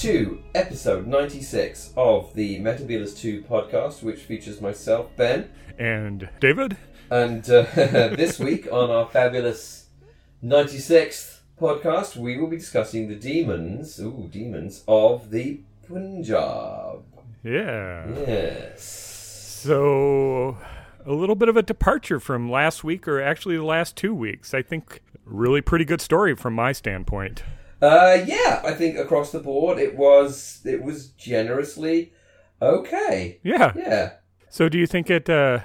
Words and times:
to 0.00 0.42
episode 0.54 1.06
96 1.06 1.92
of 1.94 2.32
the 2.32 2.58
Metebelis 2.58 3.18
2 3.18 3.42
podcast, 3.42 4.02
which 4.02 4.20
features 4.20 4.58
myself, 4.58 5.14
Ben. 5.14 5.50
And 5.78 6.30
David? 6.40 6.78
And 7.10 7.44
uh, 7.50 7.66
this 7.74 8.38
week 8.38 8.66
on 8.72 8.88
our 8.88 9.06
fabulous 9.06 9.88
96th 10.42 11.40
podcast, 11.60 12.16
we 12.16 12.38
will 12.38 12.46
be 12.46 12.56
discussing 12.56 13.08
the 13.08 13.14
demons, 13.14 14.00
ooh, 14.00 14.26
demons 14.32 14.84
of 14.88 15.30
the 15.30 15.60
Punjab. 15.86 17.04
Yeah. 17.44 18.06
Yes. 18.26 18.82
So, 18.82 20.56
a 21.04 21.12
little 21.12 21.36
bit 21.36 21.50
of 21.50 21.58
a 21.58 21.62
departure 21.62 22.20
from 22.20 22.50
last 22.50 22.82
week, 22.82 23.06
or 23.06 23.20
actually 23.20 23.58
the 23.58 23.64
last 23.64 23.96
two 23.96 24.14
weeks. 24.14 24.54
I 24.54 24.62
think 24.62 25.02
really 25.26 25.60
pretty 25.60 25.84
good 25.84 26.00
story 26.00 26.34
from 26.34 26.54
my 26.54 26.72
standpoint. 26.72 27.42
Uh, 27.80 28.18
yeah, 28.26 28.60
I 28.64 28.72
think 28.72 28.98
across 28.98 29.32
the 29.32 29.40
board 29.40 29.78
it 29.78 29.96
was 29.96 30.60
it 30.64 30.82
was 30.82 31.08
generously 31.08 32.12
okay. 32.60 33.40
Yeah. 33.42 33.72
Yeah. 33.74 34.12
So, 34.48 34.68
do 34.68 34.78
you 34.78 34.86
think 34.86 35.08
it 35.10 35.30
uh, 35.30 35.60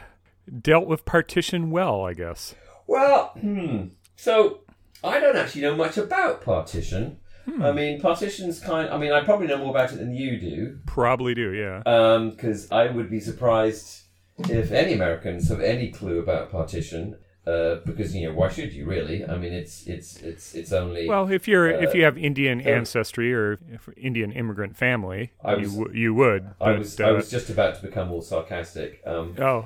dealt 0.61 0.87
with 0.87 1.05
partition 1.05 1.71
well? 1.71 2.05
I 2.05 2.13
guess. 2.13 2.55
Well, 2.87 3.29
hmm. 3.39 3.87
So 4.15 4.61
I 5.03 5.19
don't 5.19 5.35
actually 5.35 5.61
know 5.61 5.75
much 5.75 5.97
about 5.97 6.41
partition. 6.41 7.19
I 7.61 7.71
mean, 7.73 8.01
partition's 8.01 8.59
kind. 8.59 8.89
I 8.89 8.97
mean, 8.97 9.11
I 9.11 9.23
probably 9.23 9.45
know 9.45 9.57
more 9.57 9.69
about 9.69 9.93
it 9.93 9.97
than 9.97 10.15
you 10.15 10.39
do, 10.39 10.79
Probably 10.87 11.35
do. 11.35 11.53
Yeah. 11.53 11.81
because 12.31 12.71
I 12.71 12.87
would 12.87 13.07
be 13.09 13.19
surprised 13.19 14.01
if 14.49 14.71
any 14.71 14.93
Americans 14.93 15.49
have 15.49 15.61
any 15.61 15.91
clue 15.91 16.17
about 16.19 16.51
partition. 16.51 17.17
Uh, 17.47 17.75
because 17.85 18.15
you 18.15 18.27
know, 18.27 18.33
why 18.33 18.49
should 18.49 18.73
you 18.73 18.85
really? 18.85 19.23
I 19.23 19.37
mean, 19.37 19.53
it's 19.53 19.85
it's 19.85 20.17
it's 20.21 20.55
it's 20.55 20.71
only. 20.71 21.07
Well, 21.07 21.29
if 21.29 21.47
you're 21.47 21.69
if 21.69 21.89
Uh, 21.89 21.97
you 21.97 22.03
have 22.03 22.17
Indian 22.17 22.59
yeah. 22.59 22.69
ancestry 22.71 23.33
or 23.33 23.59
if 23.71 23.87
Indian 23.97 24.31
immigrant 24.31 24.75
family, 24.75 25.31
I 25.43 25.57
you 25.57 25.69
w- 25.69 25.91
you 25.93 26.13
would. 26.15 26.43
I 26.59 26.71
but, 26.71 26.79
was 26.79 26.99
I 26.99 27.09
uh, 27.11 27.13
was 27.13 27.29
just 27.29 27.49
about 27.51 27.75
to 27.75 27.81
become 27.85 28.11
all 28.11 28.21
sarcastic. 28.21 29.01
Um, 29.05 29.35
Oh. 29.39 29.65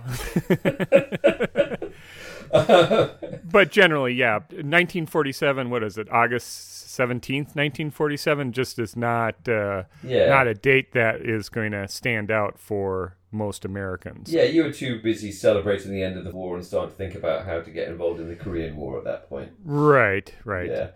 but 3.51 3.71
generally, 3.71 4.13
yeah. 4.13 4.39
1947, 4.39 5.69
what 5.69 5.83
is 5.83 5.97
it? 5.97 6.09
August 6.11 6.87
17th, 6.97 7.55
1947 7.55 8.51
just 8.51 8.79
is 8.79 8.95
not 8.95 9.47
uh, 9.47 9.83
yeah. 10.03 10.27
not 10.29 10.47
a 10.47 10.53
date 10.53 10.91
that 10.93 11.21
is 11.21 11.49
going 11.49 11.71
to 11.71 11.87
stand 11.87 12.31
out 12.31 12.59
for 12.59 13.15
most 13.31 13.65
Americans. 13.65 14.31
Yeah, 14.31 14.43
you 14.43 14.63
were 14.63 14.71
too 14.71 15.01
busy 15.01 15.31
celebrating 15.31 15.91
the 15.91 16.03
end 16.03 16.17
of 16.17 16.23
the 16.23 16.31
war 16.31 16.55
and 16.55 16.65
starting 16.65 16.91
to 16.91 16.95
think 16.95 17.15
about 17.15 17.45
how 17.45 17.61
to 17.61 17.69
get 17.69 17.87
involved 17.87 18.19
in 18.19 18.27
the 18.27 18.35
Korean 18.35 18.75
War 18.75 18.97
at 18.97 19.03
that 19.03 19.29
point. 19.29 19.51
Right, 19.63 20.33
right. 20.45 20.69
Yeah. 20.69 20.89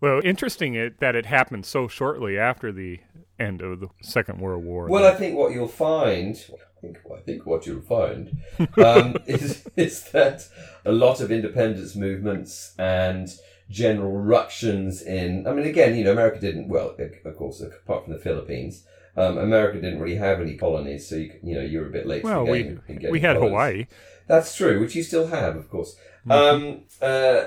Well, 0.00 0.20
interesting 0.22 0.74
it, 0.74 1.00
that 1.00 1.16
it 1.16 1.26
happened 1.26 1.66
so 1.66 1.88
shortly 1.88 2.38
after 2.38 2.70
the 2.72 3.00
end 3.38 3.62
of 3.62 3.80
the 3.80 3.88
Second 4.02 4.40
World 4.40 4.64
War. 4.64 4.88
Well, 4.88 5.04
I 5.04 5.14
think 5.14 5.36
what 5.36 5.52
you'll 5.52 5.68
find, 5.68 6.36
I 6.52 6.80
think, 6.80 6.98
I 7.12 7.20
think 7.20 7.46
what 7.46 7.66
you'll 7.66 7.80
find, 7.80 8.38
um, 8.76 9.16
is 9.26 9.68
is 9.76 10.04
that 10.10 10.48
a 10.84 10.92
lot 10.92 11.20
of 11.20 11.32
independence 11.32 11.96
movements 11.96 12.74
and 12.78 13.28
general 13.70 14.12
ructions 14.12 15.02
in. 15.02 15.46
I 15.46 15.52
mean, 15.52 15.66
again, 15.66 15.96
you 15.96 16.04
know, 16.04 16.12
America 16.12 16.40
didn't. 16.40 16.68
Well, 16.68 16.96
of 17.24 17.36
course, 17.36 17.60
apart 17.60 18.04
from 18.04 18.12
the 18.12 18.18
Philippines, 18.20 18.84
um, 19.20 19.38
America 19.38 19.80
didn't 19.80 20.00
really 20.00 20.16
have 20.16 20.40
any 20.40 20.56
colonies, 20.56 21.08
so 21.08 21.16
you, 21.16 21.32
you 21.42 21.54
know, 21.56 21.62
you're 21.72 21.86
a 21.86 21.90
bit 21.90 22.06
late. 22.06 22.22
well, 22.24 22.44
we 22.46 22.60
in 22.60 22.80
we 23.10 23.20
had 23.20 23.36
colonies. 23.36 23.50
Hawaii. 23.50 23.86
That's 24.26 24.54
true, 24.54 24.78
which 24.80 24.94
you 24.94 25.02
still 25.02 25.26
have, 25.28 25.56
of 25.56 25.68
course. 25.70 25.96
Um, 26.28 26.82
uh, 27.00 27.44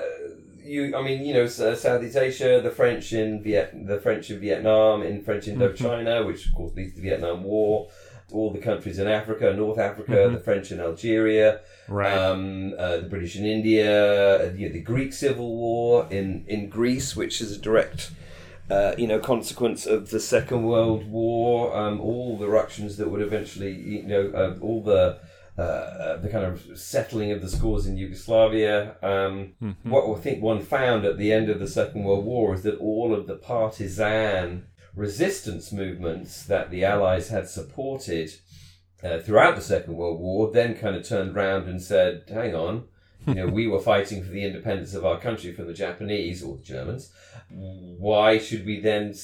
you, 0.64 0.96
I 0.96 1.02
mean, 1.02 1.24
you 1.24 1.34
know, 1.34 1.44
uh, 1.44 1.74
Southeast 1.74 2.16
Asia, 2.16 2.60
the 2.62 2.70
French 2.70 3.12
in 3.12 3.42
Viet, 3.42 3.70
the 3.86 4.00
French 4.00 4.30
in 4.30 4.40
Vietnam, 4.40 5.02
in 5.02 5.22
French 5.22 5.46
Indochina, 5.46 6.26
which 6.26 6.46
of 6.46 6.54
course 6.54 6.72
leads 6.74 6.94
to 6.94 7.00
the 7.00 7.08
Vietnam 7.08 7.44
War. 7.44 7.88
All 8.32 8.50
the 8.50 8.60
countries 8.60 8.98
in 8.98 9.06
Africa, 9.08 9.52
North 9.52 9.78
Africa, 9.78 10.30
the 10.32 10.40
French 10.40 10.72
in 10.72 10.80
Algeria, 10.80 11.60
Right. 11.86 12.16
um, 12.16 12.72
uh, 12.78 12.96
the 12.98 13.08
British 13.14 13.36
in 13.36 13.44
India, 13.44 14.46
uh, 14.46 14.52
you 14.56 14.68
know, 14.68 14.72
the 14.72 14.80
Greek 14.80 15.12
Civil 15.12 15.54
War 15.54 16.06
in, 16.10 16.44
in 16.48 16.70
Greece, 16.70 17.14
which 17.14 17.42
is 17.42 17.54
a 17.54 17.60
direct, 17.60 18.10
uh, 18.72 18.94
you 18.96 19.06
know, 19.06 19.18
consequence 19.18 19.84
of 19.86 20.10
the 20.10 20.20
Second 20.20 20.62
World 20.64 21.02
War. 21.10 21.76
Um, 21.76 22.00
all 22.00 22.38
the 22.38 22.48
ructions 22.48 22.96
that 22.96 23.10
would 23.10 23.20
eventually, 23.20 23.72
you 23.72 24.02
know, 24.04 24.24
uh, 24.34 24.58
all 24.60 24.82
the 24.82 25.18
uh, 25.58 26.16
the 26.16 26.30
kind 26.30 26.46
of 26.46 26.78
settling 26.78 27.30
of 27.30 27.42
the 27.42 27.48
scores 27.48 27.86
in 27.86 27.98
Yugoslavia. 27.98 28.96
Um, 29.02 29.54
What 29.82 30.04
I 30.10 30.20
think 30.20 30.42
one 30.42 30.62
found 30.62 31.04
at 31.04 31.18
the 31.18 31.32
end 31.32 31.50
of 31.50 31.58
the 31.58 31.68
Second 31.68 32.04
World 32.04 32.24
War 32.24 32.54
is 32.54 32.62
that 32.62 32.78
all 32.78 33.14
of 33.14 33.26
the 33.26 33.36
partisan 33.36 34.66
resistance 34.96 35.70
movements 35.72 36.44
that 36.46 36.70
the 36.70 36.84
Allies 36.84 37.28
had 37.28 37.48
supported 37.48 38.30
uh, 39.04 39.18
throughout 39.18 39.56
the 39.56 39.62
Second 39.74 39.94
World 39.96 40.20
War 40.20 40.50
then 40.50 40.74
kind 40.74 40.96
of 40.96 41.06
turned 41.06 41.34
round 41.34 41.68
and 41.68 41.82
said, 41.82 42.24
hang 42.28 42.54
on, 42.54 42.84
you 43.26 43.34
know, 43.34 43.46
we 43.46 43.66
were 43.66 43.80
fighting 43.80 44.22
for 44.22 44.30
the 44.30 44.44
independence 44.44 44.94
of 44.94 45.04
our 45.04 45.18
country 45.18 45.52
from 45.52 45.66
the 45.66 45.74
Japanese 45.74 46.42
or 46.42 46.56
the 46.56 46.62
Germans. 46.62 47.12
Why 47.50 48.38
should 48.38 48.66
we 48.66 48.80
then 48.80 49.14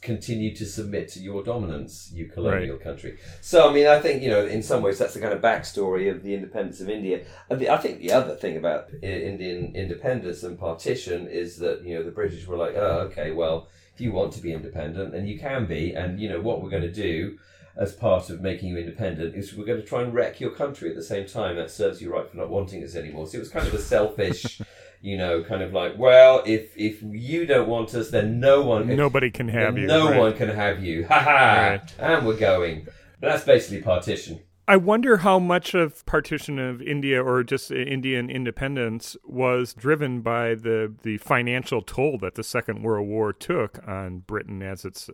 continue 0.00 0.54
to 0.54 0.64
submit 0.64 1.08
to 1.08 1.20
your 1.20 1.42
dominance, 1.42 2.10
you 2.12 2.26
colonial 2.26 2.76
country? 2.76 3.18
So, 3.40 3.68
I 3.68 3.72
mean, 3.72 3.86
I 3.86 3.98
think, 3.98 4.22
you 4.22 4.30
know, 4.30 4.46
in 4.46 4.62
some 4.62 4.82
ways 4.82 4.98
that's 4.98 5.14
the 5.14 5.20
kind 5.20 5.32
of 5.32 5.40
backstory 5.40 6.10
of 6.10 6.22
the 6.22 6.34
independence 6.34 6.80
of 6.80 6.88
India. 6.88 7.24
And 7.50 7.60
the, 7.60 7.70
I 7.70 7.78
think 7.78 8.00
the 8.00 8.12
other 8.12 8.36
thing 8.36 8.56
about 8.56 8.90
Indian 9.02 9.74
independence 9.74 10.42
and 10.42 10.58
partition 10.58 11.26
is 11.26 11.58
that, 11.58 11.82
you 11.84 11.94
know, 11.94 12.04
the 12.04 12.10
British 12.10 12.46
were 12.46 12.56
like, 12.56 12.76
oh, 12.76 13.00
okay, 13.10 13.32
well, 13.32 13.68
if 13.94 14.00
you 14.00 14.12
want 14.12 14.32
to 14.34 14.40
be 14.40 14.52
independent, 14.52 15.10
then 15.10 15.26
you 15.26 15.38
can 15.38 15.66
be. 15.66 15.94
And, 15.94 16.20
you 16.20 16.28
know, 16.28 16.40
what 16.40 16.62
we're 16.62 16.70
going 16.70 16.82
to 16.82 16.92
do 16.92 17.38
as 17.78 17.92
part 17.92 18.28
of 18.28 18.40
making 18.40 18.68
you 18.68 18.76
independent 18.76 19.36
is 19.36 19.54
we're 19.54 19.64
going 19.64 19.80
to 19.80 19.86
try 19.86 20.02
and 20.02 20.12
wreck 20.12 20.40
your 20.40 20.50
country 20.50 20.90
at 20.90 20.96
the 20.96 21.02
same 21.02 21.26
time. 21.26 21.56
That 21.56 21.70
serves 21.70 22.02
you 22.02 22.12
right 22.12 22.28
for 22.28 22.36
not 22.36 22.50
wanting 22.50 22.82
us 22.82 22.96
anymore. 22.96 23.26
So 23.28 23.36
it 23.36 23.40
was 23.40 23.48
kind 23.48 23.68
of 23.68 23.72
a 23.72 23.78
selfish, 23.78 24.60
you 25.00 25.16
know, 25.16 25.44
kind 25.44 25.62
of 25.62 25.72
like, 25.72 25.96
well, 25.96 26.42
if 26.44 26.76
if 26.76 27.02
you 27.02 27.46
don't 27.46 27.68
want 27.68 27.94
us, 27.94 28.10
then 28.10 28.40
no 28.40 28.62
one, 28.62 28.94
Nobody 28.94 29.30
can 29.30 29.48
have 29.48 29.78
you. 29.78 29.86
no 29.86 30.10
right. 30.10 30.18
one 30.18 30.34
can 30.34 30.48
have 30.48 30.82
you. 30.82 31.06
Ha 31.06 31.20
ha! 31.20 31.68
Right. 31.70 31.94
And 31.98 32.26
we're 32.26 32.36
going. 32.36 32.88
That's 33.20 33.44
basically 33.44 33.82
partition. 33.82 34.40
I 34.68 34.76
wonder 34.76 35.18
how 35.18 35.38
much 35.38 35.72
of 35.72 36.04
partition 36.04 36.58
of 36.58 36.82
India 36.82 37.24
or 37.24 37.42
just 37.42 37.70
Indian 37.70 38.28
independence 38.28 39.16
was 39.24 39.72
driven 39.72 40.20
by 40.20 40.56
the, 40.56 40.92
the 41.04 41.16
financial 41.16 41.80
toll 41.80 42.18
that 42.18 42.34
the 42.34 42.44
Second 42.44 42.82
World 42.82 43.08
War 43.08 43.32
took 43.32 43.80
on 43.88 44.18
Britain 44.18 44.62
as 44.62 44.84
its 44.84 45.08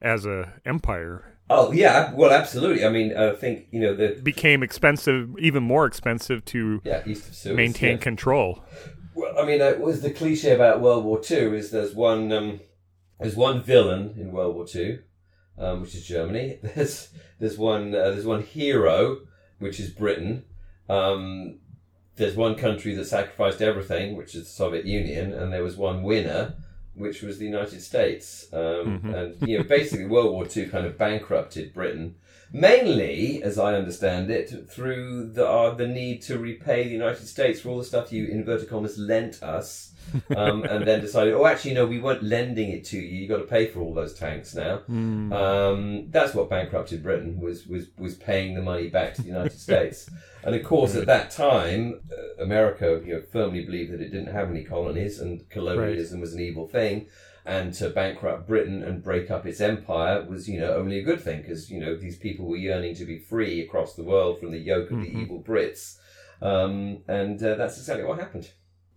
as 0.00 0.24
a 0.24 0.52
empire. 0.64 1.31
Oh 1.50 1.72
yeah, 1.72 2.12
well, 2.14 2.30
absolutely. 2.30 2.84
I 2.84 2.88
mean, 2.88 3.16
I 3.16 3.34
think 3.34 3.66
you 3.70 3.80
know 3.80 3.94
the 3.94 4.20
became 4.22 4.62
expensive, 4.62 5.30
even 5.38 5.62
more 5.62 5.86
expensive 5.86 6.44
to 6.46 6.80
yeah 6.84 7.02
Suez. 7.04 7.46
maintain 7.56 7.92
yeah. 7.92 8.02
control. 8.02 8.64
Well, 9.14 9.38
I 9.38 9.44
mean, 9.44 9.60
uh, 9.60 9.74
was 9.78 10.00
the 10.00 10.10
cliche 10.10 10.54
about 10.54 10.80
World 10.80 11.04
War 11.04 11.20
Two 11.20 11.54
is 11.54 11.70
there's 11.70 11.94
one 11.94 12.32
um, 12.32 12.60
there's 13.20 13.36
one 13.36 13.62
villain 13.62 14.14
in 14.18 14.32
World 14.32 14.54
War 14.54 14.66
Two, 14.66 15.00
um, 15.58 15.82
which 15.82 15.94
is 15.94 16.06
Germany. 16.06 16.58
There's 16.62 17.08
there's 17.38 17.58
one 17.58 17.94
uh, 17.94 18.10
there's 18.10 18.24
one 18.26 18.42
hero, 18.42 19.18
which 19.58 19.78
is 19.80 19.90
Britain. 19.90 20.44
Um, 20.88 21.58
there's 22.16 22.36
one 22.36 22.54
country 22.54 22.94
that 22.94 23.06
sacrificed 23.06 23.62
everything, 23.62 24.16
which 24.16 24.34
is 24.34 24.44
the 24.44 24.50
Soviet 24.50 24.84
Union, 24.86 25.32
and 25.32 25.52
there 25.52 25.62
was 25.62 25.76
one 25.76 26.02
winner, 26.02 26.54
which 26.94 27.22
was 27.22 27.38
the 27.38 27.46
United 27.46 27.80
States. 27.80 28.48
Um, 28.52 29.00
Mhm. 29.02 29.14
And 29.14 29.48
you 29.48 29.58
know, 29.58 29.64
basically, 29.64 30.06
World 30.06 30.32
War 30.32 30.46
Two 30.46 30.68
kind 30.68 30.86
of 30.86 30.98
bankrupted 30.98 31.72
Britain. 31.74 32.16
Mainly, 32.54 33.42
as 33.42 33.58
I 33.58 33.74
understand 33.76 34.30
it, 34.30 34.68
through 34.68 35.30
the 35.32 35.46
uh, 35.48 35.74
the 35.74 35.86
need 35.88 36.20
to 36.22 36.38
repay 36.38 36.84
the 36.84 36.90
United 36.90 37.26
States 37.26 37.60
for 37.60 37.70
all 37.70 37.78
the 37.78 37.84
stuff 37.84 38.12
you 38.12 38.26
inverted 38.26 38.68
commas 38.68 38.98
lent 38.98 39.42
us, 39.42 39.92
um, 40.36 40.64
and 40.64 40.86
then 40.86 41.00
decided, 41.00 41.34
oh, 41.34 41.46
actually, 41.46 41.74
no, 41.74 41.86
we 41.86 41.98
weren't 41.98 42.22
lending 42.22 42.70
it 42.70 42.84
to 42.86 42.98
you. 42.98 43.02
You 43.22 43.28
got 43.28 43.38
to 43.38 43.44
pay 43.44 43.66
for 43.66 43.80
all 43.80 43.94
those 43.94 44.14
tanks 44.14 44.54
now. 44.54 44.80
Mm. 44.90 45.32
Um, 45.32 46.10
that's 46.10 46.34
what 46.34 46.50
bankrupted 46.50 47.02
Britain 47.02 47.40
was 47.40 47.66
was 47.66 47.86
was 47.98 48.14
paying 48.14 48.54
the 48.54 48.62
money 48.62 48.88
back 48.88 49.14
to 49.14 49.22
the 49.22 49.28
United 49.28 49.58
States. 49.68 50.08
And 50.44 50.54
of 50.54 50.62
course, 50.64 50.94
at 50.96 51.06
that 51.06 51.30
time, 51.30 52.00
uh, 52.10 52.42
America 52.42 53.00
you 53.04 53.14
know, 53.14 53.22
firmly 53.32 53.64
believed 53.64 53.92
that 53.92 54.00
it 54.00 54.10
didn't 54.10 54.32
have 54.32 54.50
any 54.50 54.64
colonies, 54.64 55.20
and 55.20 55.48
colonialism 55.50 56.20
was 56.20 56.34
an 56.34 56.40
evil 56.40 56.66
thing. 56.66 57.06
And 57.44 57.74
to 57.74 57.90
bankrupt 57.90 58.46
Britain 58.46 58.84
and 58.84 59.02
break 59.02 59.28
up 59.28 59.46
its 59.46 59.60
empire 59.60 60.22
was, 60.22 60.48
you 60.48 60.60
know, 60.60 60.74
only 60.76 61.00
a 61.00 61.02
good 61.02 61.20
thing 61.20 61.42
because 61.42 61.70
you 61.70 61.80
know 61.80 61.96
these 61.96 62.16
people 62.16 62.46
were 62.46 62.56
yearning 62.56 62.94
to 62.96 63.04
be 63.04 63.18
free 63.18 63.60
across 63.60 63.94
the 63.96 64.04
world 64.04 64.38
from 64.38 64.52
the 64.52 64.58
yoke 64.58 64.92
of 64.92 65.00
the 65.00 65.08
Mhm. 65.08 65.22
evil 65.22 65.42
Brits, 65.42 65.98
um, 66.40 66.98
and 67.08 67.42
uh, 67.42 67.56
that's 67.56 67.78
exactly 67.78 68.04
what 68.04 68.18
happened. 68.20 68.50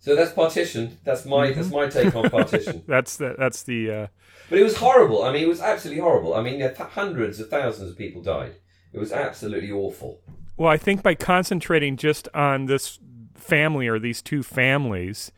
So 0.06 0.16
that's 0.16 0.34
partition. 0.34 1.00
That's 1.04 1.25
my 1.25 1.52
that's 1.52 1.72
my 1.72 1.88
take 1.88 2.16
on 2.16 2.30
partition. 2.30 2.84
That's 2.88 3.18
the 3.18 3.34
that's 3.40 3.63
the 3.63 3.90
uh, 3.90 4.07
But 4.52 4.60
it 4.60 4.63
was 4.63 4.78
horrible. 4.78 5.24
I 5.24 5.34
mean, 5.34 5.42
it 5.42 5.48
was 5.48 5.60
absolutely 5.60 6.04
horrible. 6.04 6.36
I 6.36 6.44
mean, 6.44 6.62
hundreds 6.78 7.40
of 7.40 7.50
thousands 7.50 7.90
of 7.90 7.98
people 7.98 8.22
died. 8.22 8.54
It 8.94 9.00
was 9.00 9.12
absolutely 9.12 9.72
awful. 9.72 10.22
Well, 10.57 10.69
I 10.69 10.78
think 10.78 11.02
by 11.02 11.16
concentrating 11.16 11.98
just 11.98 12.30
on 12.36 12.68
this 12.68 13.00
family 13.34 13.88
or 13.88 13.98
these 13.98 14.22
two 14.22 14.44
families, 14.44 15.31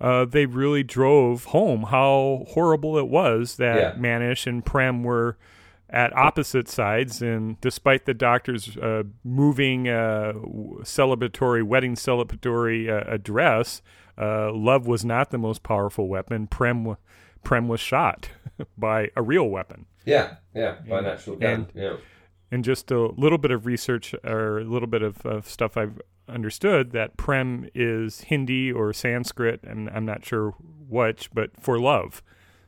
uh, 0.00 0.24
they 0.24 0.46
really 0.46 0.82
drove 0.82 1.44
home 1.44 1.82
how 1.82 2.46
horrible 2.48 2.96
it 2.96 3.08
was 3.08 3.56
that 3.56 3.76
Yeah. 3.76 3.92
Manish 3.92 4.46
and 4.46 4.64
Prem 4.64 5.02
were 5.02 5.36
at 5.90 6.16
opposite 6.16 6.70
sides, 6.70 7.20
and 7.20 7.60
despite 7.60 8.06
the 8.06 8.14
doctor's 8.14 8.74
uh, 8.78 9.02
moving 9.22 9.86
uh, 9.86 10.32
celebratory 10.80 11.62
wedding 11.62 11.94
celebratory 11.94 12.88
uh, 12.88 13.04
address, 13.06 13.82
uh, 14.18 14.52
love 14.52 14.86
was 14.86 15.04
not 15.04 15.30
the 15.30 15.38
most 15.38 15.62
powerful 15.62 16.08
weapon. 16.08 16.46
Prem 16.46 16.96
Prem 17.42 17.68
was 17.68 17.80
shot 17.80 18.30
by 18.78 19.10
a 19.16 19.22
real 19.22 19.48
weapon. 19.48 19.86
Yeah, 20.06 20.36
yeah, 20.54 20.76
by 20.88 21.00
natural 21.00 21.36
gun. 21.36 21.50
and- 21.52 21.66
yeah. 21.74 21.96
and 22.50 22.64
just 22.64 22.90
a 22.90 23.06
little 23.06 23.38
bit 23.38 23.50
of 23.50 23.66
research 23.66 24.14
or 24.24 24.58
a 24.60 24.64
little 24.64 24.88
bit 24.88 25.02
of, 25.02 25.24
of 25.26 25.48
stuff 25.48 25.76
I've 25.76 26.00
understood 26.28 26.92
that 26.92 27.16
Prem 27.16 27.68
is 27.74 28.22
Hindi 28.22 28.72
or 28.72 28.92
Sanskrit, 28.92 29.60
and 29.64 29.90
I'm 29.90 30.06
not 30.06 30.24
sure 30.24 30.54
which, 30.88 31.30
but 31.34 31.50
for 31.60 31.78
love. 31.78 32.22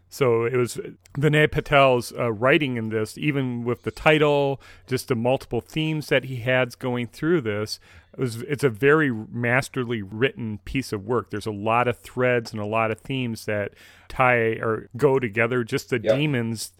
So 0.08 0.44
it 0.44 0.56
was 0.56 0.78
Vinay 1.18 1.50
Patel's 1.50 2.12
uh, 2.16 2.32
writing 2.32 2.76
in 2.76 2.90
this, 2.90 3.18
even 3.18 3.64
with 3.64 3.82
the 3.82 3.90
title, 3.90 4.60
just 4.86 5.08
the 5.08 5.14
multiple 5.16 5.60
themes 5.60 6.08
that 6.08 6.24
he 6.24 6.36
had 6.36 6.78
going 6.78 7.08
through 7.08 7.40
this. 7.40 7.80
It 8.14 8.20
was 8.20 8.42
it's 8.42 8.64
a 8.64 8.70
very 8.70 9.10
masterly 9.10 10.02
written 10.02 10.58
piece 10.64 10.92
of 10.92 11.04
work. 11.04 11.30
There's 11.30 11.46
a 11.46 11.50
lot 11.50 11.88
of 11.88 11.98
threads 11.98 12.52
and 12.52 12.60
a 12.60 12.66
lot 12.66 12.90
of 12.90 13.00
themes 13.00 13.44
that 13.46 13.72
tie 14.08 14.58
or 14.60 14.88
go 14.96 15.18
together. 15.18 15.64
Just 15.64 15.90
the 15.90 16.00
Yep. 16.00 16.16
demons 16.16 16.72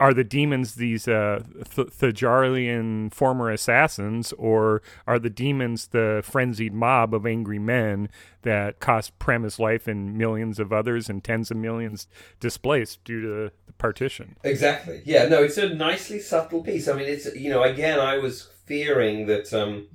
are 0.00 0.14
the 0.14 0.24
demons 0.24 0.74
these 0.74 1.08
uh, 1.08 1.42
Th- 1.74 1.88
Thijarian 1.88 3.12
former 3.12 3.50
assassins, 3.50 4.32
or 4.34 4.82
are 5.06 5.18
the 5.18 5.30
demons 5.30 5.88
the 5.88 6.22
frenzied 6.24 6.74
mob 6.74 7.14
of 7.14 7.26
angry 7.26 7.58
men 7.58 8.08
that 8.42 8.80
cost 8.80 9.18
Prem 9.18 9.42
his 9.42 9.58
life 9.58 9.86
and 9.88 10.16
millions 10.16 10.58
of 10.58 10.72
others 10.72 11.08
and 11.08 11.22
tens 11.22 11.50
of 11.50 11.56
millions 11.56 12.06
displaced 12.40 13.02
due 13.04 13.20
to 13.20 13.28
the 13.28 13.52
partition? 13.78 14.36
Exactly. 14.44 15.02
Yeah. 15.04 15.26
No, 15.26 15.42
it's 15.42 15.58
a 15.58 15.74
nicely 15.74 16.20
subtle 16.20 16.62
piece. 16.62 16.88
I 16.88 16.94
mean, 16.94 17.06
it's 17.06 17.34
you 17.34 17.50
know, 17.50 17.62
again, 17.62 18.00
I 18.00 18.18
was 18.18 18.48
fearing 18.66 19.26
that 19.26 19.52
um, 19.52 19.88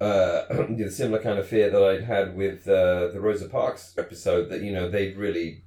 uh, 0.00 0.44
the 0.70 0.90
similar 0.90 1.22
kind 1.22 1.38
of 1.38 1.48
fear 1.48 1.70
that 1.70 1.82
I'd 1.82 2.04
had 2.04 2.36
with 2.36 2.68
uh, 2.68 3.08
the 3.08 3.20
Rosa 3.20 3.48
Parks 3.48 3.94
episode 3.98 4.48
that 4.50 4.62
you 4.62 4.72
know 4.72 4.88
they'd 4.88 5.16
really 5.16 5.63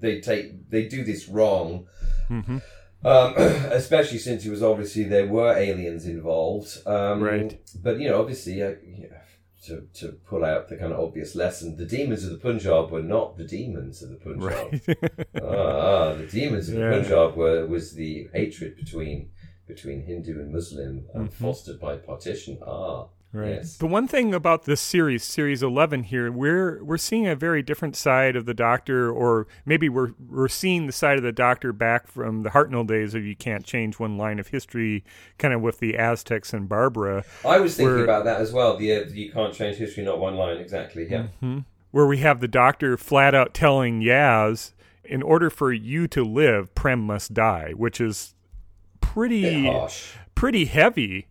they 0.00 0.20
take 0.20 0.70
they 0.70 0.86
do 0.88 1.04
this 1.04 1.28
wrong. 1.28 1.86
hmm 2.28 2.58
Um, 3.04 3.34
especially 3.80 4.18
since 4.18 4.44
it 4.44 4.50
was 4.50 4.62
obviously 4.62 5.04
there 5.04 5.26
were 5.28 5.52
aliens 5.56 6.04
involved, 6.06 6.70
um, 6.86 7.22
Right. 7.22 7.52
But 7.84 8.00
you 8.00 8.08
know, 8.08 8.18
obviously, 8.20 8.60
uh, 8.62 8.74
yeah, 9.02 9.18
to 9.66 9.74
to 10.00 10.06
pull 10.28 10.44
out 10.44 10.68
the 10.68 10.76
kind 10.76 10.92
of 10.92 10.98
obvious 11.06 11.34
lesson, 11.36 11.76
the 11.76 11.86
demons 11.96 12.24
of 12.24 12.30
the 12.32 12.38
Punjab 12.48 12.90
were 12.90 13.02
not 13.16 13.36
the 13.36 13.44
demons 13.44 14.02
of 14.02 14.08
the 14.10 14.16
Punjab. 14.16 14.42
Right. 14.52 14.98
Ah, 15.42 16.14
the 16.14 16.26
demons 16.26 16.68
of 16.68 16.74
Yeah. 16.74 16.88
the 16.90 16.94
Punjab 16.96 17.36
were 17.36 17.66
was 17.66 17.84
the 17.94 18.28
hatred 18.34 18.76
between 18.76 19.30
between 19.72 20.02
Hindu 20.10 20.32
and 20.42 20.50
Muslim, 20.52 21.04
um, 21.14 21.28
fostered 21.28 21.78
by 21.78 21.96
partition. 22.10 22.58
Ah, 22.66 23.06
Right. 23.30 23.48
Yes. 23.56 23.76
The 23.76 23.86
one 23.86 24.08
thing 24.08 24.32
about 24.32 24.64
this 24.64 24.80
series, 24.80 25.22
series 25.22 25.62
eleven 25.62 26.02
here, 26.04 26.32
we're 26.32 26.82
we're 26.82 26.96
seeing 26.96 27.26
a 27.26 27.36
very 27.36 27.62
different 27.62 27.94
side 27.94 28.36
of 28.36 28.46
the 28.46 28.54
Doctor, 28.54 29.10
or 29.12 29.46
maybe 29.66 29.90
we're 29.90 30.12
we're 30.30 30.48
seeing 30.48 30.86
the 30.86 30.92
side 30.92 31.18
of 31.18 31.22
the 31.22 31.30
Doctor 31.32 31.74
back 31.74 32.06
from 32.06 32.42
the 32.42 32.48
Hartnell 32.50 32.86
days 32.86 33.14
of 33.14 33.24
you 33.26 33.36
can't 33.36 33.64
change 33.66 33.98
one 33.98 34.16
line 34.16 34.38
of 34.38 34.48
history, 34.48 35.04
kind 35.36 35.52
of 35.52 35.60
with 35.60 35.78
the 35.78 35.98
Aztecs 35.98 36.54
and 36.54 36.70
Barbara, 36.70 37.22
I 37.44 37.60
was 37.60 37.76
thinking 37.76 37.92
We're- 37.96 38.04
about 38.04 38.24
that 38.24 38.40
as 38.40 38.50
well. 38.52 38.78
The 38.78 38.92
uh, 38.94 39.04
you 39.12 39.30
can't 39.30 39.52
change 39.52 39.76
history, 39.76 40.04
not 40.04 40.18
one 40.18 40.36
line. 40.36 40.56
Exactly. 40.56 41.06
Yeah. 41.10 41.26
where 41.90 42.06
we 42.06 42.18
have 42.18 42.40
the 42.40 42.48
Doctor 42.48 42.96
flat 42.96 43.34
out 43.34 43.52
telling 43.52 44.00
Yaz, 44.00 44.72
in 45.04 45.22
order 45.22 45.50
for 45.50 45.70
you 45.70 46.08
to 46.08 46.24
live, 46.24 46.74
Prem 46.74 47.00
must 47.00 47.34
die, 47.34 47.72
which 47.76 48.00
is 48.00 48.34
pretty 49.02 49.70
pretty 50.34 50.64
heavy 50.66 51.26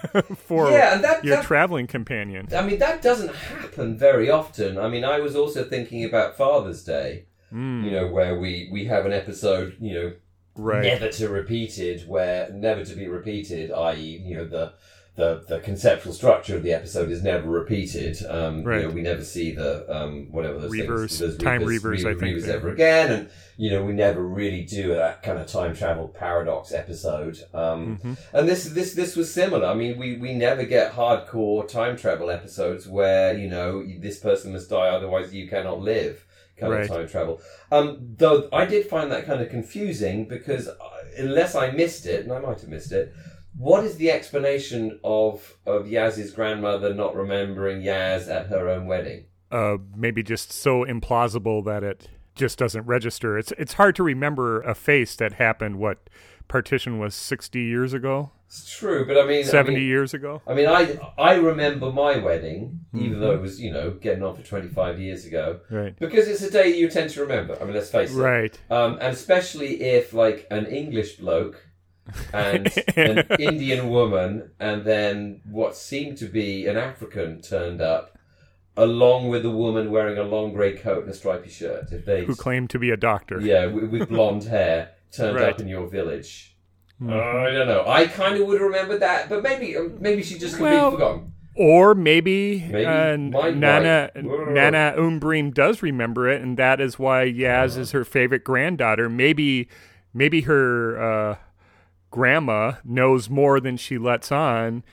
for 0.36 0.70
Yeah, 0.70 0.94
and 0.94 1.04
that- 1.04 1.24
your 1.24 1.36
that- 1.36 1.44
traveling 1.44 1.86
companion. 1.86 2.48
I 2.54 2.62
mean, 2.62 2.78
that 2.78 3.02
doesn't 3.02 3.34
happen 3.34 3.96
very 3.98 4.30
often. 4.30 4.78
I 4.78 4.88
mean, 4.88 5.04
I 5.04 5.20
was 5.20 5.36
also 5.36 5.64
thinking 5.64 6.04
about 6.04 6.36
Father's 6.36 6.82
Day. 6.84 7.26
Mm, 7.52 7.84
You 7.84 7.90
know, 7.90 8.06
where 8.08 8.38
we 8.38 8.68
we 8.72 8.86
have 8.86 9.04
an 9.06 9.12
episode. 9.12 9.76
You 9.78 9.94
know, 9.94 10.12
right. 10.56 10.82
never 10.82 11.08
to 11.08 11.28
repeated, 11.28 12.08
where 12.08 12.48
never 12.50 12.84
to 12.84 12.94
be 12.94 13.06
repeated, 13.08 13.70
i.e., 13.70 14.22
you 14.24 14.36
know, 14.36 14.46
the 14.46 14.72
the 15.14 15.44
the 15.46 15.58
conceptual 15.60 16.12
structure 16.14 16.56
of 16.56 16.62
the 16.62 16.72
episode 16.72 17.10
is 17.10 17.22
never 17.22 17.48
repeated. 17.48 18.16
Um, 18.26 18.64
Right. 18.64 18.80
You 18.80 18.88
know, 18.88 18.94
we 18.94 19.02
never 19.02 19.22
see 19.22 19.52
the 19.54 19.84
um, 19.94 20.28
whatever 20.30 20.58
those 20.58 20.72
Reavers, 20.72 21.18
things, 21.18 21.36
time 21.36 21.62
reavers, 21.62 22.02
reavers, 22.02 22.16
I 22.16 22.18
think 22.18 22.36
reavers 22.38 22.48
ever 22.48 22.68
again, 22.70 23.12
and 23.12 23.30
you 23.58 23.70
know, 23.70 23.84
we 23.84 23.92
never 23.92 24.22
really 24.26 24.62
do 24.64 24.94
that 24.94 25.22
kind 25.22 25.38
of 25.38 25.46
time 25.46 25.74
travel 25.76 26.08
paradox 26.08 26.72
episode. 26.72 27.38
Um, 27.52 27.98
Mhm. 28.02 28.16
and 28.32 28.48
this 28.48 28.64
this 28.70 28.94
this 28.94 29.14
was 29.14 29.32
similar. 29.32 29.66
I 29.66 29.74
mean, 29.74 29.98
we 29.98 30.16
we 30.16 30.32
never 30.34 30.64
get 30.64 30.92
hardcore 30.92 31.68
time 31.68 31.96
travel 31.98 32.30
episodes 32.30 32.88
where 32.88 33.36
you 33.36 33.48
know 33.48 33.84
this 34.00 34.18
person 34.18 34.52
must 34.52 34.70
die, 34.70 34.88
otherwise 34.88 35.34
you 35.34 35.46
cannot 35.46 35.80
live. 35.80 36.24
Kind 36.58 36.72
Right. 36.72 36.82
of 36.82 36.88
time 36.96 37.08
travel. 37.08 37.40
Um, 37.70 38.14
though 38.18 38.48
I 38.52 38.66
did 38.66 38.86
find 38.86 39.10
that 39.10 39.26
kind 39.26 39.40
of 39.42 39.48
confusing 39.50 40.26
because 40.26 40.68
uh, 40.68 40.74
unless 41.18 41.54
I 41.54 41.70
missed 41.70 42.06
it, 42.06 42.22
and 42.24 42.32
I 42.32 42.38
might 42.38 42.60
have 42.60 42.68
missed 42.68 42.92
it, 42.92 43.12
what 43.56 43.84
is 43.84 43.96
the 43.96 44.10
explanation 44.10 44.98
of 45.04 45.56
of 45.66 45.86
Yaz's 45.86 46.30
grandmother 46.32 46.94
not 46.94 47.14
remembering 47.14 47.82
Yaz 47.82 48.28
at 48.28 48.46
her 48.48 48.68
own 48.68 48.86
wedding? 48.86 49.24
uh, 49.50 49.76
maybe 49.94 50.22
just 50.22 50.50
so 50.50 50.84
implausible 50.84 51.62
that 51.64 51.84
it 51.84 52.08
just 52.34 52.58
doesn't 52.58 52.86
register. 52.86 53.36
It's 53.38 53.52
it's 53.58 53.74
hard 53.74 53.94
to 53.96 54.02
remember 54.02 54.62
a 54.62 54.74
face 54.74 55.14
that 55.16 55.34
happened. 55.34 55.76
What 55.78 56.08
partition 56.48 56.98
was 56.98 57.14
sixty 57.14 57.62
years 57.62 57.92
ago, 57.92 58.30
It's 58.46 58.70
true, 58.78 59.06
but 59.06 59.18
I 59.18 59.26
mean, 59.26 59.44
seventy 59.44 59.76
I 59.76 59.80
mean, 59.80 59.88
years 59.88 60.14
ago. 60.14 60.40
I 60.46 60.54
mean, 60.54 60.66
I 60.66 60.98
I 61.18 61.34
remember 61.34 61.92
my 61.92 62.16
wedding, 62.16 62.80
Mm-hmm. 62.94 63.04
even 63.06 63.20
though 63.20 63.32
it 63.32 63.40
was 63.42 63.60
you 63.60 63.70
know 63.70 63.90
getting 63.90 64.22
on 64.22 64.34
for 64.34 64.42
twenty 64.42 64.68
five 64.68 64.98
years 64.98 65.26
ago, 65.26 65.60
Right, 65.70 65.98
because 65.98 66.26
it's 66.28 66.40
a 66.42 66.50
day 66.50 66.74
you 66.74 66.88
tend 66.88 67.10
to 67.10 67.20
remember. 67.20 67.58
I 67.60 67.64
mean, 67.64 67.74
let's 67.74 67.90
face 67.90 68.10
it. 68.14 68.18
right, 68.18 68.58
Um, 68.70 68.94
and 68.94 69.12
especially 69.12 69.82
if 69.82 70.14
like 70.14 70.46
an 70.50 70.64
English 70.66 71.16
bloke 71.16 71.62
and 72.32 72.66
an 72.96 73.18
Indian 73.38 73.88
woman 73.88 74.50
and 74.58 74.84
then 74.84 75.40
what 75.48 75.76
seemed 75.76 76.18
to 76.18 76.26
be 76.26 76.66
an 76.66 76.76
African 76.76 77.40
turned 77.40 77.80
up 77.80 78.18
along 78.76 79.28
with 79.28 79.44
a 79.44 79.50
woman 79.50 79.90
wearing 79.90 80.18
a 80.18 80.22
long 80.22 80.52
grey 80.52 80.72
coat 80.76 81.02
and 81.04 81.10
a 81.12 81.14
stripy 81.14 81.48
shirt. 81.50 81.92
If 81.92 82.04
they 82.04 82.24
who 82.24 82.34
claimed 82.34 82.70
to 82.70 82.78
be 82.78 82.90
a 82.90 82.96
doctor. 82.96 83.40
yeah, 83.40 83.66
with, 83.66 83.90
with 83.90 84.08
blonde 84.08 84.44
hair 84.44 84.92
turned 85.12 85.36
Right. 85.36 85.52
up 85.54 85.60
in 85.60 85.68
your 85.68 85.86
village. 85.88 86.56
Mhm. 87.00 87.10
Uh, 87.12 87.48
I 87.48 87.50
don't 87.52 87.66
know. 87.66 87.84
I 87.86 88.06
kind 88.06 88.40
of 88.40 88.46
would 88.46 88.60
have 88.60 88.70
remembered 88.70 89.00
that, 89.00 89.28
but 89.28 89.42
maybe 89.42 89.76
um, 89.76 89.96
maybe 90.00 90.22
she 90.22 90.38
just 90.38 90.56
completely 90.56 90.78
Well, 90.78 90.90
forgotten. 90.92 91.32
Or 91.54 91.94
maybe, 91.94 92.60
Maybe 92.70 92.86
uh, 92.86 93.14
Nana 93.16 94.10
Nana 94.16 94.94
Umbreen 94.96 95.52
does 95.52 95.82
remember 95.82 96.26
it, 96.30 96.40
and 96.40 96.56
that 96.56 96.80
is 96.80 96.98
why 96.98 97.26
Yaz 97.30 97.76
is 97.76 97.90
her 97.90 98.06
favorite 98.06 98.42
granddaughter. 98.42 99.10
Maybe 99.10 99.68
maybe 100.14 100.40
her 100.42 100.96
uh, 101.32 101.36
grandma 102.12 102.74
knows 102.84 103.28
more 103.28 103.58
than 103.58 103.76
she 103.76 103.98
lets 103.98 104.30
on, 104.30 104.84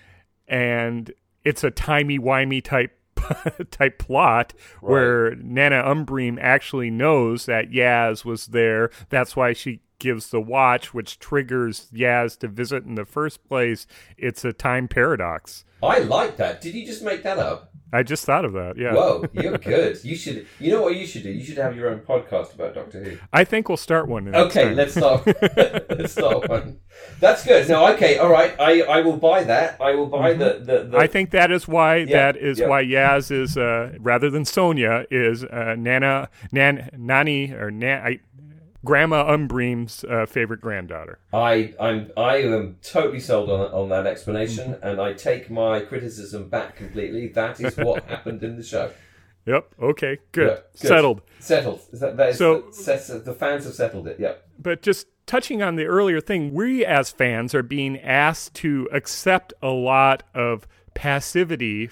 and 0.48 1.12
it's 1.44 1.64
a 1.64 1.70
timey 1.70 2.18
wimey 2.18 2.64
type 2.64 2.96
type 3.72 4.00
plot 4.00 4.54
where 4.80 5.36
Nana 5.36 5.84
Umbreen 5.84 6.40
actually 6.42 6.90
knows 6.90 7.46
that 7.46 7.70
Yaz 7.70 8.26
was 8.26 8.48
there. 8.48 8.90
That's 9.10 9.36
why 9.36 9.54
she 9.54 9.82
gives 10.00 10.30
the 10.30 10.42
watch, 10.42 10.94
which 10.94 11.20
triggers 11.20 11.90
Yaz 11.94 12.40
to 12.40 12.48
visit 12.48 12.86
in 12.86 12.96
the 12.96 13.06
first 13.06 13.48
place. 13.48 13.86
It's 14.18 14.44
a 14.46 14.54
time 14.54 14.88
paradox. 14.88 15.66
I 15.84 16.00
like 16.00 16.38
that. 16.38 16.62
Did 16.62 16.74
you 16.74 16.86
just 16.86 17.04
make 17.04 17.24
that 17.24 17.38
up? 17.38 17.69
I 17.92 18.04
just 18.04 18.26
thought 18.26 18.46
of 18.46 18.54
that. 18.54 18.78
Yeah. 18.78 18.94
Whoa, 18.94 19.26
you're 19.34 19.58
good. 19.58 20.04
You 20.04 20.16
should. 20.16 20.46
You 20.60 20.72
know 20.72 20.82
what 20.82 20.96
you 20.96 21.06
should 21.08 21.24
do? 21.24 21.30
You 21.32 21.44
should 21.44 21.58
have 21.58 21.76
your 21.76 21.90
own 21.90 22.00
podcast 22.00 22.54
about 22.54 22.76
Doctor 22.76 23.04
Who. 23.04 23.18
I 23.34 23.44
think 23.44 23.68
we'll 23.70 23.78
start 23.78 24.08
one. 24.08 24.34
Okay, 24.36 24.74
let's 24.74 24.94
start. 24.94 25.26
let's 25.90 26.12
start 26.14 26.48
one. 26.50 26.80
That's 27.20 27.46
good. 27.46 27.68
No, 27.70 27.88
okay, 27.94 28.18
all 28.18 28.30
right. 28.30 28.54
I, 28.60 28.82
I 28.82 29.02
will 29.02 29.18
buy 29.18 29.44
that. 29.46 29.80
I 29.82 29.96
will 29.96 30.08
buy 30.08 30.34
the, 30.34 30.60
the, 30.60 30.64
the 30.64 30.90
Mm-hmm. 30.90 30.96
I 30.98 31.08
think 31.08 31.32
that 31.32 31.52
is 31.52 31.68
why 31.68 31.98
Yeah, 31.98 32.06
that 32.32 32.38
is 32.38 32.60
yeah. 32.60 32.68
why 32.68 32.84
Yaz 32.84 33.32
is 33.32 33.58
uh, 33.58 33.94
rather 34.00 34.30
than 34.30 34.44
Sonia 34.46 35.06
is 35.12 35.44
uh, 35.44 35.76
Nana 35.78 36.30
Nan 36.52 36.90
Nani 36.98 37.52
or 37.54 37.70
Nan 37.72 38.02
I, 38.06 38.20
Grandma 38.86 39.32
Umbreen's 39.34 40.04
uh, 40.06 40.26
favorite 40.26 40.62
granddaughter. 40.62 41.20
I 41.34 41.74
I'm 41.80 42.12
I 42.16 42.38
am 42.38 42.78
totally 42.82 43.20
sold 43.20 43.50
on 43.50 43.72
on 43.72 43.90
that 43.90 44.08
explanation, 44.08 44.78
and 44.82 45.02
I 45.02 45.14
take 45.14 45.50
my 45.50 45.82
criticism 45.82 46.48
back 46.50 46.76
completely. 46.76 47.28
That 47.28 47.60
is 47.60 47.76
what 47.78 48.04
happened 48.10 48.42
in 48.44 48.56
the 48.56 48.64
show. 48.64 48.92
Yep. 49.46 49.76
Okay. 49.82 50.18
Good. 50.32 50.48
Yeah, 50.48 50.56
good. 50.82 50.88
Settled. 50.88 51.22
Settled. 51.40 51.80
Is 51.92 52.00
that, 52.02 52.18
that 52.18 52.30
is 52.30 52.38
So- 52.38 52.62
the, 52.72 53.22
the 53.26 53.34
fans 53.34 53.66
have 53.66 53.74
settled 53.74 54.08
it. 54.08 54.20
Yep. 54.20 54.48
But 54.60 54.82
just 54.82 55.08
touching 55.26 55.62
on 55.64 55.76
the 55.76 55.86
earlier 55.86 56.22
thing, 56.22 56.54
we 56.54 56.86
as 56.86 57.10
fans 57.10 57.56
are 57.56 57.64
being 57.64 57.98
asked 58.00 58.54
to 58.56 58.88
accept 58.92 59.54
a 59.62 59.70
lot 59.70 60.24
of 60.36 60.68
passivity 60.94 61.90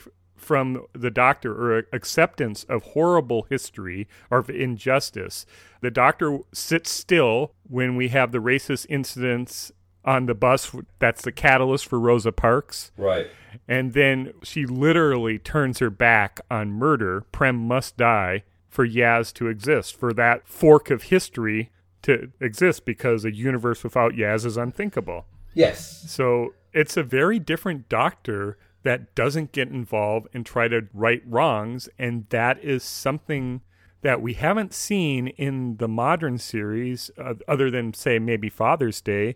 from 0.48 0.86
the 0.94 1.12
doctor 1.12 1.52
or 1.52 1.84
acceptance 1.92 2.64
of 2.70 2.82
horrible 2.84 3.46
history 3.50 4.08
or 4.32 4.38
of 4.38 4.50
injustice. 4.50 5.46
The 5.82 5.92
doctor 5.92 6.40
sits 6.54 6.90
still 6.90 7.52
when 7.70 7.98
we 7.98 8.08
have 8.08 8.32
the 8.32 8.38
racist 8.38 8.86
incidents 8.88 9.74
on 10.06 10.26
the 10.26 10.34
bus. 10.34 10.74
That's 11.00 11.22
the 11.22 11.34
catalyst 11.34 11.86
for 11.86 12.00
Rosa 12.00 12.32
Parks. 12.32 12.94
Right. 12.96 13.28
And 13.68 13.92
then 13.92 14.32
she 14.42 14.66
literally 14.66 15.38
turns 15.38 15.80
her 15.80 15.90
back 15.90 16.40
on 16.50 16.72
murder. 16.72 17.26
Prem 17.34 17.58
must 17.58 17.98
die 17.98 18.44
for 18.70 18.88
Yaz 18.88 19.34
to 19.34 19.48
exist, 19.48 20.00
for 20.00 20.14
that 20.14 20.48
fork 20.48 20.90
of 20.90 21.04
history 21.04 21.72
to 22.04 22.32
exist, 22.40 22.86
because 22.86 23.26
a 23.26 23.36
universe 23.36 23.84
without 23.84 24.14
Yaz 24.14 24.46
is 24.46 24.56
unthinkable. 24.56 25.26
Yes. 25.54 26.06
So 26.08 26.54
it's 26.72 26.96
a 26.96 27.04
very 27.04 27.38
different 27.38 27.90
doctor 27.90 28.58
that 28.88 29.14
doesn't 29.16 29.52
get 29.52 29.68
involved 29.68 30.30
and 30.34 30.46
try 30.46 30.70
to 30.70 30.88
right 30.94 31.22
wrongs. 31.26 31.90
And 32.00 32.26
that 32.30 32.58
is 32.64 32.84
something 32.84 33.60
that 34.02 34.22
we 34.22 34.34
haven't 34.36 34.74
seen 34.74 35.28
in 35.28 35.76
the 35.76 35.90
modern 35.90 36.38
series, 36.38 37.12
uh, 37.18 37.34
other 37.50 37.70
than, 37.70 37.94
say, 37.94 38.18
maybe 38.18 38.48
Father's 38.48 39.02
Day, 39.02 39.36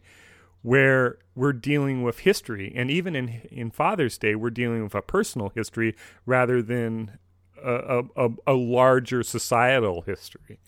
where 0.62 1.18
we're 1.36 1.52
dealing 1.52 2.02
with 2.02 2.20
history. 2.20 2.72
And 2.74 2.90
even 2.90 3.14
in, 3.14 3.42
in 3.52 3.72
Father's 3.72 4.18
Day, 4.18 4.36
we're 4.36 4.52
dealing 4.52 4.84
with 4.84 4.96
a 4.96 5.02
personal 5.02 5.52
history 5.54 5.98
rather 6.26 6.62
than 6.62 7.20
a, 7.62 8.04
a, 8.16 8.30
a 8.48 8.54
larger 8.54 9.22
societal 9.22 10.04
history. 10.04 10.60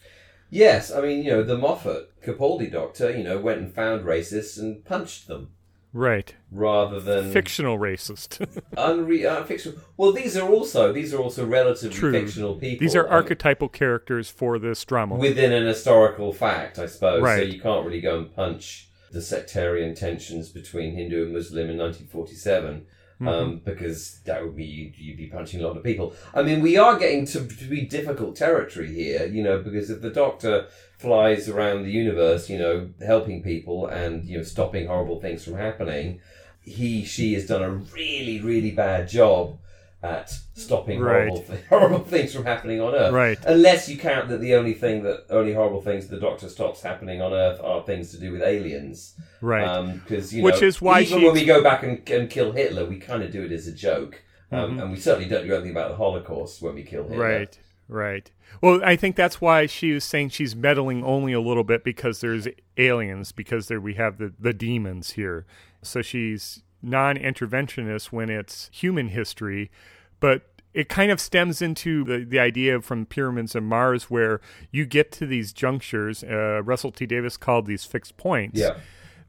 Yes, 0.50 0.92
I 0.92 1.00
mean, 1.00 1.24
you 1.24 1.32
know, 1.32 1.44
the 1.44 1.58
Moffat 1.58 2.22
Capaldi 2.22 2.70
doctor, 2.70 3.16
you 3.16 3.24
know, 3.24 3.40
went 3.40 3.62
and 3.62 3.74
found 3.74 4.04
racists 4.04 4.60
and 4.60 4.84
punched 4.84 5.30
them. 5.30 5.52
Right. 5.94 6.34
Rather 6.52 7.00
than 7.00 7.32
fictional 7.32 7.78
racist. 7.78 8.40
unre- 8.76 9.26
uh, 9.26 9.44
fictional. 9.44 9.78
Well, 9.96 10.12
these 10.12 10.36
are 10.36 10.50
also 10.50 10.92
these 10.92 11.14
are 11.14 11.20
also 11.20 11.46
relatively 11.46 11.96
True. 11.98 12.12
fictional 12.12 12.56
people. 12.56 12.84
These 12.84 12.96
are 12.96 13.08
archetypal 13.08 13.70
characters 13.70 14.30
for 14.30 14.58
this 14.58 14.84
drama. 14.84 15.16
within 15.16 15.54
an 15.54 15.68
historical 15.68 16.34
fact, 16.34 16.80
I 16.80 16.88
suppose. 16.88 17.24
So 17.24 17.42
you 17.42 17.62
can't 17.62 17.86
really 17.86 18.02
go 18.02 18.18
and 18.18 18.36
punch 18.36 18.90
the 19.12 19.22
sectarian 19.22 19.94
tensions 19.94 20.50
between 20.50 20.96
Hindu 20.96 21.24
and 21.26 21.34
Muslim 21.34 21.70
in 21.70 21.78
1947. 21.78 22.88
Mm-hmm. 23.22 23.28
Um, 23.28 23.62
because 23.64 24.20
that 24.26 24.44
would 24.44 24.56
be 24.56 24.66
you'd, 24.66 24.98
you'd 24.98 25.18
be 25.18 25.28
punching 25.28 25.62
a 25.62 25.68
lot 25.68 25.78
of 25.78 25.84
people. 25.84 26.14
I 26.34 26.42
mean, 26.42 26.62
we 26.62 26.78
are 26.78 26.98
getting 26.98 27.26
to, 27.28 27.46
to 27.46 27.66
be 27.66 27.82
difficult 27.82 28.36
territory 28.36 28.92
here, 28.94 29.28
you 29.28 29.44
know, 29.44 29.62
because 29.62 29.90
if 29.90 30.02
the 30.02 30.10
Doctor 30.10 30.68
flies 30.98 31.48
around 31.48 31.84
the 31.84 31.92
universe, 31.92 32.50
you 32.50 32.58
know, 32.58 32.90
helping 33.06 33.44
people 33.44 33.86
and 33.86 34.26
you 34.26 34.38
know 34.38 34.44
stopping 34.44 34.88
horrible 34.88 35.22
things 35.22 35.44
from 35.44 35.56
happening, 35.56 36.22
he 36.62 37.06
she 37.06 37.34
has 37.34 37.46
done 37.46 37.62
a 37.62 37.70
really 37.70 38.42
really 38.42 38.72
bad 38.72 39.08
job 39.08 39.58
at 40.04 40.30
stopping 40.54 41.00
Right. 41.00 41.30
horrible 41.30 41.42
th- 41.48 41.66
horrible 41.70 42.00
things 42.00 42.36
from 42.36 42.44
happening 42.44 42.82
on 42.82 42.94
Earth. 42.94 43.14
Right. 43.14 43.40
Unless 43.48 43.88
you 43.88 43.98
count 43.98 44.28
that 44.30 44.42
the 44.42 44.54
only 44.54 44.74
thing 44.74 45.02
that 45.04 45.26
only 45.30 45.54
horrible 45.54 45.82
things 45.82 46.08
the 46.08 46.20
Doctor 46.20 46.50
stops 46.50 46.82
happening 46.82 47.22
on 47.22 47.32
Earth 47.34 47.60
are 47.64 47.82
things 47.84 48.12
to 48.12 48.20
do 48.20 48.34
with 48.34 48.42
aliens. 48.42 49.16
Right. 49.42 49.94
Because 50.04 50.34
you 50.34 50.44
Which 50.44 50.62
know, 50.62 50.68
is 50.68 50.82
why 50.82 51.02
even 51.02 51.20
she 51.20 51.26
when 51.26 51.34
we 51.34 51.46
go 51.46 51.64
back 51.64 51.84
and, 51.84 52.08
and 52.10 52.30
kill 52.30 52.52
Hitler, 52.52 52.86
we 52.86 52.98
kind 52.98 53.24
of 53.24 53.32
do 53.32 53.44
it 53.44 53.52
as 53.54 53.66
a 53.68 53.72
joke, 53.74 54.22
um, 54.52 54.72
Mm-hmm. 54.72 54.80
and 54.82 54.92
we 54.92 55.00
certainly 55.00 55.30
don't 55.30 55.48
do 55.48 55.54
anything 55.54 55.72
about 55.72 55.90
the 55.90 55.96
Holocaust 55.96 56.62
when 56.62 56.76
we 56.76 56.84
kill 56.84 57.04
Hitler. 57.08 57.18
Right, 57.24 57.60
right. 57.88 58.30
Well, 58.62 58.82
I 58.84 58.96
think 58.98 59.16
that's 59.16 59.40
why 59.42 59.66
she 59.68 59.94
was 59.94 60.04
saying 60.04 60.30
she's 60.30 60.56
meddling 60.56 61.04
only 61.04 61.32
a 61.34 61.40
little 61.42 61.64
bit 61.64 61.84
because 61.86 62.20
there's 62.20 62.48
aliens, 62.78 63.32
because 63.32 63.68
there 63.70 63.80
we 63.82 63.94
have 63.96 64.18
the, 64.18 64.34
the 64.38 64.54
demons 64.54 65.12
here. 65.12 65.46
So 65.82 66.02
she's 66.02 66.62
non 66.84 67.18
interventionist 67.18 68.12
when 68.12 68.30
it's 68.30 68.70
human 68.72 69.08
history, 69.08 69.72
but 70.20 70.44
it 70.74 70.90
kind 70.90 71.12
of 71.12 71.20
stems 71.20 71.62
into 71.62 72.04
the, 72.04 72.26
the 72.26 72.40
idea 72.40 72.82
from 72.82 73.06
Pyramids 73.06 73.56
of 73.56 73.64
Mars 73.64 74.06
where 74.10 74.42
you 74.72 74.86
get 74.86 75.12
to 75.14 75.26
these 75.26 75.54
junctures. 75.54 76.24
Uh, 76.24 76.62
Russell 76.64 76.92
T. 76.92 77.06
Davies 77.06 77.38
called 77.38 77.68
these 77.68 77.86
fixed 77.86 78.18
points 78.18 78.60
Yeah. 78.60 78.78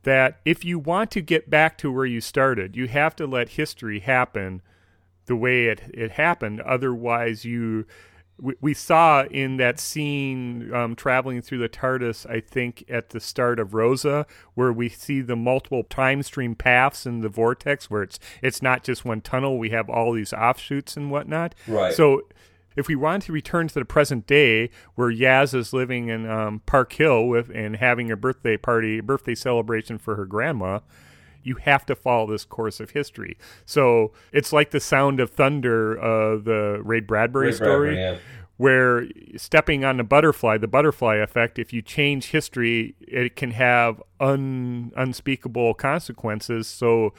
that 0.04 0.40
if 0.46 0.64
you 0.64 0.78
want 0.78 1.11
to 1.12 1.20
get 1.20 1.50
back 1.50 1.76
to 1.78 1.92
where 1.92 2.06
you 2.06 2.20
started, 2.23 2.76
you 2.76 2.88
have 2.88 3.14
to 3.16 3.26
let 3.26 3.50
history 3.50 4.00
happen 4.00 4.62
the 5.26 5.37
way 5.37 5.66
it, 5.66 5.82
it 5.92 6.12
happened. 6.12 6.61
Otherwise, 6.62 7.44
you 7.44 7.87
we, 8.41 8.55
we 8.61 8.75
saw 8.75 9.25
in 9.25 9.57
that 9.59 9.79
scene 9.79 10.73
um, 10.75 10.97
traveling 10.97 11.41
through 11.43 11.59
the 11.59 11.69
TARDIS, 11.69 12.29
I 12.29 12.41
think 12.41 12.85
at 12.88 13.11
the 13.11 13.21
start 13.21 13.59
of 13.59 13.75
Rosa, 13.75 14.26
where 14.55 14.73
we 14.73 14.88
see 14.88 15.21
the 15.21 15.37
multiple 15.37 15.85
time 15.85 16.23
stream 16.23 16.55
paths 16.55 17.07
in 17.07 17.21
the 17.21 17.29
vortex, 17.29 17.91
where 17.91 18.03
it's 18.03 18.19
it's 18.43 18.62
not 18.62 18.83
just 18.83 19.05
one 19.05 19.21
tunnel. 19.21 19.59
We 19.59 19.71
have 19.71 19.88
all 19.88 20.12
these 20.12 20.33
offshoots 20.33 20.97
and 20.97 21.11
whatnot. 21.11 21.55
Right. 21.67 21.95
So 21.95 22.23
if 22.76 22.88
we 22.88 22.97
want 22.97 23.23
to 23.25 23.33
return 23.33 23.69
to 23.69 23.75
the 23.75 23.85
present 23.85 24.26
day 24.26 24.71
where 24.95 25.11
Yaz 25.11 25.55
is 25.55 25.73
living 25.73 26.09
in 26.09 26.29
um, 26.29 26.61
Park 26.67 26.93
Hill 26.93 27.26
with 27.26 27.50
and 27.50 27.76
having 27.76 28.11
a 28.11 28.17
birthday 28.17 28.57
party, 28.57 29.00
birthday 29.00 29.35
celebration 29.35 29.99
for 29.99 30.17
her 30.17 30.26
grandma, 30.26 30.81
you 31.44 31.56
have 31.56 31.86
to 31.86 31.94
follow 31.94 32.26
this 32.26 32.44
course 32.44 32.80
of 32.80 32.90
history. 32.90 33.36
So 33.64 34.12
it's 34.32 34.52
like 34.52 34.70
the 34.70 34.80
sound 34.80 35.20
of 35.20 35.30
thunder, 35.30 35.98
uh, 35.98 36.36
the 36.36 36.80
Ray 36.82 37.00
Bradbury 37.00 37.46
Ray 37.46 37.52
story, 37.52 37.94
Bradbury, 37.94 37.96
yeah. 37.96 38.18
where 38.56 39.06
stepping 39.36 39.84
on 39.84 39.98
the 39.98 40.04
butterfly, 40.04 40.58
the 40.58 40.68
butterfly 40.68 41.16
effect, 41.16 41.58
if 41.58 41.72
you 41.72 41.82
change 41.82 42.26
history, 42.26 42.96
it 43.00 43.36
can 43.36 43.52
have 43.52 44.02
un, 44.20 44.92
unspeakable 44.96 45.74
consequences. 45.74 46.66
So 46.66 47.12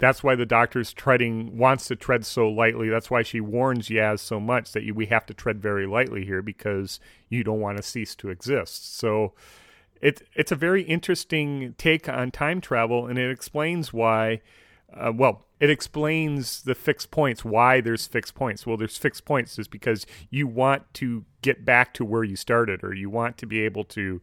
that's 0.00 0.24
why 0.24 0.34
the 0.34 0.46
doctor's 0.46 0.94
treading 0.94 1.58
wants 1.58 1.86
to 1.88 1.96
tread 1.96 2.24
so 2.24 2.48
lightly. 2.48 2.88
That's 2.88 3.10
why 3.10 3.22
she 3.22 3.40
warns 3.40 3.88
Yaz 3.88 4.20
so 4.20 4.40
much 4.40 4.72
that 4.72 4.82
you, 4.82 4.94
we 4.94 5.06
have 5.06 5.26
to 5.26 5.34
tread 5.34 5.60
very 5.60 5.86
lightly 5.86 6.24
here 6.24 6.40
because 6.40 7.00
you 7.28 7.44
don't 7.44 7.60
want 7.60 7.76
to 7.76 7.82
cease 7.82 8.14
to 8.16 8.30
exist. 8.30 8.96
So 8.98 9.34
it 10.00 10.22
it's 10.34 10.52
a 10.52 10.56
very 10.56 10.82
interesting 10.82 11.74
take 11.78 12.08
on 12.08 12.30
time 12.30 12.60
travel, 12.60 13.06
and 13.06 13.18
it 13.18 13.30
explains 13.30 13.92
why. 13.92 14.40
Uh, 14.92 15.12
well, 15.14 15.46
it 15.60 15.70
explains 15.70 16.62
the 16.62 16.74
fixed 16.74 17.12
points. 17.12 17.44
Why 17.44 17.80
there's 17.80 18.06
fixed 18.08 18.34
points? 18.34 18.66
Well, 18.66 18.76
there's 18.76 18.96
fixed 18.96 19.24
points 19.24 19.56
is 19.58 19.68
because 19.68 20.04
you 20.30 20.48
want 20.48 20.92
to 20.94 21.24
get 21.42 21.64
back 21.64 21.94
to 21.94 22.04
where 22.04 22.24
you 22.24 22.34
started, 22.34 22.82
or 22.82 22.92
you 22.92 23.08
want 23.08 23.38
to 23.38 23.46
be 23.46 23.60
able 23.60 23.84
to 23.84 24.20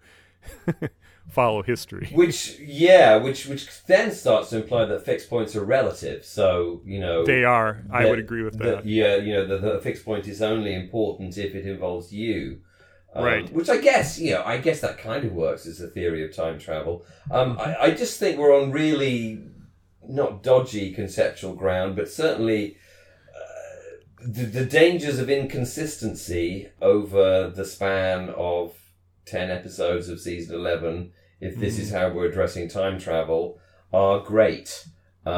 follow 1.29 1.61
history. 1.61 2.09
Which, 2.13 2.59
yeah, 2.59 3.15
which 3.17 3.47
which 3.47 3.67
then 3.85 4.11
starts 4.11 4.49
to 4.49 4.57
imply 4.57 4.85
that 4.85 5.05
fixed 5.05 5.29
points 5.29 5.55
are 5.55 5.63
relative. 5.63 6.25
So 6.25 6.81
you 6.85 6.99
know 6.99 7.25
They 7.25 7.43
are. 7.43 7.83
I 7.91 8.05
would 8.05 8.19
agree 8.19 8.43
with 8.43 8.57
that. 8.59 8.85
yeah, 8.85 9.15
you 9.15 9.33
know, 9.33 9.45
the, 9.45 9.57
the 9.57 9.79
fixed 9.79 10.05
point 10.05 10.27
is 10.27 10.41
only 10.41 10.73
important 10.73 11.37
if 11.37 11.55
it 11.55 11.65
involves 11.65 12.11
you. 12.11 12.59
Um, 13.17 13.25
Right. 13.25 13.51
Which 13.51 13.69
I 13.69 13.77
guess, 13.77 14.19
you 14.19 14.31
know, 14.31 14.43
I 14.45 14.57
guess 14.59 14.79
that 14.81 14.99
kind 14.99 15.25
of 15.25 15.33
works 15.33 15.65
as 15.65 15.81
a 15.81 15.87
theory 15.87 16.23
of 16.23 16.35
time 16.35 16.59
travel. 16.59 17.03
Um, 17.31 17.57
I, 17.59 17.75
I 17.85 17.91
just 17.91 18.19
think 18.19 18.37
we're 18.37 18.55
on 18.55 18.71
really 18.71 19.41
not 20.07 20.43
dodgy 20.43 20.93
conceptual 20.93 21.55
ground, 21.55 21.95
but 21.95 22.09
certainly 22.09 22.77
uh, 23.35 23.97
the, 24.23 24.43
the 24.43 24.65
dangers 24.65 25.19
of 25.19 25.29
inconsistency 25.29 26.69
over 26.81 27.49
the 27.49 27.65
span 27.65 28.29
of 28.29 28.75
10 29.25 29.51
episodes 29.51 30.09
of 30.09 30.19
season 30.19 30.55
11, 30.55 31.11
if 31.41 31.57
this 31.57 31.77
is 31.77 31.91
how 31.91 32.09
we're 32.09 32.25
addressing 32.25 32.69
time 32.69 32.99
travel, 32.99 33.59
are 33.91 34.19
great. 34.19 34.87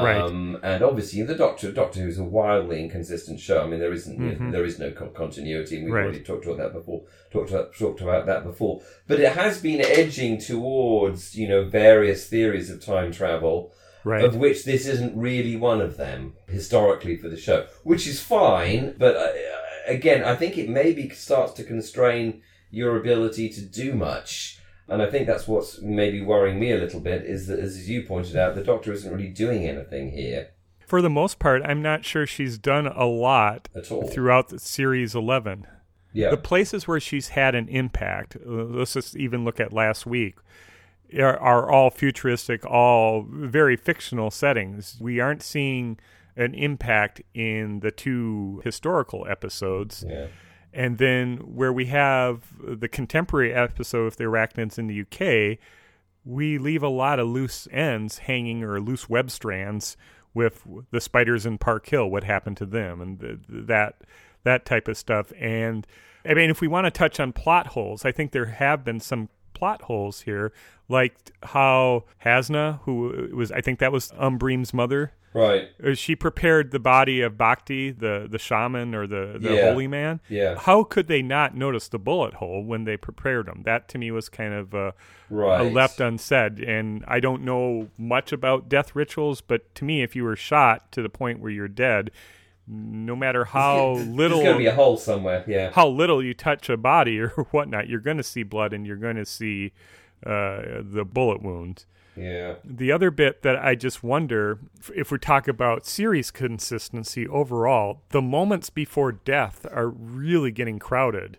Right. 0.03 0.21
Um, 0.21 0.57
and 0.63 0.83
obviously, 0.83 1.21
the 1.23 1.35
Doctor, 1.35 1.71
Doctor 1.71 1.99
Who's 2.01 2.17
a 2.19 2.23
wildly 2.23 2.79
inconsistent 2.81 3.39
show. 3.39 3.63
I 3.63 3.67
mean, 3.67 3.79
there 3.79 3.93
isn't, 3.93 4.19
you 4.19 4.37
know, 4.39 4.51
there 4.51 4.65
is 4.65 4.79
no 4.79 4.91
con- 4.91 5.13
continuity, 5.13 5.75
and 5.77 5.85
we've 5.85 5.93
Right. 5.93 6.03
already 6.03 6.19
talked 6.21 6.45
about 6.45 6.57
that 6.57 6.73
before. 6.73 7.01
Talked 7.31 7.49
about, 7.49 7.75
talked 7.75 8.01
about 8.01 8.25
that 8.27 8.43
before. 8.43 8.81
But 9.07 9.19
it 9.19 9.33
has 9.33 9.59
been 9.61 9.81
edging 9.81 10.37
towards, 10.37 11.35
you 11.35 11.47
know, 11.47 11.63
various 11.65 12.27
theories 12.27 12.69
of 12.69 12.83
time 12.83 13.11
travel, 13.11 13.73
Right. 14.03 14.23
of 14.23 14.35
which 14.35 14.63
this 14.65 14.87
isn't 14.87 15.17
really 15.17 15.55
one 15.55 15.81
of 15.81 15.97
them 15.97 16.33
historically 16.47 17.17
for 17.17 17.27
the 17.29 17.37
show, 17.37 17.65
which 17.83 18.07
is 18.07 18.21
fine. 18.21 18.95
But 18.97 19.15
uh, 19.17 19.27
again, 19.87 20.23
I 20.23 20.35
think 20.35 20.57
it 20.57 20.69
maybe 20.69 21.09
starts 21.09 21.53
to 21.53 21.63
constrain 21.63 22.41
your 22.71 22.97
ability 22.97 23.49
to 23.49 23.61
do 23.61 23.93
much. 23.93 24.58
And 24.89 25.01
I 25.01 25.09
think 25.09 25.27
that's 25.27 25.47
what's 25.47 25.81
maybe 25.81 26.21
worrying 26.21 26.59
me 26.59 26.71
a 26.71 26.77
little 26.77 26.99
bit 26.99 27.23
is 27.23 27.47
that, 27.47 27.59
as 27.59 27.87
you 27.89 28.03
pointed 28.03 28.35
out, 28.35 28.55
the 28.55 28.63
Doctor 28.63 28.91
isn't 28.91 29.11
really 29.11 29.29
doing 29.29 29.67
anything 29.67 30.11
here 30.11 30.49
For 30.87 31.01
the 31.01 31.09
most 31.09 31.37
part, 31.37 31.61
I'm 31.63 31.81
not 31.81 32.05
sure 32.05 32.25
she's 32.25 32.57
done 32.57 32.87
a 32.87 33.05
lot 33.05 33.69
at 33.75 33.91
all. 33.91 34.07
throughout 34.07 34.49
the 34.49 34.59
series 34.59 35.13
11. 35.13 35.67
yeah, 36.13 36.31
The 36.31 36.37
places 36.37 36.87
where 36.87 36.99
she's 36.99 37.29
had 37.29 37.53
an 37.53 37.67
impact, 37.67 38.35
uh, 38.35 38.49
let's 38.49 38.93
just 38.93 39.15
even 39.15 39.45
look 39.45 39.59
at 39.59 39.71
last 39.71 40.07
week, 40.07 40.37
are, 41.17 41.37
are 41.37 41.69
all 41.69 41.91
futuristic, 41.91 42.65
all 42.65 43.25
very 43.29 43.75
fictional 43.75 44.31
settings. 44.31 44.97
We 44.99 45.19
aren't 45.19 45.43
seeing 45.43 45.99
an 46.35 46.53
impact 46.55 47.21
in 47.33 47.81
the 47.81 47.91
two 47.91 48.61
historical 48.63 49.27
episodes. 49.29 50.03
yeah, 50.07 50.27
And 50.73 50.97
then 50.97 51.37
where 51.37 51.73
we 51.73 51.85
have 51.87 52.53
the 52.61 52.87
contemporary 52.87 53.53
episode 53.53 54.05
of 54.05 54.17
the 54.17 54.25
Arachnids 54.25 54.77
in 54.77 54.87
the 54.87 55.01
UK, 55.01 55.57
we 56.23 56.57
leave 56.57 56.83
a 56.83 56.89
lot 56.89 57.19
of 57.19 57.27
loose 57.27 57.67
ends 57.71 58.19
hanging 58.19 58.63
or 58.63 58.79
loose 58.79 59.09
web 59.09 59.31
strands 59.31 59.97
with 60.33 60.63
the 60.91 61.01
spiders 61.01 61.45
in 61.45 61.57
Park 61.57 61.87
Hill, 61.87 62.09
what 62.09 62.23
happened 62.23 62.57
to 62.57 62.65
them, 62.65 63.01
and 63.01 63.19
the, 63.19 63.39
that 63.49 64.01
that 64.43 64.65
type 64.65 64.87
of 64.87 64.97
stuff. 64.97 65.33
And 65.39 65.85
I 66.23 66.33
mean, 66.33 66.49
if 66.49 66.61
we 66.61 66.67
want 66.67 66.85
to 66.85 66.91
touch 66.91 67.19
on 67.19 67.33
plot 67.33 67.67
holes, 67.67 68.05
I 68.05 68.11
think 68.11 68.31
there 68.31 68.45
have 68.45 68.83
been 68.83 68.99
some 68.99 69.29
plot 69.59 69.81
holes 69.83 70.21
here, 70.21 70.51
like 70.87 71.13
how 71.43 72.05
Hasna, 72.19 72.79
who 72.83 73.29
was, 73.33 73.51
I 73.51 73.61
think 73.61 73.79
that 73.79 73.91
was 73.91 74.11
Umbreen's 74.13 74.73
mother, 74.73 75.11
Right. 75.33 75.69
uh, 75.85 75.93
she 75.93 76.15
prepared 76.15 76.71
the 76.71 76.79
body 76.79 77.21
of 77.21 77.37
Bhakti, 77.37 77.91
the 77.91 78.27
the 78.27 78.39
shaman 78.39 78.95
or 78.95 79.05
the, 79.05 79.37
the 79.39 79.53
Yeah. 79.55 79.69
holy 79.69 79.87
man. 79.87 80.21
Yeah. 80.27 80.55
How 80.57 80.83
could 80.83 81.07
they 81.07 81.21
not 81.21 81.55
notice 81.55 81.87
the 81.87 81.99
bullet 81.99 82.35
hole 82.35 82.63
when 82.63 82.85
they 82.85 82.97
prepared 82.97 83.47
him? 83.47 83.61
That 83.63 83.87
to 83.89 83.97
me 83.99 84.09
was 84.11 84.27
kind 84.29 84.53
of 84.55 84.73
uh, 84.73 84.91
Right. 85.29 85.59
uh, 85.61 85.63
left 85.65 85.99
unsaid. 85.99 86.59
And 86.61 87.03
I 87.07 87.19
don't 87.19 87.43
know 87.43 87.89
much 87.97 88.31
about 88.31 88.69
death 88.69 88.95
rituals, 88.95 89.41
but 89.41 89.75
to 89.75 89.85
me, 89.85 90.01
if 90.01 90.15
you 90.15 90.23
were 90.23 90.35
shot 90.35 90.91
to 90.93 91.01
the 91.03 91.09
point 91.09 91.39
where 91.41 91.51
you're 91.51 91.67
dead, 91.67 92.09
no 92.71 93.15
matter 93.15 93.45
how 93.45 93.95
There's 93.95 94.07
little 94.07 94.41
going 94.41 94.53
to 94.53 94.57
be 94.59 94.67
a 94.67 94.75
hole 94.75 94.95
somewhere. 94.95 95.43
Yeah. 95.47 95.71
how 95.71 95.87
little 95.87 96.23
you 96.23 96.33
touch 96.35 96.69
a 96.69 96.77
body 96.77 97.19
or 97.19 97.29
whatnot, 97.51 97.89
you're 97.89 97.99
going 97.99 98.17
to 98.17 98.23
see 98.23 98.43
blood 98.43 98.73
and 98.73 98.85
you're 98.85 98.95
going 98.95 99.15
to 99.15 99.25
see 99.25 99.73
uh, 100.25 100.81
the 100.81 101.03
bullet 101.11 101.41
wound. 101.41 101.85
Yeah. 102.15 102.55
The 102.65 102.91
other 102.91 103.11
bit 103.11 103.41
that 103.43 103.55
I 103.55 103.75
just 103.75 104.03
wonder 104.03 104.59
if- 104.79 104.91
if 104.93 105.11
we 105.11 105.17
talk 105.17 105.47
about 105.47 105.85
series 105.85 106.31
consistency 106.31 107.27
overall, 107.27 108.01
the 108.09 108.21
moments 108.21 108.69
before 108.69 109.13
death 109.13 109.65
are 109.71 109.87
really 109.87 110.51
getting 110.51 110.77
crowded. 110.79 111.37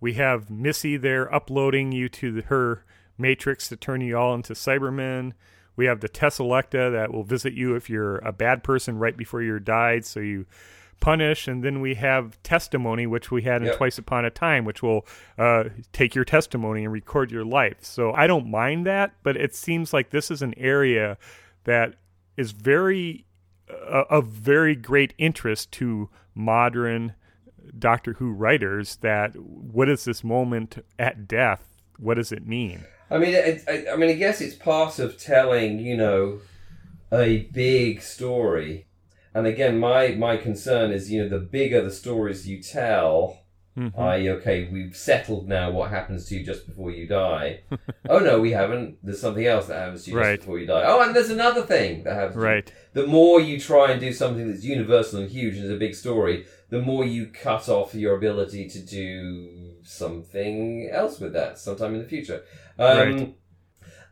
We 0.00 0.14
have 0.14 0.50
Missy 0.50 0.96
there 0.96 1.32
uploading 1.34 1.92
you 1.92 2.08
to 2.10 2.42
her 2.42 2.84
matrix 3.16 3.68
to 3.68 3.76
turn 3.76 4.00
you 4.00 4.16
all 4.18 4.34
into 4.34 4.52
Cybermen. 4.52 5.32
We 5.76 5.86
have 5.86 6.00
the 6.00 6.08
Teselecta 6.08 6.92
that 6.92 7.12
will 7.12 7.24
visit 7.24 7.54
you 7.54 7.74
if 7.74 7.88
you're 7.88 8.18
a 8.18 8.32
bad 8.32 8.62
person 8.62 8.98
right 8.98 9.16
before 9.16 9.42
you're 9.42 9.58
died, 9.60 10.04
so 10.04 10.20
you 10.20 10.46
punish. 11.00 11.48
And 11.48 11.64
then 11.64 11.80
we 11.80 11.94
have 11.94 12.42
testimony, 12.42 13.06
which 13.06 13.30
we 13.30 13.42
had 13.42 13.62
in 13.62 13.68
Yep. 13.68 13.76
Twice 13.76 13.98
Upon 13.98 14.24
a 14.24 14.30
Time, 14.30 14.64
which 14.64 14.82
will 14.82 15.06
uh, 15.36 15.64
take 15.92 16.14
your 16.14 16.24
testimony 16.24 16.84
and 16.84 16.92
record 16.92 17.30
your 17.30 17.44
life. 17.44 17.78
So 17.80 18.12
I 18.12 18.26
don't 18.26 18.50
mind 18.50 18.86
that, 18.86 19.14
but 19.22 19.36
it 19.36 19.54
seems 19.54 19.92
like 19.92 20.10
this 20.10 20.30
is 20.30 20.42
an 20.42 20.54
area 20.56 21.18
that 21.64 21.94
is 22.36 22.52
very 22.52 23.26
uh, 23.70 24.04
of 24.10 24.26
very 24.26 24.74
great 24.74 25.14
interest 25.18 25.72
to 25.72 26.08
modern 26.34 27.14
Doctor 27.78 28.14
Who 28.14 28.30
writers. 28.32 28.96
That 28.96 29.36
what 29.36 29.88
is 29.88 30.04
this 30.04 30.22
moment 30.22 30.84
at 30.98 31.26
death? 31.26 31.71
What 32.02 32.14
does 32.14 32.32
it 32.32 32.46
mean? 32.46 32.84
I 33.10 33.18
mean, 33.18 33.34
it, 33.34 33.62
I, 33.68 33.92
I 33.92 33.96
mean, 33.96 34.10
I 34.10 34.14
guess 34.14 34.40
it's 34.40 34.54
part 34.56 34.98
of 34.98 35.18
telling, 35.18 35.78
you 35.78 35.96
know, 35.96 36.40
a 37.12 37.42
big 37.52 38.02
story. 38.02 38.86
And 39.34 39.46
again, 39.46 39.78
my 39.78 40.08
my 40.08 40.36
concern 40.36 40.90
is, 40.90 41.10
you 41.10 41.22
know, 41.22 41.28
the 41.28 41.38
bigger 41.38 41.80
the 41.82 41.90
stories 41.92 42.48
you 42.48 42.62
tell, 42.62 43.38
Mhm. 43.78 43.98
i.e., 43.98 44.28
okay, 44.28 44.68
we've 44.70 44.94
settled 44.94 45.48
now 45.48 45.70
what 45.70 45.90
happens 45.90 46.26
to 46.26 46.36
you 46.36 46.44
just 46.44 46.66
before 46.66 46.90
you 46.90 47.06
die. 47.06 47.60
oh 48.10 48.18
no, 48.18 48.38
we 48.40 48.50
haven't. 48.50 48.98
There's 49.02 49.20
something 49.20 49.46
else 49.46 49.66
that 49.68 49.78
happens 49.78 50.04
to 50.04 50.10
you 50.10 50.18
Right. 50.18 50.34
just 50.36 50.40
before 50.40 50.58
you 50.58 50.66
die. 50.66 50.82
Oh, 50.86 51.00
and 51.02 51.14
there's 51.16 51.30
another 51.30 51.62
thing 51.62 52.02
that 52.04 52.14
happens. 52.14 52.34
to 52.34 52.40
you. 52.40 52.46
Right. 52.46 52.72
The 52.94 53.06
more 53.06 53.40
you 53.40 53.58
try 53.58 53.90
and 53.92 54.00
do 54.00 54.12
something 54.12 54.50
that's 54.50 54.64
universal 54.64 55.20
and 55.20 55.30
huge 55.30 55.54
and 55.56 55.64
is 55.64 55.70
a 55.70 55.76
big 55.76 55.94
story, 55.94 56.44
the 56.72 56.80
more 56.80 57.04
you 57.04 57.26
cut 57.26 57.68
off 57.68 57.94
your 57.94 58.16
ability 58.16 58.66
to 58.66 58.78
do 58.78 59.74
something 59.82 60.88
else 60.90 61.20
with 61.20 61.34
that 61.34 61.58
sometime 61.58 61.94
in 61.94 62.00
the 62.00 62.08
future. 62.08 62.44
Um, 62.78 62.96
Right. 62.98 63.34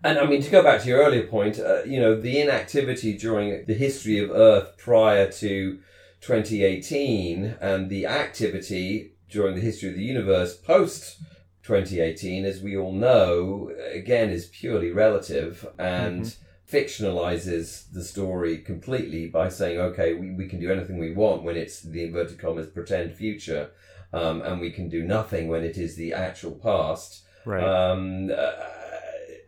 And 0.05 0.18
I 0.18 0.27
mean, 0.27 0.42
to 0.42 0.51
go 0.51 0.62
back 0.62 0.83
to 0.83 0.88
your 0.88 1.03
earlier 1.03 1.27
point, 1.27 1.59
uh, 1.59 1.85
you 1.85 1.99
know, 1.99 2.20
the 2.20 2.38
inactivity 2.38 3.16
during 3.16 3.64
the 3.64 3.73
history 3.73 4.18
of 4.18 4.31
Earth 4.31 4.77
prior 4.77 5.33
to 5.33 5.79
2018 6.20 7.57
and 7.62 7.88
the 7.88 8.05
activity 8.05 9.14
during 9.31 9.55
the 9.55 9.62
history 9.62 9.88
of 9.88 9.94
the 9.94 10.03
universe 10.03 10.55
post 10.55 11.23
2018, 11.62 12.44
as 12.44 12.61
we 12.61 12.77
all 12.77 12.92
know, 12.92 13.73
again, 13.90 14.29
is 14.29 14.46
purely 14.46 14.90
relative 14.90 15.66
and 15.79 16.37
fictionalizes 16.70 17.90
the 17.92 18.02
story 18.04 18.59
completely 18.59 19.26
by 19.28 19.48
saying, 19.48 19.78
okay, 19.78 20.14
we, 20.14 20.30
we 20.30 20.46
can 20.46 20.61
do 20.61 20.70
anything 20.70 20.98
we 20.98 21.12
want 21.12 21.42
when 21.42 21.56
it's 21.56 21.80
the 21.80 22.04
inverted 22.04 22.38
commas 22.38 22.66
pretend 22.66 23.14
future, 23.14 23.70
um, 24.12 24.42
and 24.42 24.61
we 24.61 24.70
can 24.70 24.88
do 24.88 25.02
nothing 25.02 25.48
when 25.48 25.64
it 25.64 25.76
is 25.76 25.96
the 25.96 26.12
actual 26.12 26.52
past. 26.52 27.22
Right. 27.44 27.62
Um, 27.62 28.30
uh, 28.37 28.52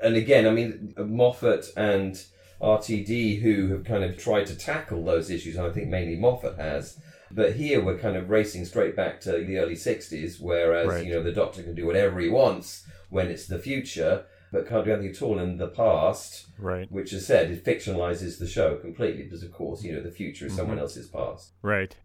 and 0.03 0.17
again, 0.17 0.47
I 0.47 0.51
mean, 0.51 0.95
Moffat 0.99 1.67
and 1.77 2.21
RTD, 2.61 3.41
who 3.41 3.69
have 3.69 3.85
kind 3.85 4.05
of 4.05 4.17
tried 4.17 4.47
to 4.47 4.57
tackle 4.57 5.05
those 5.05 5.31
issues, 5.31 5.57
and 5.57 5.67
I 5.67 5.71
think 5.71 5.89
mainly 5.89 6.17
Moffat 6.17 6.57
has. 6.57 6.99
But 7.31 7.55
here 7.55 7.83
we're 7.83 7.99
kind 7.99 8.17
of 8.17 8.29
racing 8.29 8.65
straight 8.67 8.95
back 8.95 9.21
to 9.23 9.33
the 9.33 9.59
early 9.59 9.75
60s, 9.75 10.41
whereas, 10.41 10.87
Right. 10.87 11.07
you 11.07 11.15
know, 11.15 11.23
the 11.23 11.33
Doctor 11.33 11.63
can 11.63 11.75
do 11.75 11.87
whatever 11.87 12.21
he 12.21 12.29
wants 12.29 12.85
when 13.09 13.29
it's 13.29 13.47
the 13.47 13.59
future, 13.59 14.25
but 14.53 14.69
can't 14.69 14.85
do 14.85 14.93
anything 14.93 15.11
at 15.11 15.23
all 15.23 15.39
in 15.39 15.57
the 15.57 15.69
past, 15.69 16.47
right. 16.59 16.91
which, 16.93 17.13
as 17.13 17.27
said, 17.27 17.51
it 17.51 17.65
fictionalizes 17.65 18.39
the 18.39 18.47
show 18.47 18.77
completely 18.77 19.25
because, 19.25 19.43
of 19.43 19.51
course, 19.51 19.83
you 19.83 19.93
know, 19.93 20.03
the 20.03 20.11
future 20.11 20.47
is 20.47 20.55
someone 20.55 20.79
else's 20.79 21.09
past. 21.09 21.53
Right. 21.63 21.97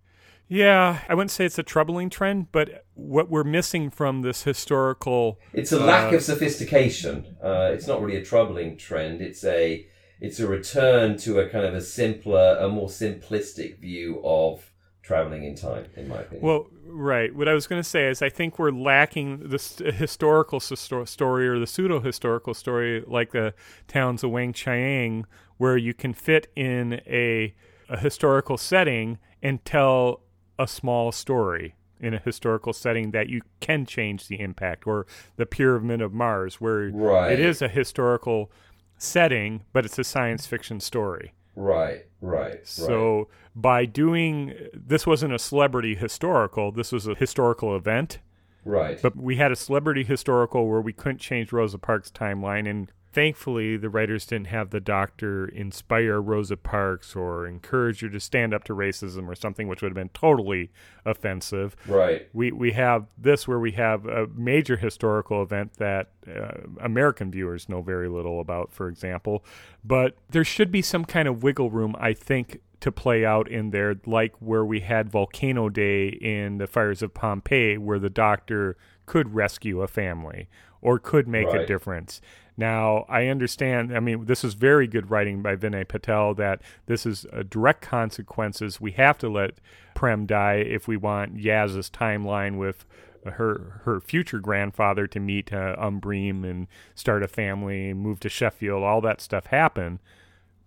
Yeah, 0.47 1.01
I 1.09 1.13
wouldn't 1.13 1.31
say 1.31 1.43
it's 1.43 1.59
a 1.59 1.63
troubling 1.63 2.09
trend, 2.09 2.53
but 2.53 2.85
what 2.93 3.29
we're 3.29 3.43
missing 3.43 3.89
from 3.89 4.21
this 4.21 4.43
historical 4.43 5.39
It's 5.51 5.73
a 5.73 5.79
lack 5.79 6.13
Uh, 6.13 6.15
of 6.15 6.23
sophistication. 6.23 7.35
Uh, 7.43 7.71
it's 7.73 7.85
not 7.85 8.01
really 8.01 8.17
a 8.17 8.23
troubling 8.23 8.77
trend. 8.77 9.21
It's 9.21 9.43
a 9.43 9.85
it's 10.21 10.39
a 10.39 10.47
return 10.47 11.17
to 11.17 11.39
a 11.39 11.49
kind 11.49 11.65
of 11.65 11.75
a 11.75 11.81
simpler, 11.81 12.57
a 12.59 12.69
more 12.69 12.87
simplistic 12.87 13.79
view 13.79 14.21
of 14.23 14.71
traveling 15.07 15.43
in 15.45 15.55
time, 15.55 15.85
in 15.95 16.07
my 16.07 16.19
opinion. 16.19 16.45
Well, 16.45 16.67
right. 16.85 17.33
What 17.33 17.47
I 17.47 17.53
was 17.53 17.65
going 17.65 17.81
to 17.81 17.89
say 17.89 18.09
is, 18.09 18.21
I 18.21 18.29
think 18.29 18.59
we're 18.59 18.71
lacking 18.71 19.39
the 19.49 19.91
historical 19.95 20.59
story 20.59 21.47
or 21.47 21.57
the 21.59 21.65
pseudo 21.67 22.01
historical 22.01 22.53
story, 22.53 23.03
like 23.07 23.31
the 23.31 23.53
Talons 23.87 24.23
of 24.23 24.31
Weng-Chiang, 24.31 25.25
where 25.57 25.77
you 25.77 25.93
can 25.93 26.13
fit 26.13 26.51
in 26.55 27.01
a, 27.07 27.55
a 27.89 27.97
historical 27.97 28.57
setting 28.57 29.17
and 29.41 29.63
tell 29.63 30.21
a 30.59 30.67
small 30.67 31.11
story 31.11 31.75
in 31.99 32.13
a 32.13 32.19
historical 32.19 32.73
setting 32.73 33.11
that 33.11 33.27
you 33.29 33.41
can 33.59 33.85
change 33.85 34.27
the 34.27 34.39
impact, 34.39 34.85
or 34.85 35.07
the 35.37 35.45
Pyramid 35.45 36.01
of 36.01 36.13
Mars, 36.13 36.59
where 36.61 36.89
Right. 36.93 37.31
it 37.31 37.39
is 37.39 37.61
a 37.61 37.67
historical 37.67 38.51
setting, 38.97 39.63
but 39.73 39.85
it's 39.85 39.97
a 39.97 40.03
science 40.03 40.45
fiction 40.45 40.79
story. 40.79 41.31
Right, 41.57 42.05
right, 42.21 42.41
right. 42.41 42.67
So 42.67 43.27
by 43.55 43.85
doing 43.85 44.53
this 44.73 45.05
wasn't 45.05 45.33
a 45.33 45.39
celebrity 45.39 45.95
historical, 45.95 46.71
this 46.71 46.91
was 46.91 47.07
a 47.07 47.15
historical 47.15 47.75
event. 47.75 48.19
right. 48.63 49.01
But 49.01 49.15
we 49.17 49.35
had 49.37 49.51
a 49.51 49.55
celebrity 49.55 50.03
historical 50.03 50.69
where 50.69 50.81
we 50.81 50.93
couldn't 50.93 51.19
change 51.19 51.51
Rosa 51.51 51.77
Parks' 51.77 52.11
timeline 52.11 52.69
and 52.69 52.91
thankfully 53.17 53.77
the 53.77 53.89
writers 53.89 54.27
didn't 54.27 54.45
have 54.45 54.69
the 54.69 54.79
doctor 54.79 55.47
inspire 55.47 56.21
Rosa 56.21 56.55
Parks 56.55 57.15
or 57.15 57.47
encourage 57.47 58.01
her 58.01 58.09
to 58.09 58.19
stand 58.19 58.53
up 58.53 58.63
to 58.65 58.73
racism 58.73 59.27
or 59.27 59.33
something 59.33 59.67
which 59.67 59.81
would 59.81 59.89
have 59.89 59.95
been 59.95 60.09
totally 60.09 60.69
offensive. 61.03 61.75
right. 61.87 62.29
We 62.31 62.51
we 62.51 62.73
have 62.73 63.07
this 63.17 63.47
where 63.47 63.57
we 63.57 63.71
have 63.71 64.05
a 64.05 64.27
major 64.35 64.77
historical 64.77 65.41
event 65.41 65.77
that 65.77 66.11
uh, 66.27 66.59
American 66.79 67.31
viewers 67.31 67.67
know 67.67 67.81
very 67.81 68.07
little 68.07 68.39
about, 68.39 68.71
for 68.71 68.87
example. 68.87 69.43
But 69.83 70.15
there 70.29 70.43
should 70.43 70.71
be 70.71 70.83
some 70.83 71.03
kind 71.03 71.27
of 71.27 71.41
wiggle 71.41 71.71
room, 71.71 71.95
I 71.99 72.13
think, 72.13 72.61
to 72.81 72.91
play 72.91 73.25
out 73.25 73.49
in 73.49 73.71
there, 73.71 73.95
like 74.05 74.35
where 74.39 74.63
we 74.63 74.81
had 74.81 75.09
Volcano 75.09 75.69
Day 75.69 76.09
in 76.09 76.59
the 76.59 76.67
fires 76.67 77.01
of 77.01 77.15
Pompeii, 77.15 77.79
where 77.79 77.97
the 77.97 78.11
doctor 78.11 78.77
could 79.07 79.33
rescue 79.33 79.81
a 79.81 79.87
family 79.87 80.49
or 80.81 80.99
could 80.99 81.27
make 81.27 81.47
a 81.47 81.65
difference. 81.65 82.21
Now, 82.57 83.05
I 83.07 83.27
understand, 83.27 83.95
I 83.95 83.99
mean, 83.99 84.25
this 84.25 84.43
is 84.43 84.55
very 84.55 84.87
good 84.87 85.11
writing 85.11 85.43
by 85.43 85.55
Vinay 85.55 85.87
Patel 85.87 86.33
that 86.35 86.61
this 86.87 87.05
is 87.05 87.25
direct 87.47 87.81
consequences. 87.81 88.81
We 88.81 88.91
have 88.93 89.19
to 89.19 89.29
let 89.29 89.59
Prem 89.93 90.25
die 90.25 90.55
if 90.55 90.87
we 90.87 90.97
want 90.97 91.37
Yaz's 91.37 91.89
timeline 91.89 92.57
with 92.57 92.85
her 93.25 93.81
her 93.83 93.99
future 93.99 94.39
grandfather 94.39 95.07
to 95.07 95.19
meet 95.19 95.51
uh, 95.51 95.75
Umbreen 95.77 96.45
and 96.45 96.67
start 96.95 97.23
a 97.23 97.27
family 97.27 97.93
move 97.93 98.19
to 98.21 98.29
Sheffield. 98.29 98.83
All 98.83 99.01
that 99.01 99.21
stuff 99.21 99.47
happen, 99.47 99.99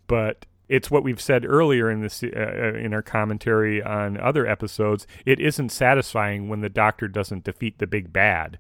but 0.07 0.47
it's 0.69 0.91
what 0.91 1.03
we've 1.03 1.21
said 1.21 1.45
earlier 1.45 1.91
in 1.91 2.01
this 2.01 2.23
uh, 2.23 2.29
uh, 2.37 2.79
in 2.79 2.95
our 2.95 3.03
commentary 3.03 3.83
on 3.83 4.17
other 4.19 4.47
episodes. 4.47 5.07
It 5.25 5.41
isn't 5.41 5.71
satisfying 5.71 6.49
when 6.49 6.61
the 6.61 6.69
Doctor 6.69 7.09
doesn't 7.09 7.45
defeat 7.45 7.79
the 7.79 7.87
big 7.87 8.13
bad. 8.13 8.59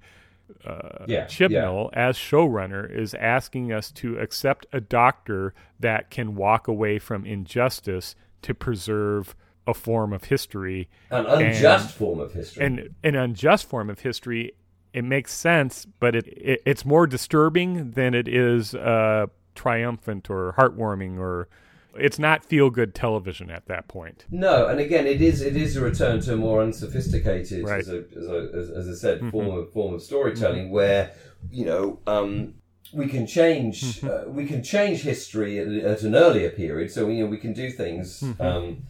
Uh, 0.64 1.04
Yeah, 1.06 1.24
Chibnall, 1.26 1.90
as 1.92 2.16
showrunner, 2.16 2.90
is 2.90 3.14
asking 3.14 3.72
us 3.72 3.90
to 3.92 4.18
accept 4.18 4.66
a 4.72 4.80
doctor 4.80 5.54
that 5.78 6.10
can 6.10 6.34
walk 6.34 6.68
away 6.68 6.98
from 6.98 7.24
injustice 7.26 8.14
to 8.42 8.54
preserve 8.54 9.34
a 9.66 9.74
form 9.74 10.12
of 10.12 10.24
history 10.24 10.88
An 11.10 11.26
unjust 11.26 11.94
form 11.96 12.18
of 12.20 12.32
history. 12.32 12.64
and 12.64 12.88
an 13.04 13.14
unjust 13.14 13.66
form 13.68 13.90
of 13.90 14.00
history. 14.00 14.52
It 14.92 15.04
makes 15.04 15.32
sense, 15.32 15.86
but 16.00 16.14
it, 16.16 16.26
it 16.26 16.62
it's 16.66 16.84
more 16.84 17.06
disturbing 17.06 17.92
than 17.92 18.12
it 18.14 18.26
is 18.26 18.74
uh, 18.74 19.26
triumphant 19.54 20.28
or 20.30 20.54
heartwarming 20.58 21.18
or 21.18 21.48
It's 21.98 22.18
not 22.18 22.44
feel 22.44 22.70
good 22.70 22.94
television 22.94 23.50
at 23.50 23.66
that 23.66 23.88
point. 23.88 24.24
No, 24.30 24.66
and 24.66 24.78
again, 24.80 25.06
it 25.06 25.20
is 25.20 25.42
it 25.42 25.56
is 25.56 25.76
a 25.76 25.80
return 25.80 26.20
to 26.22 26.34
a 26.34 26.36
more 26.36 26.62
unsophisticated, 26.62 27.64
Right. 27.64 27.80
as, 27.80 27.88
a, 27.88 28.04
as, 28.16 28.26
a, 28.26 28.50
as, 28.54 28.70
as 28.70 28.88
I 28.88 28.94
said, 28.94 29.30
form 29.30 29.48
of 29.48 29.72
form 29.72 29.94
of 29.94 30.02
storytelling 30.02 30.70
where 30.70 31.12
you 31.50 31.64
know 31.64 31.98
um, 32.06 32.54
we 32.92 33.06
can 33.06 33.26
change 33.26 34.02
uh, 34.04 34.24
we 34.26 34.46
can 34.46 34.62
change 34.62 35.00
history 35.02 35.58
at, 35.58 35.68
at 35.68 36.02
an 36.02 36.14
earlier 36.14 36.50
period. 36.50 36.90
So 36.90 37.08
you 37.08 37.24
know 37.24 37.30
we 37.30 37.38
can 37.38 37.52
do 37.52 37.70
things 37.70 38.22
um, 38.38 38.84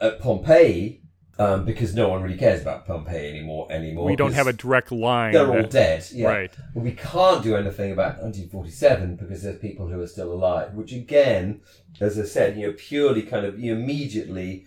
at 0.00 0.20
Pompeii 0.20 1.02
um, 1.38 1.64
because 1.64 1.94
no 1.94 2.08
one 2.08 2.22
really 2.22 2.36
cares 2.36 2.60
about 2.60 2.86
Pompeii 2.86 3.30
anymore. 3.30 3.66
Anymore, 3.70 4.06
We 4.06 4.16
don't 4.16 4.34
have 4.34 4.46
a 4.46 4.52
direct 4.52 4.92
line. 4.92 5.32
They're 5.32 5.50
all 5.50 5.66
dead. 5.66 6.06
Yeah. 6.12 6.28
Right. 6.28 6.52
But 6.74 6.82
we 6.82 6.92
can't 6.92 7.42
do 7.42 7.56
anything 7.56 7.92
about 7.92 8.22
1947 8.22 9.16
because 9.16 9.42
there's 9.42 9.58
people 9.58 9.88
who 9.88 10.00
are 10.00 10.06
still 10.06 10.32
alive, 10.32 10.74
which 10.74 10.92
again, 10.92 11.60
as 12.00 12.18
I 12.18 12.24
said, 12.24 12.56
you 12.56 12.66
know, 12.66 12.74
purely 12.76 13.22
kind 13.22 13.46
of 13.46 13.58
you 13.58 13.74
immediately 13.74 14.66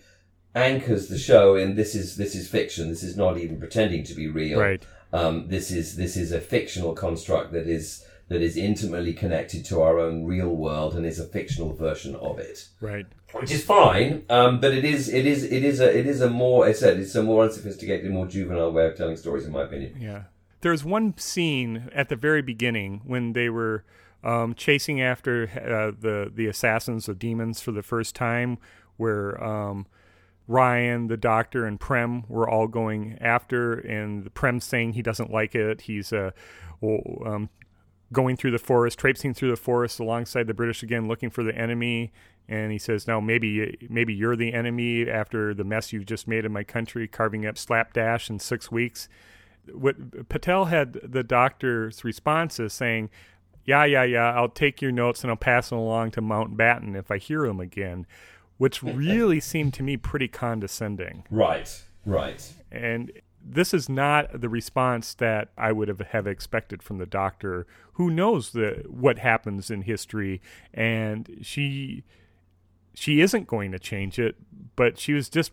anchors 0.54 1.08
the 1.08 1.18
show 1.18 1.56
in 1.56 1.74
this 1.74 1.94
is 1.94 2.16
this 2.16 2.34
is 2.34 2.48
fiction. 2.48 2.88
This 2.88 3.02
is 3.02 3.16
not 3.16 3.38
even 3.38 3.58
pretending 3.58 4.04
to 4.04 4.14
be 4.14 4.28
real. 4.28 4.60
Right. 4.60 4.84
Um, 5.12 5.48
this 5.48 5.70
is 5.70 5.96
this 5.96 6.16
is 6.16 6.32
a 6.32 6.40
fictional 6.40 6.92
construct 6.92 7.52
that 7.52 7.68
is 7.68 8.04
that 8.28 8.40
is 8.40 8.56
intimately 8.56 9.12
connected 9.12 9.64
to 9.66 9.80
our 9.82 9.98
own 9.98 10.24
real 10.24 10.48
world 10.48 10.94
and 10.94 11.04
is 11.04 11.18
a 11.18 11.26
fictional 11.26 11.72
version 11.74 12.14
of 12.16 12.38
it 12.38 12.68
Right. 12.80 13.06
which 13.32 13.50
is 13.50 13.62
fine. 13.64 14.24
Um, 14.30 14.60
but 14.60 14.72
it 14.72 14.84
is 14.84 15.08
it 15.08 15.26
is 15.26 15.44
it 15.44 15.62
is 15.64 15.80
a 15.80 15.96
it 15.98 16.06
is 16.06 16.20
a 16.20 16.30
more 16.30 16.64
I 16.66 16.72
said 16.72 16.98
it's 16.98 17.14
a 17.14 17.22
more 17.22 17.44
unsophisticated, 17.44 18.10
more 18.10 18.26
juvenile 18.26 18.72
way 18.72 18.86
of 18.86 18.96
telling 18.96 19.16
stories, 19.16 19.44
in 19.44 19.52
my 19.52 19.62
opinion. 19.62 19.96
Yeah. 20.00 20.22
There's 20.62 20.84
one 20.84 21.16
scene 21.18 21.90
at 21.94 22.08
the 22.08 22.16
very 22.16 22.40
beginning 22.40 23.02
when 23.04 23.34
they 23.34 23.50
were 23.50 23.84
um, 24.22 24.54
chasing 24.54 25.02
after 25.02 25.50
uh, 25.54 25.92
the 26.00 26.32
the 26.34 26.46
assassins 26.46 27.08
of 27.08 27.18
demons 27.18 27.60
for 27.60 27.72
the 27.72 27.82
first 27.82 28.14
time, 28.14 28.56
where 28.96 29.42
um, 29.44 29.86
Ryan, 30.46 31.08
the 31.08 31.16
doctor, 31.18 31.66
and 31.66 31.78
Prem 31.78 32.24
were 32.28 32.48
all 32.48 32.66
going 32.66 33.18
after, 33.20 33.74
and 33.74 34.32
Prem 34.34 34.60
saying 34.60 34.94
he 34.94 35.02
doesn't 35.02 35.30
like 35.30 35.54
it. 35.54 35.82
He's 35.82 36.10
w- 36.10 36.32
um, 37.26 37.50
going 38.12 38.36
through 38.36 38.50
the 38.50 38.58
forest, 38.58 38.98
traipsing 38.98 39.34
through 39.34 39.50
the 39.50 39.56
forest 39.56 39.98
alongside 40.00 40.46
the 40.46 40.54
British 40.54 40.82
again, 40.82 41.08
looking 41.08 41.30
for 41.30 41.42
the 41.42 41.56
enemy. 41.56 42.12
And 42.48 42.72
he 42.72 42.78
says, 42.78 43.06
"No, 43.06 43.20
maybe 43.20 43.78
maybe 43.88 44.12
you're 44.12 44.36
the 44.36 44.52
enemy 44.52 45.08
after 45.08 45.54
the 45.54 45.64
mess 45.64 45.92
you've 45.92 46.06
just 46.06 46.28
made 46.28 46.44
in 46.44 46.52
my 46.52 46.62
country, 46.64 47.08
carving 47.08 47.46
up 47.46 47.56
slapdash 47.56 48.28
in 48.28 48.38
six 48.38 48.70
weeks." 48.70 49.08
What 49.72 50.28
Patel 50.28 50.66
had 50.66 50.92
the 51.02 51.22
doctor's 51.22 52.04
responses 52.04 52.74
saying, 52.74 53.08
"Yeah, 53.64 53.84
yeah, 53.86 54.04
yeah, 54.04 54.34
I'll 54.34 54.50
take 54.50 54.82
your 54.82 54.92
notes 54.92 55.22
and 55.22 55.30
I'll 55.30 55.36
pass 55.36 55.70
them 55.70 55.78
along 55.78 56.10
to 56.12 56.22
Mountbatten 56.22 56.94
if 56.94 57.10
I 57.10 57.16
hear 57.16 57.46
them 57.46 57.60
again," 57.60 58.06
which 58.58 58.82
really 58.82 59.40
seemed 59.40 59.72
to 59.74 59.82
me 59.82 59.96
pretty 59.96 60.28
condescending. 60.28 61.24
Right, 61.30 61.82
right. 62.04 62.52
And 62.70 63.10
this 63.46 63.74
is 63.74 63.88
not 63.88 64.40
the 64.40 64.48
response 64.48 65.14
that 65.14 65.50
I 65.58 65.72
would 65.72 65.88
have, 65.88 66.00
have 66.00 66.26
expected 66.26 66.82
from 66.82 66.98
the 66.98 67.06
doctor 67.06 67.66
who 67.94 68.10
knows 68.10 68.50
the 68.50 68.84
what 68.88 69.18
happens 69.18 69.70
in 69.70 69.82
history 69.82 70.40
and 70.72 71.38
she 71.42 72.04
she 72.94 73.20
isn't 73.20 73.46
going 73.46 73.72
to 73.72 73.78
change 73.78 74.18
it, 74.18 74.36
but 74.76 74.98
she 74.98 75.12
was 75.12 75.28
just 75.28 75.52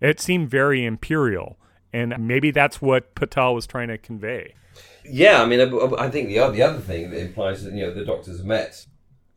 it 0.00 0.20
seemed 0.20 0.50
very 0.50 0.84
imperial. 0.84 1.58
And 1.92 2.14
maybe 2.18 2.50
that's 2.50 2.82
what 2.82 3.14
Patel 3.14 3.54
was 3.54 3.66
trying 3.66 3.88
to 3.88 3.98
convey. 3.98 4.54
Yeah, 5.04 5.42
I 5.42 5.46
mean, 5.46 5.60
I, 5.60 6.08
think 6.08 6.28
the 6.28 6.40
other, 6.40 6.52
the 6.52 6.62
other 6.62 6.80
thing 6.80 7.10
that 7.10 7.20
implies 7.20 7.62
that 7.62 7.72
you 7.74 7.86
know 7.86 7.94
the 7.94 8.04
doctors 8.04 8.42
met 8.42 8.86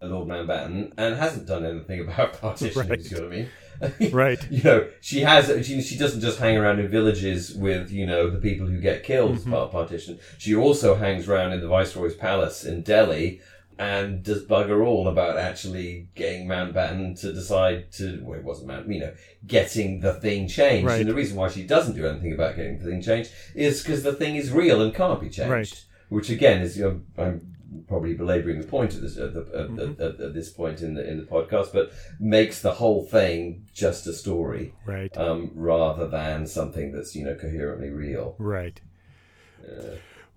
Lord 0.01 0.27
Mountbatten 0.27 0.93
and 0.97 1.15
hasn't 1.15 1.47
done 1.47 1.65
anything 1.65 1.99
about 2.07 2.39
partition. 2.39 2.87
Right. 2.87 2.99
You 2.99 3.03
see 3.03 3.15
what 3.15 3.23
I 3.23 3.27
mean? 3.27 3.49
Right. 4.11 4.51
you 4.51 4.63
know, 4.63 4.87
she 5.01 5.21
has. 5.21 5.65
She, 5.65 5.81
she 5.81 5.97
doesn't 5.97 6.21
just 6.21 6.39
hang 6.39 6.57
around 6.57 6.79
in 6.79 6.87
villages 6.87 7.53
with 7.53 7.91
you 7.91 8.07
know 8.07 8.29
the 8.29 8.39
people 8.39 8.65
who 8.65 8.79
get 8.79 9.03
killed 9.03 9.35
as 9.35 9.41
mm-hmm. 9.41 9.51
part 9.51 9.63
of 9.65 9.71
partition. 9.71 10.19
She 10.39 10.55
also 10.55 10.95
hangs 10.95 11.27
around 11.27 11.53
in 11.53 11.61
the 11.61 11.67
viceroy's 11.67 12.15
palace 12.15 12.63
in 12.63 12.81
Delhi 12.81 13.39
and 13.79 14.23
does 14.23 14.43
bugger 14.43 14.83
all 14.85 15.07
about 15.07 15.37
actually 15.37 16.07
getting 16.15 16.47
Mountbatten 16.47 17.19
to 17.21 17.31
decide 17.31 17.91
to. 17.93 18.19
Well, 18.23 18.39
it 18.39 18.43
wasn't 18.43 18.69
Mount. 18.69 18.89
You 18.89 18.99
know, 19.01 19.13
getting 19.45 19.99
the 19.99 20.13
thing 20.13 20.47
changed. 20.47 20.87
Right. 20.87 21.01
And 21.01 21.09
the 21.09 21.13
reason 21.13 21.37
why 21.37 21.49
she 21.49 21.63
doesn't 21.63 21.95
do 21.95 22.07
anything 22.07 22.33
about 22.33 22.55
getting 22.55 22.79
the 22.79 22.85
thing 22.85 23.01
changed 23.01 23.31
is 23.53 23.83
because 23.83 24.03
the 24.03 24.13
thing 24.13 24.35
is 24.35 24.51
real 24.51 24.81
and 24.81 24.93
can't 24.93 25.21
be 25.21 25.29
changed. 25.29 25.51
Right. 25.51 25.83
Which 26.09 26.29
again 26.29 26.61
is 26.61 26.77
you 26.77 26.83
know, 26.83 27.23
I'm 27.23 27.56
probably 27.87 28.13
belaboring 28.13 28.61
the 28.61 28.67
point 28.67 28.95
at 28.95 29.01
this 29.01 29.17
at, 29.17 29.33
the, 29.33 29.41
at, 29.41 29.69
Mm-hmm. 29.69 30.01
at, 30.01 30.19
at 30.21 30.33
this 30.33 30.49
point 30.49 30.81
in 30.81 30.93
the 30.95 31.07
in 31.09 31.17
the 31.17 31.23
podcast, 31.25 31.73
but 31.73 31.91
makes 32.19 32.61
the 32.61 32.73
whole 32.73 33.03
thing 33.05 33.65
just 33.73 34.07
a 34.07 34.13
story 34.13 34.73
Right. 34.85 35.15
um, 35.17 35.51
rather 35.53 36.07
than 36.07 36.47
something 36.47 36.91
that's 36.91 37.15
you 37.15 37.25
know 37.25 37.35
coherently 37.35 37.89
real. 37.89 38.35
Right. 38.37 38.79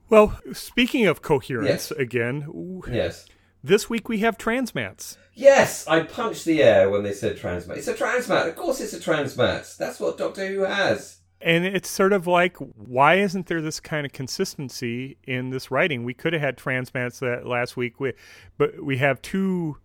Well, 0.08 0.38
speaking 0.52 1.06
of 1.06 1.22
coherence, 1.22 1.90
Yes. 1.90 1.92
again, 1.92 2.80
Yes. 2.90 3.26
this 3.62 3.88
week 3.88 4.08
we 4.08 4.18
have 4.18 4.36
transmats. 4.36 5.16
Yes, 5.34 5.86
I 5.86 6.00
punched 6.02 6.44
the 6.44 6.62
air 6.62 6.90
when 6.90 7.04
they 7.04 7.12
said 7.12 7.36
transmat. 7.38 7.76
It's 7.76 7.86
a 7.88 7.94
transmat. 7.94 8.48
Of 8.48 8.56
course, 8.56 8.80
it's 8.80 8.92
a 8.92 8.98
transmat. 8.98 9.76
That's 9.76 10.00
what 10.00 10.18
Doctor 10.18 10.46
Who 10.48 10.62
has. 10.62 11.18
And 11.40 11.64
it's 11.64 11.88
sort 11.88 12.12
of 12.12 12.26
like, 12.26 12.56
why 12.58 13.14
isn't 13.14 13.46
there 13.46 13.62
this 13.62 13.80
kind 13.80 14.04
of 14.04 14.12
consistency 14.12 15.16
in 15.24 15.50
this 15.50 15.70
writing? 15.70 16.04
We 16.04 16.12
could 16.12 16.34
have 16.34 16.42
had 16.42 16.58
transmats 16.58 17.18
that 17.20 17.46
last 17.46 17.76
week, 17.76 17.98
we, 17.98 18.12
but 18.58 18.82
we 18.82 18.98
have 18.98 19.22
two. 19.22 19.78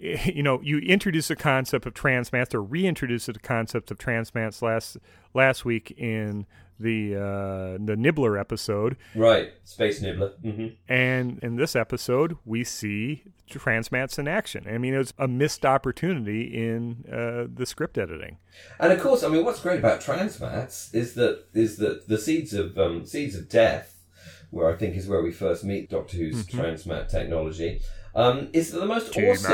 Eh, 0.00 0.32
you 0.34 0.42
know, 0.42 0.60
you 0.62 0.78
introduced 0.78 1.28
the 1.28 1.36
concept 1.36 1.86
of 1.86 1.94
transmats 1.94 2.52
or 2.52 2.62
reintroduced 2.62 3.26
the 3.32 3.38
concept 3.38 3.90
of 3.90 3.98
transmats 3.98 4.60
last 4.60 4.96
last 5.34 5.64
week 5.64 5.92
in 5.96 6.46
the 6.78 7.14
uh, 7.16 7.78
the 7.84 7.96
Nibbler 7.96 8.38
episode, 8.38 8.96
Right, 9.14 9.52
Space 9.64 10.00
Nibbler. 10.02 10.32
hmm 10.42 10.68
and 10.88 11.38
in 11.42 11.56
this 11.56 11.74
episode 11.76 12.36
we 12.44 12.64
see 12.64 13.24
transmats 13.50 14.18
in 14.18 14.28
action. 14.28 14.66
I 14.68 14.76
mean, 14.78 14.94
it 14.94 14.98
was 14.98 15.14
a 15.18 15.26
missed 15.26 15.64
opportunity 15.64 16.42
in 16.44 17.04
uh, 17.10 17.46
the 17.52 17.64
script 17.66 17.96
editing. 17.96 18.36
And 18.78 18.92
of 18.92 19.00
course, 19.00 19.22
I 19.24 19.28
mean, 19.28 19.44
what's 19.44 19.60
great 19.60 19.78
about 19.78 20.00
transmats 20.00 20.94
is 20.94 21.14
that 21.14 21.44
is 21.54 21.76
that 21.78 22.08
the 22.08 22.18
seeds 22.18 22.52
of 22.54 22.76
um, 22.78 23.06
seeds 23.06 23.34
of 23.34 23.48
death, 23.48 24.04
where 24.50 24.72
I 24.72 24.76
think 24.76 24.96
is 24.96 25.06
where 25.08 25.22
we 25.22 25.32
first 25.32 25.64
meet 25.64 25.88
Doctor 25.90 26.16
Who's 26.18 26.46
transmat 26.46 27.08
technology, 27.08 27.80
um, 28.14 28.48
is 28.52 28.70
the 28.70 28.84
most 28.86 29.16
awesome. 29.16 29.52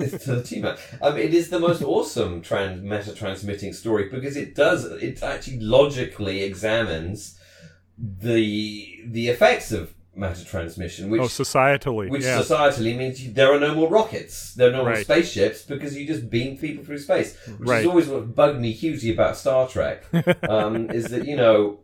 It's 0.00 0.24
the 0.24 0.42
T-mat. 0.42 0.78
Um, 1.02 1.16
it 1.16 1.32
is 1.34 1.48
the 1.50 1.58
most 1.60 1.82
awesome 1.82 2.42
trans- 2.42 2.82
meta 2.82 3.12
transmitting 3.14 3.72
story 3.72 4.08
because 4.08 4.36
it 4.36 4.54
does 4.54 4.84
it 4.84 5.22
actually 5.22 5.60
logically 5.60 6.42
examines 6.42 7.38
the 7.98 9.00
the 9.06 9.28
effects 9.28 9.72
of 9.72 9.94
matter 10.14 10.44
transmission, 10.44 11.08
which 11.08 11.20
Oh, 11.20 11.24
societally, 11.26 12.10
which 12.10 12.22
yeah, 12.24 12.40
societally 12.40 12.96
means 12.96 13.24
you, 13.24 13.32
there 13.32 13.52
are 13.54 13.60
no 13.60 13.74
more 13.74 13.88
rockets, 13.88 14.54
there 14.54 14.68
are 14.68 14.72
no 14.72 14.78
more 14.82 14.88
Right. 14.92 15.04
spaceships 15.04 15.62
because 15.62 15.96
you 15.96 16.06
just 16.06 16.28
beam 16.28 16.58
people 16.58 16.84
through 16.84 16.98
space. 16.98 17.36
Which 17.58 17.68
Right. 17.68 17.80
is 17.80 17.86
always 17.86 18.08
what 18.08 18.34
bugged 18.34 18.60
me 18.60 18.72
hugely 18.72 19.12
about 19.12 19.36
Star 19.36 19.68
Trek. 19.68 20.04
um, 20.48 20.90
is 20.98 21.06
that 21.06 21.26
you 21.26 21.36
know 21.36 21.80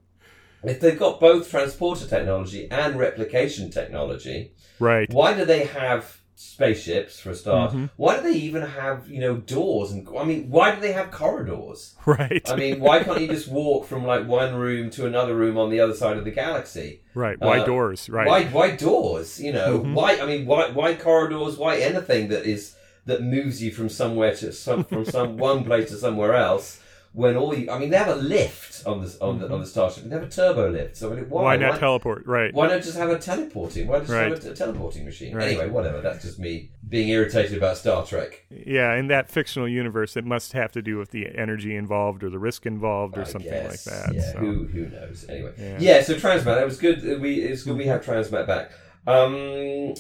if 0.65 0.81
they've 0.81 0.99
got 0.99 1.21
both 1.21 1.49
transporter 1.51 2.07
technology 2.07 2.69
and 2.71 2.99
replication 2.99 3.71
technology, 3.71 4.53
right. 4.81 5.09
why 5.13 5.33
do 5.33 5.45
they 5.45 5.65
have 5.67 6.19
spaceships 6.37 7.19
for 7.19 7.31
a 7.31 7.35
start? 7.35 7.73
Mm-hmm. 7.73 7.87
Why 7.97 8.17
do 8.17 8.23
they 8.23 8.39
even 8.39 8.63
have 8.63 9.09
you 9.09 9.21
know 9.21 9.37
doors? 9.37 9.91
And 9.91 10.07
I 10.17 10.25
mean, 10.25 10.49
why 10.51 10.75
do 10.75 10.81
they 10.81 10.93
have 10.93 11.11
corridors? 11.11 11.95
Right. 12.07 12.49
I 12.49 12.55
mean, 12.55 12.79
why 12.79 13.03
can't 13.03 13.21
you 13.21 13.27
just 13.27 13.49
walk 13.49 13.87
from 13.87 14.05
like 14.05 14.29
one 14.29 14.55
room 14.55 14.91
to 14.91 15.07
another 15.07 15.35
room 15.35 15.59
on 15.59 15.71
the 15.71 15.81
other 15.81 15.95
side 15.95 16.17
of 16.17 16.25
the 16.25 16.31
galaxy? 16.31 17.01
right. 17.15 17.41
Why 17.41 17.59
uh, 17.59 17.65
doors? 17.65 18.09
Right. 18.09 18.27
Why 18.29 18.45
why 18.45 18.77
doors? 18.77 19.41
You 19.41 19.53
know, 19.53 19.81
Mhm. 19.81 19.95
why 19.95 20.21
I 20.21 20.27
mean 20.27 20.47
why 20.47 20.71
why 20.71 20.95
corridors, 20.95 21.57
why 21.59 21.79
anything 21.79 22.29
that 22.29 22.45
is 22.45 22.77
that 23.07 23.23
moves 23.23 23.63
you 23.63 23.71
from 23.73 23.89
somewhere 23.89 24.35
to 24.37 24.53
some 24.53 24.85
from 24.85 25.05
some 25.05 25.37
one 25.49 25.65
place 25.65 25.89
to 25.91 25.97
somewhere 25.97 26.35
else 26.35 26.81
when 27.17 27.35
all 27.35 27.55
you 27.57 27.71
I 27.71 27.79
mean 27.79 27.89
they 27.89 27.97
have 27.97 28.09
a 28.09 28.15
lift 28.17 28.87
on 28.87 29.01
the 29.03 29.17
on 29.23 29.39
the 29.39 29.51
on 29.51 29.61
the 29.61 29.67
starship. 29.67 30.05
They 30.05 30.11
have 30.15 30.23
a 30.23 30.29
turbo 30.29 30.69
lift. 30.71 30.99
So 30.99 31.11
I 31.11 31.17
mean, 31.17 31.31
why 31.31 31.43
Why 31.43 31.57
not 31.57 31.73
why, 31.73 31.79
teleport? 31.79 32.27
Right. 32.27 32.53
why 32.53 32.67
not 32.69 32.83
just 32.83 32.99
have 32.99 33.09
a 33.09 33.19
teleporting? 33.19 33.87
Why 33.89 34.01
just 34.01 34.11
Right. 34.13 34.31
have 34.31 34.45
a, 34.45 34.49
t- 34.51 34.55
teleporting 34.55 35.07
machine? 35.07 35.35
Right. 35.35 35.49
Anyway, 35.49 35.69
whatever. 35.71 36.03
That's 36.03 36.23
just 36.23 36.39
me 36.39 36.73
being 36.87 37.09
irritated 37.09 37.57
about 37.57 37.79
Star 37.79 38.05
Trek. 38.05 38.45
Yeah, 38.51 38.95
in 38.97 39.07
that 39.09 39.31
fictional 39.31 39.67
universe, 39.67 40.15
it 40.15 40.27
must 40.27 40.53
have 40.53 40.73
to 40.73 40.83
do 40.83 40.99
with 40.99 41.11
the 41.11 41.27
energy 41.35 41.75
involved 41.75 42.23
or 42.23 42.29
the 42.29 42.39
risk 42.39 42.67
involved 42.67 43.17
or 43.17 43.23
I 43.23 43.25
something 43.25 43.51
guess. 43.51 43.87
like 43.87 43.95
that. 43.97 44.15
Yeah, 44.15 44.33
so. 44.33 44.39
who 44.39 44.65
who 44.67 44.87
knows? 44.91 45.25
Anyway, 45.27 45.53
Yeah. 45.59 45.77
yeah. 45.81 46.03
so 46.03 46.15
Transmat, 46.17 46.45
that 46.57 46.67
was 46.67 46.79
good. 46.79 47.03
We 47.23 47.37
it's 47.37 47.63
good 47.63 47.79
we 47.79 47.87
have 47.87 48.05
Transmat 48.05 48.47
back. 48.47 48.71
Um, 49.07 49.95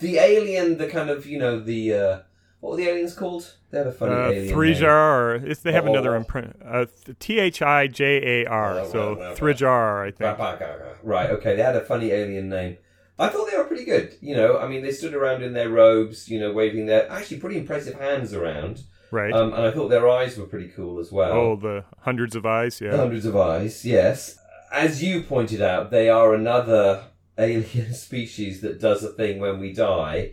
the 0.00 0.18
alien, 0.18 0.78
the 0.78 0.88
kind 0.88 1.10
of 1.10 1.26
you 1.26 1.38
know 1.38 1.60
the 1.60 1.94
uh, 1.94 2.18
what 2.60 2.70
were 2.70 2.76
the 2.76 2.88
aliens 2.88 3.14
called? 3.14 3.54
They 3.70 3.78
had 3.78 3.86
a 3.86 3.92
funny 3.92 4.14
Uh, 4.14 4.30
alien. 4.30 4.54
Thrijar, 4.56 5.40
name. 5.42 5.50
or 5.50 5.54
they 5.54 5.72
have 5.72 5.86
Oh, 5.86 5.90
another 5.92 6.14
imprint, 6.16 6.56
uh, 6.64 6.86
T 7.18 7.38
H 7.38 7.62
I 7.62 7.86
J 7.86 8.42
A 8.42 8.46
R, 8.48 8.80
Oh, 8.80 8.88
so 8.90 9.16
well, 9.18 9.34
Thrijar, 9.36 10.02
I 10.06 10.10
think. 10.10 10.20
Right, 10.20 10.38
right, 10.38 10.60
right, 10.60 10.80
right. 10.80 10.96
Right, 11.02 11.30
okay. 11.30 11.56
They 11.56 11.62
had 11.62 11.76
a 11.76 11.80
funny 11.80 12.10
alien 12.10 12.48
name. 12.48 12.78
I 13.18 13.28
thought 13.28 13.50
they 13.50 13.56
were 13.56 13.64
pretty 13.64 13.84
good. 13.84 14.14
You 14.20 14.36
know, 14.36 14.58
I 14.58 14.68
mean, 14.68 14.82
they 14.82 14.92
stood 14.92 15.14
around 15.14 15.42
in 15.42 15.52
their 15.54 15.68
robes, 15.70 16.28
you 16.28 16.38
know, 16.38 16.52
waving 16.52 16.86
their 16.86 17.10
actually 17.10 17.38
pretty 17.38 17.58
impressive 17.58 17.98
hands 17.98 18.34
around. 18.34 18.82
Right. 19.10 19.32
Um, 19.32 19.52
and 19.54 19.62
I 19.62 19.70
thought 19.70 19.88
their 19.88 20.08
eyes 20.08 20.36
were 20.36 20.46
pretty 20.46 20.68
cool 20.68 20.98
as 20.98 21.12
well. 21.12 21.32
oh, 21.32 21.56
the 21.56 21.84
hundreds 22.00 22.34
of 22.36 22.44
eyes. 22.44 22.80
Yeah. 22.80 22.90
The 22.90 22.96
Hundreds 22.98 23.24
of 23.24 23.36
eyes, 23.36 23.84
yes. 23.84 24.38
As 24.72 25.02
you 25.02 25.22
pointed 25.22 25.62
out, 25.62 25.90
they 25.90 26.08
are 26.10 26.34
another 26.34 27.04
alien 27.38 27.94
species 27.94 28.60
that 28.62 28.80
does 28.80 29.02
a 29.04 29.10
thing 29.10 29.38
when 29.38 29.60
we 29.60 29.72
die, 29.72 30.32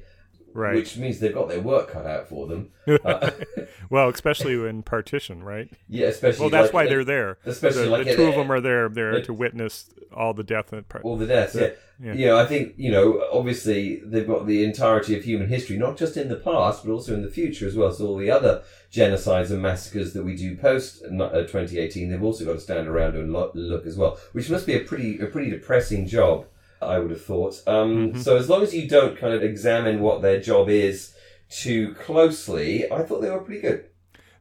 right. 0.53 0.75
which 0.75 0.97
means 0.97 1.19
they've 1.19 1.33
got 1.33 1.49
their 1.49 1.59
work 1.61 1.89
cut 1.89 2.05
out 2.05 2.27
for 2.27 2.47
them. 2.47 2.69
Uh, 3.05 3.31
well, 3.89 4.09
especially 4.09 4.55
in 4.67 4.83
partition, 4.83 5.41
right? 5.41 5.69
yeah, 5.87 6.07
especially. 6.07 6.41
Well, 6.41 6.49
that's 6.49 6.65
like- 6.65 6.73
why 6.73 6.85
they're 6.87 7.05
there. 7.05 7.37
Especially 7.45 7.85
the, 7.85 7.89
like 7.89 8.05
the 8.05 8.15
two 8.15 8.25
of 8.25 8.35
them 8.35 8.51
are 8.51 8.59
there 8.59 8.89
there 8.89 9.21
to 9.21 9.33
witness 9.33 9.89
all 10.13 10.33
the 10.33 10.43
death 10.43 10.73
and 10.73 10.87
part. 10.89 11.05
all 11.05 11.15
the 11.15 11.25
deaths. 11.25 11.55
Yeah. 11.55 11.69
Yeah. 12.03 12.13
You 12.13 12.25
know, 12.25 12.37
I 12.39 12.45
think 12.45 12.73
you 12.75 12.91
know. 12.91 13.25
Obviously, 13.31 14.01
they've 14.03 14.27
got 14.27 14.47
the 14.47 14.65
entirety 14.65 15.15
of 15.17 15.23
human 15.23 15.47
history, 15.47 15.77
not 15.77 15.95
just 15.95 16.17
in 16.17 16.27
the 16.27 16.35
past, 16.35 16.83
but 16.83 16.91
also 16.91 17.13
in 17.13 17.21
the 17.21 17.29
future 17.29 17.65
as 17.65 17.75
well. 17.75 17.93
So 17.93 18.07
all 18.07 18.17
the 18.17 18.29
other 18.31 18.63
genocides 18.91 19.51
and 19.51 19.61
massacres 19.61 20.11
that 20.13 20.23
we 20.23 20.35
do 20.35 20.57
post 20.57 21.03
uh, 21.03 21.07
2018, 21.43 22.09
they've 22.09 22.21
also 22.21 22.43
got 22.43 22.53
to 22.53 22.59
stand 22.59 22.87
around 22.89 23.15
and 23.15 23.31
look 23.31 23.85
as 23.85 23.95
well, 23.95 24.17
which 24.33 24.49
must 24.49 24.65
be 24.65 24.75
a 24.75 24.81
pretty 24.81 25.19
a 25.19 25.27
pretty 25.27 25.49
depressing 25.49 26.05
job. 26.05 26.45
I 26.87 26.99
would 26.99 27.11
have 27.11 27.23
thought. 27.23 27.61
Um, 27.67 28.13
Mhm. 28.13 28.17
So 28.19 28.37
as 28.37 28.49
long 28.49 28.63
as 28.63 28.73
you 28.73 28.87
don't 28.87 29.17
kind 29.17 29.33
of 29.33 29.43
examine 29.43 29.99
what 29.99 30.21
their 30.21 30.39
job 30.39 30.69
is 30.69 31.15
too 31.49 31.93
closely, 31.95 32.91
I 32.91 33.03
thought 33.03 33.21
they 33.21 33.29
were 33.29 33.39
pretty 33.39 33.61
good. 33.61 33.85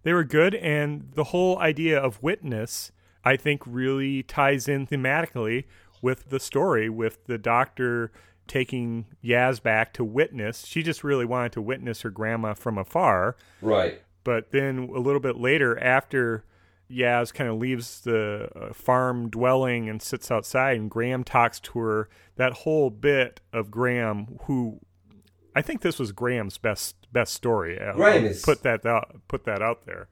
They 0.02 0.12
were 0.12 0.24
good, 0.24 0.54
and 0.56 1.10
the 1.14 1.24
whole 1.24 1.58
idea 1.58 1.98
of 1.98 2.22
witness, 2.22 2.90
I 3.24 3.36
think, 3.36 3.62
really 3.66 4.22
ties 4.22 4.68
in 4.68 4.86
thematically 4.86 5.64
with 6.00 6.30
the 6.30 6.40
story, 6.40 6.88
with 6.88 7.24
the 7.26 7.38
doctor 7.38 8.10
taking 8.48 9.06
Yaz 9.24 9.62
back 9.62 9.92
to 9.94 10.04
witness. 10.04 10.66
She 10.66 10.82
just 10.82 11.04
really 11.04 11.24
wanted 11.24 11.52
to 11.52 11.62
witness 11.62 12.00
her 12.02 12.10
grandma 12.10 12.54
from 12.54 12.76
afar. 12.76 13.36
Right. 13.60 14.02
But 14.24 14.50
then 14.50 14.90
a 14.94 14.98
little 14.98 15.20
bit 15.20 15.36
later, 15.36 15.78
after 15.78 16.44
Yaz 16.90 17.32
kind 17.32 17.48
of 17.48 17.56
leaves 17.56 18.00
the 18.00 18.48
uh, 18.54 18.72
farm 18.72 19.30
dwelling 19.30 19.88
and 19.88 20.02
sits 20.02 20.30
outside, 20.30 20.76
and 20.78 20.90
Graham 20.90 21.24
talks 21.24 21.58
to 21.60 21.78
her, 21.78 22.08
that 22.36 22.52
whole 22.52 22.90
bit 22.90 23.40
of 23.52 23.70
Graham, 23.70 24.38
who 24.42 24.80
I 25.54 25.62
think 25.62 25.82
this 25.82 25.98
was 25.98 26.12
Graham's 26.12 26.58
best 26.58 26.96
best 27.12 27.34
story. 27.34 27.78
Graham 27.94 28.24
is- 28.24 28.42
put 28.42 28.62
that 28.62 28.84
out, 28.86 29.16
put 29.28 29.44
that 29.44 29.62
out 29.62 29.86
there. 29.86 30.08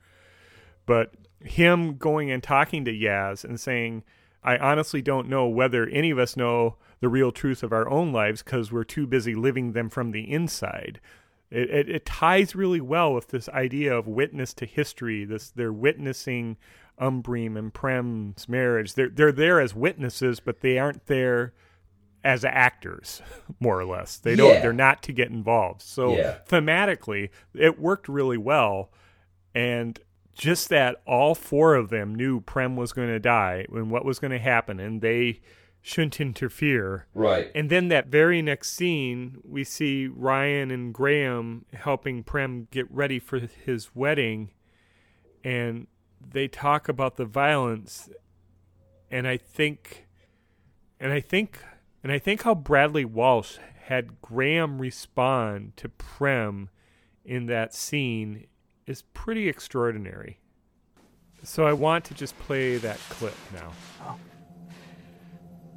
But 0.87 1.14
him 1.42 1.96
going 1.96 2.30
and 2.30 2.42
talking 2.42 2.85
to 2.85 2.92
Yaz 2.92 3.44
and 3.44 3.59
saying, 3.59 4.04
"I 4.42 4.56
honestly 4.59 5.00
don't 5.02 5.28
know 5.28 5.48
whether 5.48 5.87
any 5.87 6.11
of 6.11 6.18
us 6.18 6.37
know 6.37 6.76
the 7.00 7.09
real 7.09 7.33
truth 7.33 7.62
of 7.62 7.72
our 7.72 7.88
own 7.88 8.12
lives 8.12 8.42
because 8.42 8.70
we're 8.70 8.85
too 8.85 9.06
busy 9.06 9.35
living 9.35 9.72
them 9.72 9.88
from 9.88 10.11
the 10.11 10.30
inside." 10.30 11.00
It, 11.50 11.68
it, 11.70 11.88
it 11.88 12.06
ties 12.06 12.54
really 12.54 12.80
well 12.80 13.12
with 13.12 13.28
this 13.28 13.48
idea 13.48 13.96
of 13.96 14.06
witness 14.06 14.54
to 14.54 14.66
history. 14.66 15.24
This 15.24 15.50
they're 15.50 15.72
witnessing 15.72 16.56
Umbreen 17.00 17.56
and 17.56 17.72
Prem's 17.74 18.48
marriage. 18.48 18.94
They're 18.94 19.08
they're 19.08 19.32
there 19.32 19.60
as 19.60 19.74
witnesses, 19.74 20.38
but 20.40 20.60
they 20.60 20.78
aren't 20.78 21.06
there 21.06 21.52
as 22.22 22.44
actors, 22.44 23.22
more 23.60 23.80
or 23.80 23.84
less. 23.86 24.18
They 24.18 24.36
don't. 24.36 24.54
Yeah. 24.54 24.60
They're 24.60 24.72
not 24.72 25.02
to 25.04 25.12
get 25.12 25.30
involved. 25.30 25.82
So 25.82 26.16
Yeah. 26.16 26.36
thematically, 26.48 27.30
it 27.54 27.80
worked 27.80 28.08
really 28.08 28.36
well, 28.38 28.92
and 29.54 29.98
just 30.34 30.68
that 30.68 31.02
all 31.06 31.34
four 31.34 31.74
of 31.74 31.88
them 31.90 32.14
knew 32.14 32.40
Prem 32.40 32.76
was 32.76 32.92
going 32.92 33.08
to 33.08 33.18
die 33.18 33.66
and 33.72 33.90
what 33.90 34.04
was 34.04 34.18
going 34.18 34.30
to 34.30 34.38
happen, 34.38 34.78
and 34.78 35.00
they 35.00 35.40
shouldn't 35.82 36.20
interfere. 36.20 37.06
Right. 37.14 37.50
And 37.54 37.70
then 37.70 37.88
that 37.88 38.06
very 38.06 38.42
next 38.42 38.72
scene, 38.72 39.38
we 39.44 39.64
see 39.64 40.06
Ryan 40.06 40.70
and 40.70 40.92
Graham 40.92 41.64
helping 41.72 42.22
Prem 42.22 42.68
get 42.70 42.90
ready 42.90 43.18
for 43.18 43.38
his 43.38 43.94
wedding, 43.94 44.50
and 45.42 45.86
they 46.20 46.48
talk 46.48 46.88
about 46.88 47.16
the 47.16 47.24
violence. 47.24 48.10
And 49.10 49.26
I 49.26 49.36
think, 49.36 50.06
and 50.98 51.12
I 51.12 51.20
think, 51.20 51.60
and 52.02 52.12
I 52.12 52.18
think 52.18 52.42
how 52.42 52.54
Bradley 52.54 53.04
Walsh 53.04 53.56
had 53.84 54.20
Graham 54.20 54.80
respond 54.80 55.76
to 55.78 55.88
Prem 55.88 56.68
in 57.24 57.46
that 57.46 57.74
scene 57.74 58.46
is 58.86 59.02
pretty 59.14 59.48
extraordinary. 59.48 60.38
So 61.42 61.66
I 61.66 61.72
want 61.72 62.04
to 62.06 62.14
just 62.14 62.38
play 62.38 62.76
that 62.76 62.98
clip 63.08 63.34
now. 63.54 63.72
Oh. 64.02 64.16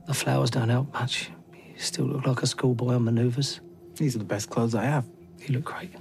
The 0.05 0.13
flowers 0.13 0.49
don't 0.51 0.69
help 0.69 0.93
much. 0.93 1.31
You 1.53 1.79
still 1.79 2.05
look 2.05 2.27
like 2.27 2.41
a 2.41 2.47
schoolboy 2.47 2.95
on 2.95 3.05
manoeuvres. 3.05 3.61
These 3.95 4.15
are 4.15 4.19
the 4.19 4.25
best 4.25 4.49
clothes 4.49 4.75
I 4.75 4.85
have. 4.85 5.05
You 5.39 5.55
look 5.55 5.65
great. 5.65 5.93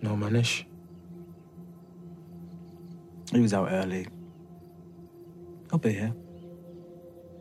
No 0.00 0.16
manish. 0.16 0.64
He 3.30 3.40
was 3.40 3.54
out 3.54 3.68
early. 3.70 4.06
I'll 5.72 5.78
be 5.78 5.92
here. 5.92 6.14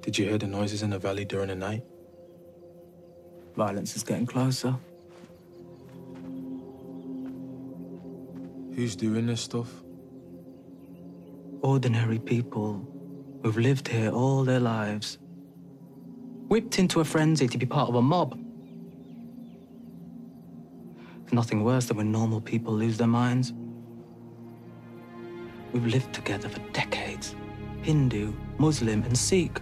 Did 0.02 0.18
you 0.18 0.28
hear 0.28 0.38
the 0.38 0.48
noises 0.48 0.84
in 0.84 0.90
the 0.90 1.00
valley 1.00 1.26
during 1.26 1.50
the 1.50 1.56
night? 1.56 1.84
Violence 3.56 3.96
is 3.96 4.04
getting 4.04 4.26
closer. 4.26 4.76
Who's 8.76 8.96
doing 8.96 9.28
this 9.28 9.42
stuff? 9.42 9.70
Ordinary 11.62 12.20
people 12.20 12.88
who've 13.44 13.58
lived 13.58 13.88
here 13.88 14.12
all 14.12 14.44
their 14.44 14.60
lives. 14.60 15.18
Whipped 16.52 16.80
into 16.80 17.00
a 17.00 17.06
frenzy 17.06 17.48
to 17.48 17.58
be 17.58 17.66
part 17.66 17.88
of 17.88 17.96
a 17.96 18.02
mob. 18.02 18.38
There's 21.22 21.32
nothing 21.32 21.64
worse 21.64 21.86
than 21.86 21.96
when 21.96 22.12
normal 22.12 22.42
people 22.42 22.74
lose 22.74 22.98
their 22.98 23.08
minds. 23.08 23.54
We've 25.72 25.86
lived 25.86 26.12
together 26.14 26.50
for 26.50 26.60
decades 26.74 27.38
Hindu, 27.84 28.34
Muslim, 28.58 29.02
and 29.04 29.18
Sikh. 29.18 29.62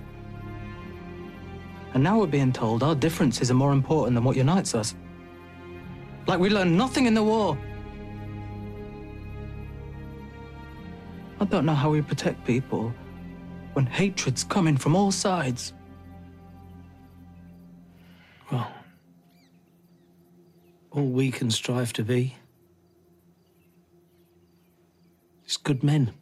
And 1.93 2.01
now 2.01 2.17
we're 2.17 2.25
being 2.25 2.51
told 2.51 2.81
our 2.81 2.95
differences 2.95 3.51
are 3.51 3.53
more 3.53 3.71
important 3.71 4.15
than 4.15 4.23
what 4.23 4.35
unites 4.35 4.73
us. 4.73 4.95
Like 6.25 6.39
we 6.39 6.49
learned 6.49 6.75
nothing 6.75 7.05
in 7.05 7.13
the 7.13 7.21
war. 7.21 7.55
I 11.39 11.45
don't 11.45 11.67
know 11.67 11.75
how 11.75 11.91
we 11.91 12.01
protect 12.01 12.43
people 12.45 12.91
when 13.73 13.85
hatred's 13.85 14.43
coming 14.43 14.75
from 14.75 14.95
all 14.95 15.11
sides. 15.11 15.73
Well, 18.51 18.71
all 20.91 21.05
we 21.05 21.29
can 21.29 21.51
strive 21.51 21.93
to 21.93 22.03
be 22.03 22.35
is 25.45 25.57
good 25.57 25.83
men. 25.83 26.13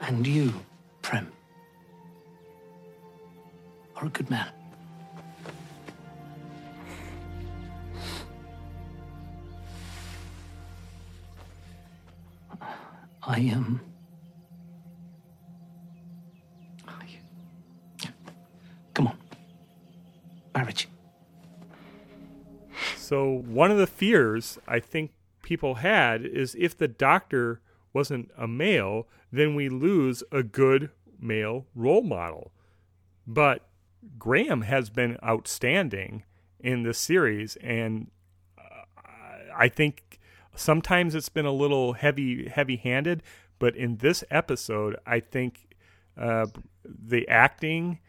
And 0.00 0.26
you, 0.26 0.52
Prem, 1.00 1.32
are 3.96 4.06
a 4.06 4.08
good 4.10 4.28
man. 4.30 4.48
I 13.22 13.40
am. 13.40 13.80
Come 13.80 13.95
Marriage. 20.56 20.88
So 22.96 23.30
one 23.30 23.70
of 23.70 23.78
the 23.78 23.86
fears 23.86 24.58
I 24.66 24.80
think 24.80 25.12
people 25.42 25.76
had 25.76 26.24
is 26.24 26.56
if 26.58 26.76
the 26.76 26.88
doctor 26.88 27.60
wasn't 27.92 28.30
a 28.36 28.48
male, 28.48 29.06
then 29.30 29.54
we 29.54 29.68
lose 29.68 30.22
a 30.32 30.42
good 30.42 30.90
male 31.20 31.66
role 31.74 32.02
model. 32.02 32.52
But 33.26 33.68
Graham 34.18 34.62
has 34.62 34.90
been 34.90 35.18
outstanding 35.24 36.24
in 36.60 36.82
this 36.82 36.98
series, 36.98 37.56
and 37.56 38.10
uh, 38.58 38.82
I 39.56 39.68
think 39.68 40.18
sometimes 40.54 41.14
it's 41.14 41.28
been 41.28 41.46
a 41.46 41.52
little 41.52 41.94
heavy 41.94 42.48
heavy-handed. 42.48 43.22
But 43.58 43.76
in 43.76 43.96
this 43.98 44.22
episode, 44.30 44.96
I 45.06 45.20
think 45.20 45.76
uh, 46.20 46.46
the 46.84 47.26
acting 47.28 48.00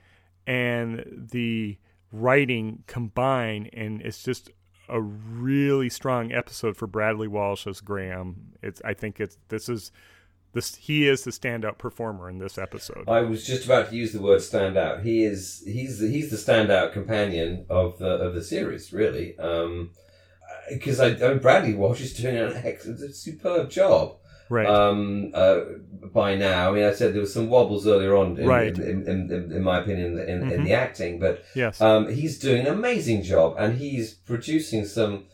and 0.46 1.28
the 1.32 1.78
writing 2.12 2.84
combine, 2.88 3.70
and 3.74 4.02
it's 4.02 4.24
just 4.24 4.50
a 4.90 5.02
really 5.02 5.90
strong 5.90 6.32
episode 6.32 6.78
for 6.78 6.88
Bradley 6.88 7.28
Walsh 7.28 7.68
as 7.68 7.82
Graham. 7.82 8.54
It's 8.62 8.82
I 8.86 8.94
think 8.94 9.20
it's 9.20 9.38
this 9.50 9.70
is 9.70 9.92
this 10.54 10.76
he 10.76 11.08
is 11.08 11.24
the 11.24 11.32
standout 11.32 11.78
performer 11.78 12.30
in 12.30 12.40
this 12.40 12.58
episode. 12.58 13.08
I 13.08 13.22
was 13.22 13.46
just 13.46 13.66
about 13.66 13.90
to 13.90 13.96
use 13.96 14.14
the 14.14 14.22
word 14.22 14.40
standout. 14.40 15.04
He 15.04 15.24
is 15.24 15.64
he's 15.66 16.00
the, 16.00 16.08
he's 16.08 16.32
the 16.32 16.38
standout 16.38 16.94
companion 16.94 17.66
of 17.70 18.00
the 18.00 18.10
of 18.10 18.34
the 18.34 18.44
series, 18.44 18.94
really. 18.94 19.38
Um, 19.38 19.92
because 20.70 21.00
I, 21.00 21.08
I 21.08 21.30
mean, 21.30 21.40
Bradley 21.40 21.74
Walsh 21.74 22.02
is 22.02 22.14
doing 22.14 22.38
an 22.38 22.54
excellent, 22.64 23.16
superb 23.16 23.70
job. 23.70 24.18
Right. 24.50 24.66
Um, 24.68 25.32
uh, 25.34 25.60
by 26.14 26.36
now, 26.36 26.70
I 26.70 26.74
mean, 26.76 26.84
I 26.86 26.94
said 26.94 27.14
there 27.14 27.22
was 27.22 27.34
some 27.34 27.50
wobbles 27.50 27.86
earlier 27.88 28.16
on, 28.16 28.38
in, 28.38 28.48
Right. 28.48 28.78
in, 28.78 29.08
in, 29.08 29.32
in, 29.32 29.52
in 29.52 29.62
my 29.64 29.80
opinion, 29.80 30.18
in, 30.20 30.52
in 30.52 30.60
Mhm. 30.62 30.64
the 30.66 30.74
acting, 30.74 31.20
but 31.20 31.44
yes. 31.54 31.82
um, 31.82 32.08
he's 32.14 32.40
doing 32.40 32.62
an 32.62 32.74
amazing 32.74 33.24
job, 33.24 33.56
and 33.58 33.78
he's 33.78 34.14
producing 34.14 34.86
some, 34.86 35.26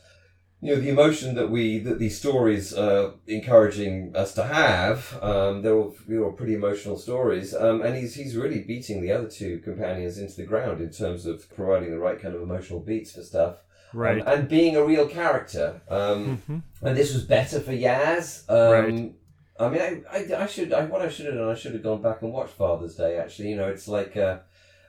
you 0.61 0.73
know, 0.73 0.81
the 0.81 0.89
emotion 0.89 1.35
that 1.35 1.49
we 1.51 1.77
that 1.79 1.99
these 1.99 2.17
stories 2.17 2.73
are 2.73 3.13
encouraging 3.27 4.15
us 4.15 4.33
to 4.33 4.43
have. 4.45 5.17
Um, 5.21 5.61
they're 5.61 5.75
all, 5.75 5.93
they're 6.07 6.23
all 6.23 6.31
pretty 6.31 6.55
emotional 6.55 6.97
stories, 6.97 7.53
um, 7.53 7.81
and 7.81 7.95
he's 7.97 8.15
he's 8.15 8.35
really 8.35 8.61
beating 8.61 9.01
the 9.01 9.11
other 9.11 9.27
two 9.29 9.59
companions 9.59 10.17
into 10.17 10.35
the 10.37 10.45
ground 10.45 10.79
in 10.81 10.89
terms 10.89 11.25
of 11.25 11.53
providing 11.55 11.91
the 11.91 11.99
right 11.99 12.19
kind 12.19 12.33
of 12.33 12.41
emotional 12.41 12.79
beats 12.79 13.11
for 13.11 13.23
stuff, 13.23 13.57
right. 13.93 14.21
um, 14.21 14.27
and 14.27 14.47
being 14.49 14.75
a 14.75 14.83
real 14.83 15.07
character. 15.07 15.81
Um, 15.89 16.37
hmm 16.37 16.59
and 16.81 16.97
this 16.97 17.13
was 17.13 17.23
better 17.23 17.59
for 17.61 17.71
Yaz. 17.71 18.43
Um, 18.49 18.71
Right. 18.71 19.13
I 19.59 19.69
mean, 19.69 19.81
I, 19.81 20.17
I, 20.17 20.43
I 20.43 20.47
should, 20.47 20.73
I, 20.73 20.83
what 20.85 21.01
I 21.01 21.09
should 21.09 21.27
have 21.27 21.35
done, 21.35 21.49
I 21.49 21.53
should 21.55 21.73
have 21.73 21.83
gone 21.83 22.01
back 22.01 22.21
and 22.21 22.33
watched 22.33 22.53
Father's 22.55 22.95
Day. 22.95 23.17
Actually, 23.17 23.49
you 23.49 23.55
know, 23.55 23.69
it's 23.69 23.87
like, 23.87 24.17
uh, 24.17 24.39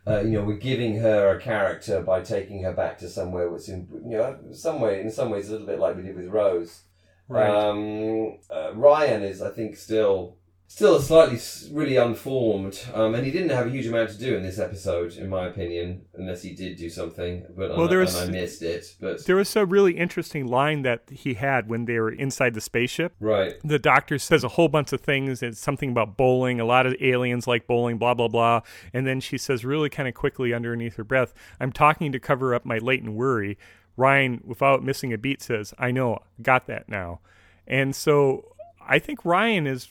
uh, 0.07 0.21
you 0.21 0.33
know, 0.33 0.43
we're 0.43 0.57
giving 0.57 0.99
her 1.01 1.37
a 1.37 1.41
character 1.41 2.01
by 2.03 2.21
taking 2.23 2.63
her 2.63 2.73
back 2.73 2.99
to 2.99 3.09
somewhere 3.09 3.49
which, 3.51 3.69
in, 3.69 3.87
you 4.07 4.17
know, 4.17 4.39
some 4.53 4.81
way, 4.81 5.01
in 5.01 5.11
some 5.11 5.31
ways, 5.31 5.49
a 5.49 5.53
little 5.53 5.67
bit 5.67 5.79
like 5.79 5.97
we 5.97 6.03
did 6.03 6.17
with 6.17 6.29
Rose. 6.29 6.83
Right. 7.29 7.49
Um, 7.49 8.39
uh, 8.51 8.75
Ryan 8.75 9.23
is, 9.23 9.41
I 9.41 9.51
think, 9.51 9.77
still 9.77 10.37
still 10.67 11.01
slightly 11.01 11.39
really 11.71 11.97
unformed, 11.97 12.85
um, 12.95 13.15
and 13.15 13.25
he 13.25 13.31
didn't 13.31 13.51
have 13.51 13.67
a 13.67 13.71
huge 13.71 13.87
amount 13.87 14.11
to 14.11 14.19
do 14.19 14.35
in 14.37 14.43
this 14.43 14.59
episode, 14.59 15.13
in 15.17 15.29
my 15.29 15.47
opinion, 15.47 16.03
unless 16.15 16.43
he 16.43 16.53
did 16.55 16.77
do 16.77 16.91
something. 16.91 17.45
But 17.57 17.71
Well, 17.71 17.83
and, 17.83 17.93
there 17.93 18.01
was- 18.01 18.17
I 18.17 18.27
missed 18.31 18.63
it. 18.63 18.97
But 19.01 19.25
There 19.27 19.37
was 19.37 19.55
a 19.55 19.67
really 19.67 19.97
interesting 19.97 20.47
line 20.47 20.83
that 20.83 21.03
he 21.11 21.35
had 21.35 21.69
when 21.69 21.85
they 21.85 21.99
were 22.01 22.11
inside 22.11 22.55
the 22.55 22.61
spaceship. 22.61 23.15
right, 23.21 23.55
The 23.63 23.79
doctor 23.79 24.19
says 24.19 24.43
a 24.43 24.49
whole 24.49 24.69
bunch 24.69 24.93
of 24.93 25.01
things. 25.01 25.43
It's 25.43 25.61
something 25.61 25.91
about 25.91 26.17
bowling. 26.17 26.59
A 26.61 26.65
lot 26.65 26.87
of 26.87 26.97
aliens 27.01 27.47
like 27.47 27.67
bowling, 27.67 27.99
blah, 27.99 28.15
blah, 28.15 28.29
blah. 28.29 28.63
And 28.93 29.07
then 29.07 29.21
she 29.21 29.39
says, 29.39 29.65
really 29.65 29.91
kind 29.91 30.09
of 30.09 30.15
quickly 30.15 30.53
underneath 30.53 30.97
her 30.97 31.05
breath, 31.05 31.35
I'm 31.61 31.73
talking 31.73 32.11
to 32.13 32.19
cover 32.19 32.55
up 32.55 32.65
my 32.65 32.79
latent 32.79 33.13
worry. 33.15 33.59
Ryan, 33.97 34.41
without 34.45 34.83
missing 34.83 35.13
a 35.13 35.19
beat, 35.19 35.41
says, 35.41 35.73
I 35.79 35.93
know, 35.93 36.19
got 36.43 36.67
that 36.67 36.89
now. 36.89 37.21
And 37.67 37.95
so 37.95 38.53
I 38.85 38.99
think 38.99 39.25
Ryan 39.25 39.67
is 39.69 39.89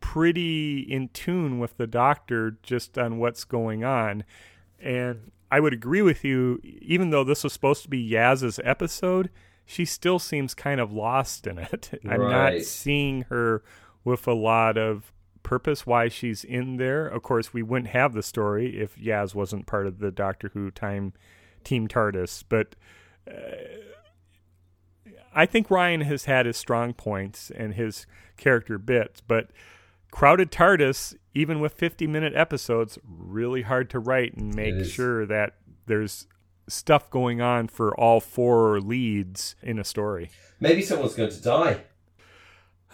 pretty 0.00 0.80
in 0.80 1.08
tune 1.08 1.58
with 1.58 1.76
the 1.76 1.86
doctor 1.86 2.56
just 2.62 2.98
on 2.98 3.18
what's 3.18 3.44
going 3.44 3.84
on. 3.84 4.24
And 4.78 5.32
I 5.50 5.60
would 5.60 5.72
agree 5.72 6.02
with 6.02 6.24
you, 6.24 6.60
even 6.62 7.10
though 7.10 7.24
this 7.24 7.44
was 7.44 7.52
supposed 7.52 7.82
to 7.82 7.88
be 7.88 8.08
Yaz's 8.08 8.60
episode, 8.64 9.30
she 9.64 9.84
still 9.84 10.18
seems 10.18 10.54
kind 10.54 10.80
of 10.80 10.92
lost 10.92 11.46
in 11.46 11.58
it. 11.58 12.00
I'm 12.08 12.28
not 12.28 12.62
seeing 12.62 13.22
her 13.28 13.62
with 14.04 14.26
a 14.26 14.34
lot 14.34 14.78
of 14.78 15.12
purpose 15.42 15.86
why 15.86 16.08
she's 16.08 16.44
in 16.44 16.76
there. 16.76 17.06
Of 17.06 17.22
course, 17.22 17.52
we 17.52 17.62
wouldn't 17.62 17.90
have 17.90 18.12
the 18.12 18.22
story 18.22 18.80
if 18.80 18.96
Yaz 18.96 19.34
wasn't 19.34 19.66
part 19.66 19.86
of 19.86 19.98
the 19.98 20.10
Doctor 20.10 20.50
Who 20.54 20.70
time 20.70 21.12
team 21.64 21.88
TARDIS, 21.88 22.44
but 22.48 22.74
uh, 23.26 23.32
I 25.34 25.46
think 25.46 25.70
Ryan 25.70 26.02
has 26.02 26.24
had 26.24 26.46
his 26.46 26.56
strong 26.56 26.94
points 26.94 27.50
and 27.50 27.74
his 27.74 28.06
character 28.36 28.78
bits, 28.78 29.20
but 29.20 29.50
crowded 30.10 30.50
TARDIS, 30.50 31.16
even 31.34 31.60
with 31.60 31.74
50 31.74 32.06
minute 32.06 32.34
episodes, 32.34 32.98
really 33.04 33.62
hard 33.62 33.90
to 33.90 33.98
write 33.98 34.34
and 34.36 34.54
make 34.54 34.84
sure 34.84 35.26
that 35.26 35.54
there's 35.86 36.26
stuff 36.68 37.10
going 37.10 37.40
on 37.40 37.68
for 37.68 37.98
all 37.98 38.20
four 38.20 38.80
leads 38.80 39.56
in 39.62 39.78
a 39.78 39.84
story. 39.84 40.30
maybe 40.60 40.82
someone's 40.82 41.14
going 41.14 41.30
to 41.30 41.42
die. 41.42 41.82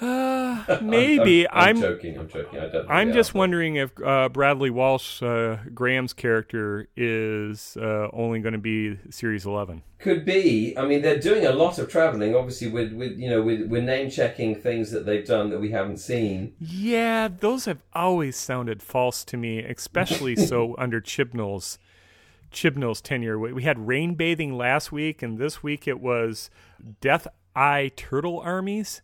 Uh, 0.67 0.79
maybe 0.81 1.47
I'm, 1.49 1.55
I'm 1.57 1.77
I'm 1.77 1.83
joking. 1.83 2.19
I'm 2.19 2.29
joking. 2.29 2.59
I 2.59 2.69
don't, 2.69 2.91
I'm 2.91 3.09
they 3.09 3.15
just 3.15 3.35
wondering 3.35 3.77
if 3.77 3.91
uh, 4.03 4.29
Bradley 4.31 4.71
Walsh, 4.71 5.23
uh, 5.23 5.59
Graham's 5.75 6.13
character, 6.13 6.89
is 6.97 7.77
uh, 7.77 8.09
only 8.13 8.41
going 8.41 8.55
to 8.55 8.59
be 8.59 8.99
series 9.11 9.45
eleven. 9.45 9.83
Could 9.99 10.25
be. 10.25 10.77
I 10.77 10.87
mean, 10.87 11.03
they're 11.03 11.19
doing 11.19 11.45
a 11.47 11.53
lot 11.53 11.79
of 11.79 11.91
traveling. 11.91 12.35
Obviously, 12.35 12.69
with 12.69 12.93
with 12.93 13.19
you 13.19 13.29
know, 13.29 13.43
with 13.43 13.69
we're 13.69 13.83
name 13.83 14.11
checking 14.11 14.55
things 14.55 14.91
that 14.91 15.07
they've 15.07 15.27
done 15.27 15.51
that 15.51 15.61
we 15.61 15.71
haven't 15.71 15.99
seen. 15.99 16.55
Yeah, 16.59 17.29
those 17.29 17.67
have 17.67 17.83
always 17.93 18.37
sounded 18.37 18.83
false 18.83 19.25
to 19.27 19.37
me, 19.37 19.59
especially 19.63 20.35
so 20.47 20.75
under 20.79 21.01
Chibnall's 21.01 21.79
Chibnall's 22.51 23.01
tenure. 23.01 23.39
We 23.39 23.53
we 23.53 23.63
had 23.65 23.87
rain 23.87 24.15
bathing 24.15 24.57
last 24.57 24.93
week, 24.93 25.23
and 25.23 25.39
this 25.39 25.63
week 25.63 25.87
it 25.87 26.01
was 26.01 26.51
Death 27.01 27.27
Eye 27.55 27.93
Turtle 27.97 28.41
armies. 28.41 29.03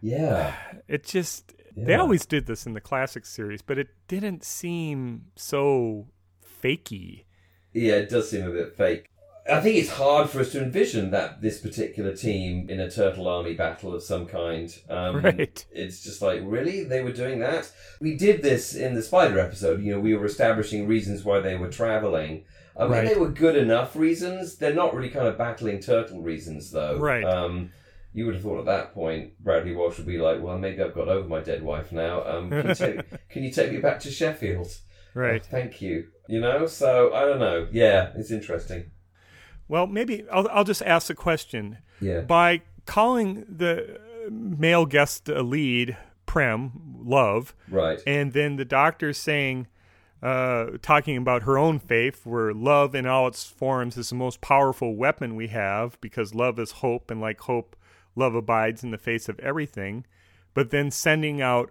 Yeah. 0.00 0.54
It 0.88 1.04
just 1.04 1.52
they 1.76 1.94
always 1.94 2.24
did 2.26 2.46
this 2.46 2.64
in 2.64 2.72
the 2.74 2.80
classic 2.80 3.26
series, 3.26 3.60
but 3.60 3.76
it 3.76 3.88
didn't 4.08 4.44
seem 4.44 5.26
so 5.34 6.06
fakey. 6.62 7.24
Yeah, 7.72 7.94
it 7.94 8.08
does 8.08 8.30
seem 8.30 8.46
a 8.46 8.50
bit 8.52 8.76
fake. 8.76 9.10
I 9.50 9.60
think 9.60 9.76
it's 9.76 9.90
hard 9.90 10.28
for 10.30 10.40
us 10.40 10.52
to 10.52 10.62
envision 10.62 11.10
that 11.10 11.40
this 11.42 11.60
particular 11.60 12.14
team 12.16 12.68
in 12.70 12.80
a 12.80 12.90
turtle 12.90 13.28
army 13.28 13.54
battle 13.54 13.94
of 13.94 14.02
some 14.02 14.26
kind. 14.26 14.76
Um, 14.88 15.22
Right. 15.22 15.64
It's 15.70 16.02
just 16.02 16.20
like, 16.22 16.40
really? 16.44 16.82
They 16.84 17.02
were 17.02 17.12
doing 17.12 17.38
that? 17.40 17.70
We 18.00 18.16
did 18.16 18.42
this 18.42 18.74
in 18.74 18.94
the 18.94 19.02
spider 19.02 19.38
episode. 19.38 19.82
You 19.82 19.92
know, 19.94 20.00
we 20.00 20.14
were 20.16 20.24
establishing 20.26 20.86
reasons 20.88 21.24
why 21.24 21.40
they 21.40 21.54
were 21.56 21.70
traveling. 21.70 22.44
I 22.76 22.84
mean, 22.84 22.90
Right. 22.92 23.08
they 23.08 23.14
were 23.20 23.28
good 23.28 23.56
enough 23.56 23.94
reasons. 23.94 24.56
They're 24.56 24.74
not 24.74 24.94
really 24.94 25.10
kind 25.10 25.28
of 25.28 25.38
battling 25.38 25.80
turtle 25.80 26.22
reasons, 26.22 26.70
though. 26.72 26.98
Right. 26.98 27.24
Um, 27.24 27.70
you 28.16 28.24
would 28.26 28.34
have 28.34 28.42
thought 28.42 28.58
at 28.60 28.64
that 28.64 28.94
point, 28.94 29.38
Bradley 29.38 29.74
Walsh 29.74 29.98
would 29.98 30.06
be 30.06 30.16
like, 30.18 30.42
well, 30.42 30.58
maybe 30.58 30.82
I've 30.82 30.94
got 30.94 31.06
over 31.08 31.28
my 31.28 31.40
dead 31.40 31.62
wife 31.62 31.92
now. 31.92 32.24
Um, 32.24 32.48
can, 32.50 32.68
you 32.68 32.74
take, 32.74 33.28
can 33.28 33.42
you 33.44 33.50
take 33.52 33.70
me 33.72 33.78
back 33.78 34.00
to 34.00 34.10
Sheffield? 34.10 34.68
Right. 35.14 35.42
Oh, 35.44 35.48
thank 35.50 35.80
you. 35.82 36.08
You 36.26 36.40
know, 36.40 36.66
so 36.66 37.14
I 37.14 37.20
don't 37.26 37.38
know. 37.38 37.68
Yeah, 37.70 38.12
it's 38.16 38.30
interesting. 38.30 38.90
Well, 39.68 39.86
maybe 39.86 40.24
I'll 40.32 40.48
I'll 40.48 40.64
just 40.64 40.82
ask 40.82 41.08
the 41.08 41.14
question. 41.14 41.78
Yeah. 42.00 42.20
by 42.20 42.62
calling 42.86 43.44
the 43.48 44.00
male 44.30 44.86
guest 44.86 45.28
a 45.28 45.42
lead, 45.42 45.96
Prem, 46.26 46.72
love, 47.04 47.54
Right. 47.70 48.00
and 48.06 48.32
then 48.32 48.56
the 48.56 48.64
doctor 48.64 49.12
saying, 49.12 49.66
uh, 50.22 50.66
talking 50.82 51.16
about 51.16 51.42
her 51.44 51.56
own 51.58 51.78
faith, 51.78 52.24
where 52.26 52.52
love 52.52 52.94
in 52.94 53.06
all 53.06 53.26
its 53.28 53.44
forms 53.44 53.96
is 53.96 54.08
the 54.10 54.14
most 54.16 54.40
powerful 54.40 54.94
weapon 54.96 55.36
we 55.36 55.48
have 55.48 56.00
because 56.00 56.34
love 56.34 56.58
is 56.58 56.70
hope, 56.72 57.10
and 57.10 57.20
like 57.20 57.40
hope, 57.40 57.76
love 58.16 58.34
abides 58.34 58.82
in 58.82 58.90
the 58.90 58.98
face 58.98 59.28
of 59.28 59.38
everything. 59.40 60.04
But 60.54 60.70
then 60.70 60.90
sending 60.90 61.40
out 61.40 61.70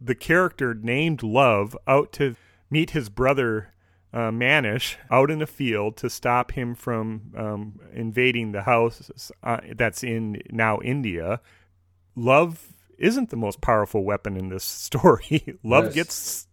the 0.00 0.14
character 0.14 0.74
named 0.74 1.22
Love 1.22 1.76
out 1.86 2.12
to 2.14 2.36
meet 2.68 2.90
his 2.90 3.08
brother 3.08 3.72
uh, 4.12 4.30
Manish 4.30 4.96
out 5.10 5.30
in 5.30 5.38
the 5.38 5.46
field 5.46 5.96
to 5.98 6.10
stop 6.10 6.52
him 6.52 6.74
from 6.74 7.32
um, 7.36 7.80
invading 7.92 8.52
the 8.52 8.62
house 8.62 9.30
uh, 9.42 9.58
that's 9.76 10.02
in 10.02 10.42
now 10.50 10.80
India. 10.82 11.40
Love 12.14 12.72
isn't 12.98 13.28
the 13.30 13.36
most 13.36 13.60
powerful 13.60 14.04
weapon 14.04 14.36
in 14.36 14.48
this 14.48 14.64
story. 14.88 15.58
Love 15.62 15.86
Yes. 15.86 15.94
gets 15.94 16.45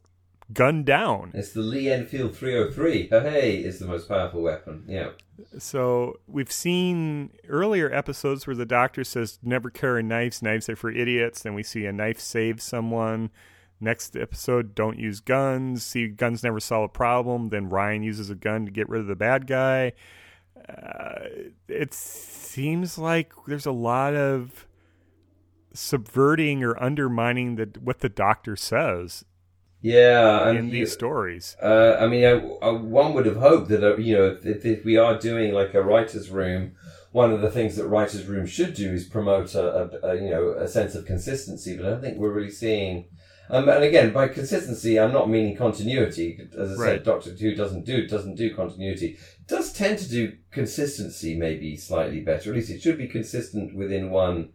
gunned 0.54 0.86
down. 0.86 1.32
It's 1.34 1.54
the 1.54 1.62
Lee 1.62 1.90
Enfield 1.90 2.36
303. 2.36 3.10
Oh, 3.12 3.20
hey, 3.22 3.58
is 3.58 3.80
the 3.80 3.86
most 3.86 4.08
powerful 4.08 4.42
weapon. 4.42 4.86
Yeah. 4.88 5.12
So 5.58 6.20
we've 6.28 6.52
seen 6.52 7.32
earlier 7.50 7.92
episodes 7.94 8.46
where 8.46 8.56
the 8.56 8.66
doctor 8.66 9.04
says 9.04 9.40
never 9.42 9.70
carry 9.70 10.04
knives, 10.04 10.42
knives 10.42 10.70
are 10.70 10.76
for 10.76 10.92
idiots. 10.92 11.42
Then 11.42 11.54
we 11.54 11.64
see 11.64 11.86
a 11.86 11.94
knife 11.94 12.20
save 12.20 12.62
someone. 12.62 13.32
Next 13.80 14.16
episode, 14.16 14.76
don't 14.76 14.98
use 14.98 15.20
guns. 15.20 15.84
See, 15.84 16.08
guns 16.08 16.44
never 16.44 16.60
solve 16.60 16.86
a 16.86 16.90
problem. 16.90 17.50
Then 17.50 17.70
Ryan 17.70 18.04
uses 18.04 18.30
a 18.30 18.36
gun 18.36 18.66
to 18.66 18.72
get 18.72 18.88
rid 18.88 19.02
of 19.02 19.08
the 19.08 19.16
bad 19.16 19.48
guy. 19.48 19.94
Uh, 20.70 21.26
it 21.68 21.94
seems 21.94 22.98
like 22.98 23.34
there's 23.48 23.66
a 23.66 23.72
lot 23.72 24.16
of 24.16 24.68
subverting 25.74 26.64
or 26.64 26.82
undermining 26.82 27.56
the 27.56 27.68
what 27.82 28.00
the 28.00 28.08
doctor 28.08 28.56
says 28.56 29.26
Yeah. 29.84 30.48
And 30.50 30.58
in 30.58 30.70
these 30.70 30.92
stories. 30.94 31.56
Uh, 31.62 31.98
I 32.00 32.08
mean, 32.08 32.24
I, 32.26 32.32
I, 32.66 32.72
one 32.72 33.14
would 33.14 33.26
have 33.28 33.36
hoped 33.36 33.68
that, 33.70 33.84
uh, 33.84 33.98
you 33.98 34.16
know, 34.18 34.38
if, 34.42 34.66
if 34.66 34.84
we 34.86 34.98
are 34.98 35.20
doing 35.20 35.54
like 35.54 35.74
a 35.76 35.84
writer's 35.84 36.30
room, 36.32 36.72
one 37.12 37.32
of 37.32 37.42
the 37.42 37.52
things 37.52 37.76
that 37.76 37.86
writers' 37.88 38.26
room 38.26 38.48
should 38.48 38.74
do 38.74 38.92
is 38.92 39.04
promote 39.08 39.54
a, 39.54 39.64
a, 40.04 40.10
a 40.10 40.16
you 40.16 40.30
know 40.32 40.50
a 40.58 40.68
sense 40.68 40.96
of 40.96 41.06
consistency. 41.06 41.78
But 41.78 41.86
I 41.86 41.90
don't 41.92 42.02
think 42.02 42.18
we're 42.18 42.32
really 42.34 42.50
seeing. 42.50 43.06
Um, 43.50 43.68
and 43.70 43.84
again, 43.84 44.12
by 44.14 44.30
consistency, 44.30 45.00
I'm 45.00 45.12
not 45.14 45.30
meaning 45.30 45.56
continuity. 45.56 46.40
As 46.58 46.72
I 46.72 46.82
Right. 46.82 46.90
said, 46.96 47.04
Doctor 47.04 47.32
Who 47.32 47.54
doesn't 47.54 47.86
do 47.86 48.08
doesn't 48.08 48.36
do 48.36 48.56
continuity. 48.56 49.10
It 49.42 49.48
does 49.48 49.72
tend 49.74 50.00
to 50.00 50.10
do 50.10 50.34
consistency, 50.50 51.36
maybe 51.38 51.76
slightly 51.78 52.22
better. 52.22 52.50
At 52.52 52.56
least 52.56 52.72
it 52.72 52.82
should 52.82 52.98
be 52.98 53.08
consistent 53.08 53.76
within 53.76 54.10
one 54.10 54.54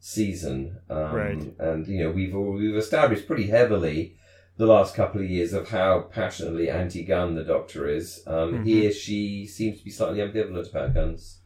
season. 0.00 0.78
Um, 0.88 1.14
Right. 1.14 1.54
And 1.60 1.86
you 1.86 2.02
know, 2.02 2.10
we've 2.10 2.34
we've 2.34 2.76
established 2.76 3.26
pretty 3.28 3.46
heavily 3.46 4.16
the 4.60 4.66
last 4.66 4.94
couple 4.94 5.22
of 5.22 5.30
years 5.30 5.54
of 5.54 5.70
how 5.70 6.00
passionately 6.12 6.68
anti-gun 6.68 7.34
the 7.34 7.42
Doctor 7.42 7.88
is. 7.88 8.22
Um, 8.26 8.52
Mhm. 8.58 8.66
Here, 8.66 8.92
she 8.92 9.46
seems 9.46 9.78
to 9.78 9.84
be 9.84 9.90
slightly 9.90 10.18
ambivalent 10.18 10.68
about 10.70 10.92
guns. 10.92 11.38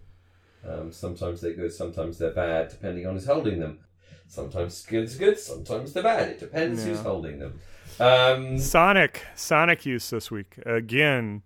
Um, 0.69 0.91
sometimes 0.91 1.41
they're 1.41 1.53
good, 1.55 1.73
sometimes 1.73 2.19
they're 2.19 2.33
bad, 2.33 2.71
depending 2.71 3.07
on 3.07 3.15
who's 3.15 3.27
holding 3.27 3.61
them. 3.61 3.79
Sometimes 4.27 4.85
good's 4.85 5.15
good, 5.17 5.39
sometimes 5.39 5.93
they're 5.93 6.03
bad. 6.03 6.29
It 6.31 6.41
depends 6.41 6.85
who's 6.85 7.01
holding 7.01 7.39
them. 7.39 7.61
Um, 8.01 8.59
Sonic, 8.59 9.23
Sonic 9.37 9.87
use 9.87 10.11
this 10.11 10.31
week 10.33 10.57
again. 10.67 11.43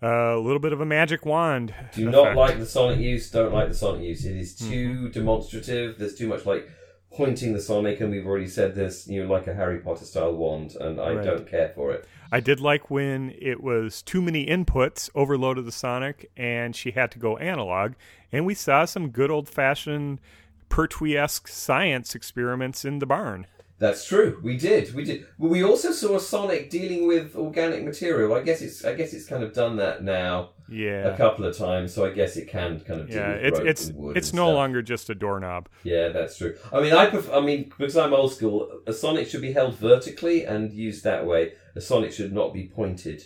uh, 0.00 0.36
a 0.36 0.38
little 0.38 0.60
bit 0.60 0.72
of 0.72 0.80
a 0.80 0.86
magic 0.86 1.26
wand. 1.26 1.74
do 1.94 2.08
not 2.10 2.36
like 2.36 2.56
the 2.58 2.66
Sonic 2.66 3.00
use. 3.00 3.30
Don't 3.32 3.52
like 3.52 3.68
the 3.68 3.74
Sonic 3.74 4.02
use. 4.02 4.24
It 4.26 4.36
is 4.36 4.54
Mm-hmm. 4.54 4.70
too 4.70 5.08
demonstrative. 5.08 5.98
There's 5.98 6.14
too 6.14 6.28
much 6.28 6.44
like 6.46 6.68
pointing 7.12 7.52
the 7.52 7.60
Sonic, 7.60 8.00
and 8.00 8.10
we've 8.10 8.26
already 8.26 8.48
said 8.48 8.74
this. 8.74 9.08
You 9.08 9.24
know, 9.24 9.32
like 9.32 9.46
a 9.46 9.54
Harry 9.54 9.78
Potter 9.78 10.04
style 10.04 10.34
wand, 10.34 10.76
and 10.80 11.00
I 11.00 11.14
Right. 11.14 11.24
don't 11.24 11.46
care 11.48 11.70
for 11.74 11.92
it. 11.92 12.04
I 12.30 12.40
did 12.40 12.60
like 12.60 12.90
when 12.90 13.34
it 13.38 13.62
was 13.62 14.02
too 14.02 14.20
many 14.20 14.44
inputs, 14.46 15.08
overloaded 15.14 15.64
the 15.64 15.72
Sonic, 15.72 16.30
and 16.36 16.76
she 16.76 16.90
had 16.90 17.10
to 17.12 17.18
go 17.18 17.38
analog. 17.38 17.94
And 18.30 18.44
we 18.44 18.54
saw 18.54 18.84
some 18.84 19.08
good 19.08 19.30
old 19.30 19.48
fashioned 19.48 20.20
Pertwee 20.68 21.16
esque 21.16 21.48
science 21.48 22.14
experiments 22.14 22.84
in 22.84 22.98
the 22.98 23.06
barn. 23.06 23.46
That's 23.78 24.04
true. 24.06 24.40
We 24.42 24.56
did. 24.56 24.92
We 24.94 25.04
did. 25.04 25.24
We 25.38 25.62
also 25.62 25.92
saw 25.92 26.18
Sonic 26.18 26.68
dealing 26.68 27.06
with 27.06 27.34
organic 27.36 27.84
material. 27.84 28.34
I 28.34 28.42
guess 28.42 28.60
it's. 28.60 28.84
I 28.84 28.94
guess 28.94 29.14
it's 29.14 29.24
kind 29.26 29.42
of 29.42 29.54
done 29.54 29.76
that 29.76 30.02
now 30.02 30.50
Yeah. 30.70 31.06
a 31.08 31.16
couple 31.16 31.44
of 31.44 31.56
times. 31.56 31.94
So 31.94 32.04
I 32.04 32.10
guess 32.10 32.36
it 32.36 32.48
can 32.48 32.80
kind 32.80 33.00
of 33.00 33.08
yeah, 33.10 33.30
it's 33.30 33.58
it's 33.58 33.92
it's 34.14 34.32
no 34.32 34.46
stuff. 34.46 34.54
longer 34.54 34.82
just 34.82 35.08
a 35.10 35.14
doorknob. 35.14 35.68
Yeah, 35.82 36.08
that's 36.08 36.36
true. 36.38 36.56
I 36.72 36.80
mean, 36.80 36.92
I 36.92 37.06
prefer, 37.06 37.32
I 37.34 37.40
mean, 37.40 37.72
because 37.78 37.96
I'm 37.96 38.12
old 38.12 38.32
school, 38.32 38.80
a 38.86 38.92
Sonic 38.92 39.26
should 39.28 39.40
be 39.42 39.52
held 39.52 39.74
vertically 39.76 40.44
and 40.44 40.72
used 40.72 41.04
that 41.04 41.26
way. 41.26 41.52
A 41.74 41.80
Sonic 41.80 42.12
should 42.12 42.32
not 42.32 42.52
be 42.52 42.66
pointed. 42.66 43.24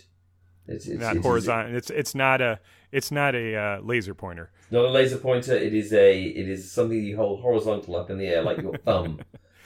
It's, 0.67 0.87
it's 0.87 1.01
not 1.01 1.15
it 1.15 1.19
is- 1.19 1.25
horizontal. 1.25 1.75
It's 1.75 1.89
it's 1.89 2.15
not 2.15 2.39
a 2.41 2.59
it's 2.91 3.11
not 3.11 3.35
a 3.35 3.55
uh, 3.55 3.79
laser 3.81 4.13
pointer. 4.13 4.51
not 4.71 4.85
a 4.85 4.89
laser 4.89 5.17
pointer. 5.17 5.53
It 5.55 5.73
is 5.73 5.91
a. 5.91 6.21
It 6.23 6.47
is 6.47 6.71
something 6.71 6.97
you 7.03 7.17
hold 7.17 7.41
horizontal 7.41 7.95
up 7.97 8.09
in 8.09 8.17
the 8.17 8.27
air, 8.27 8.41
like 8.43 8.61
your 8.61 8.77
thumb 8.85 9.19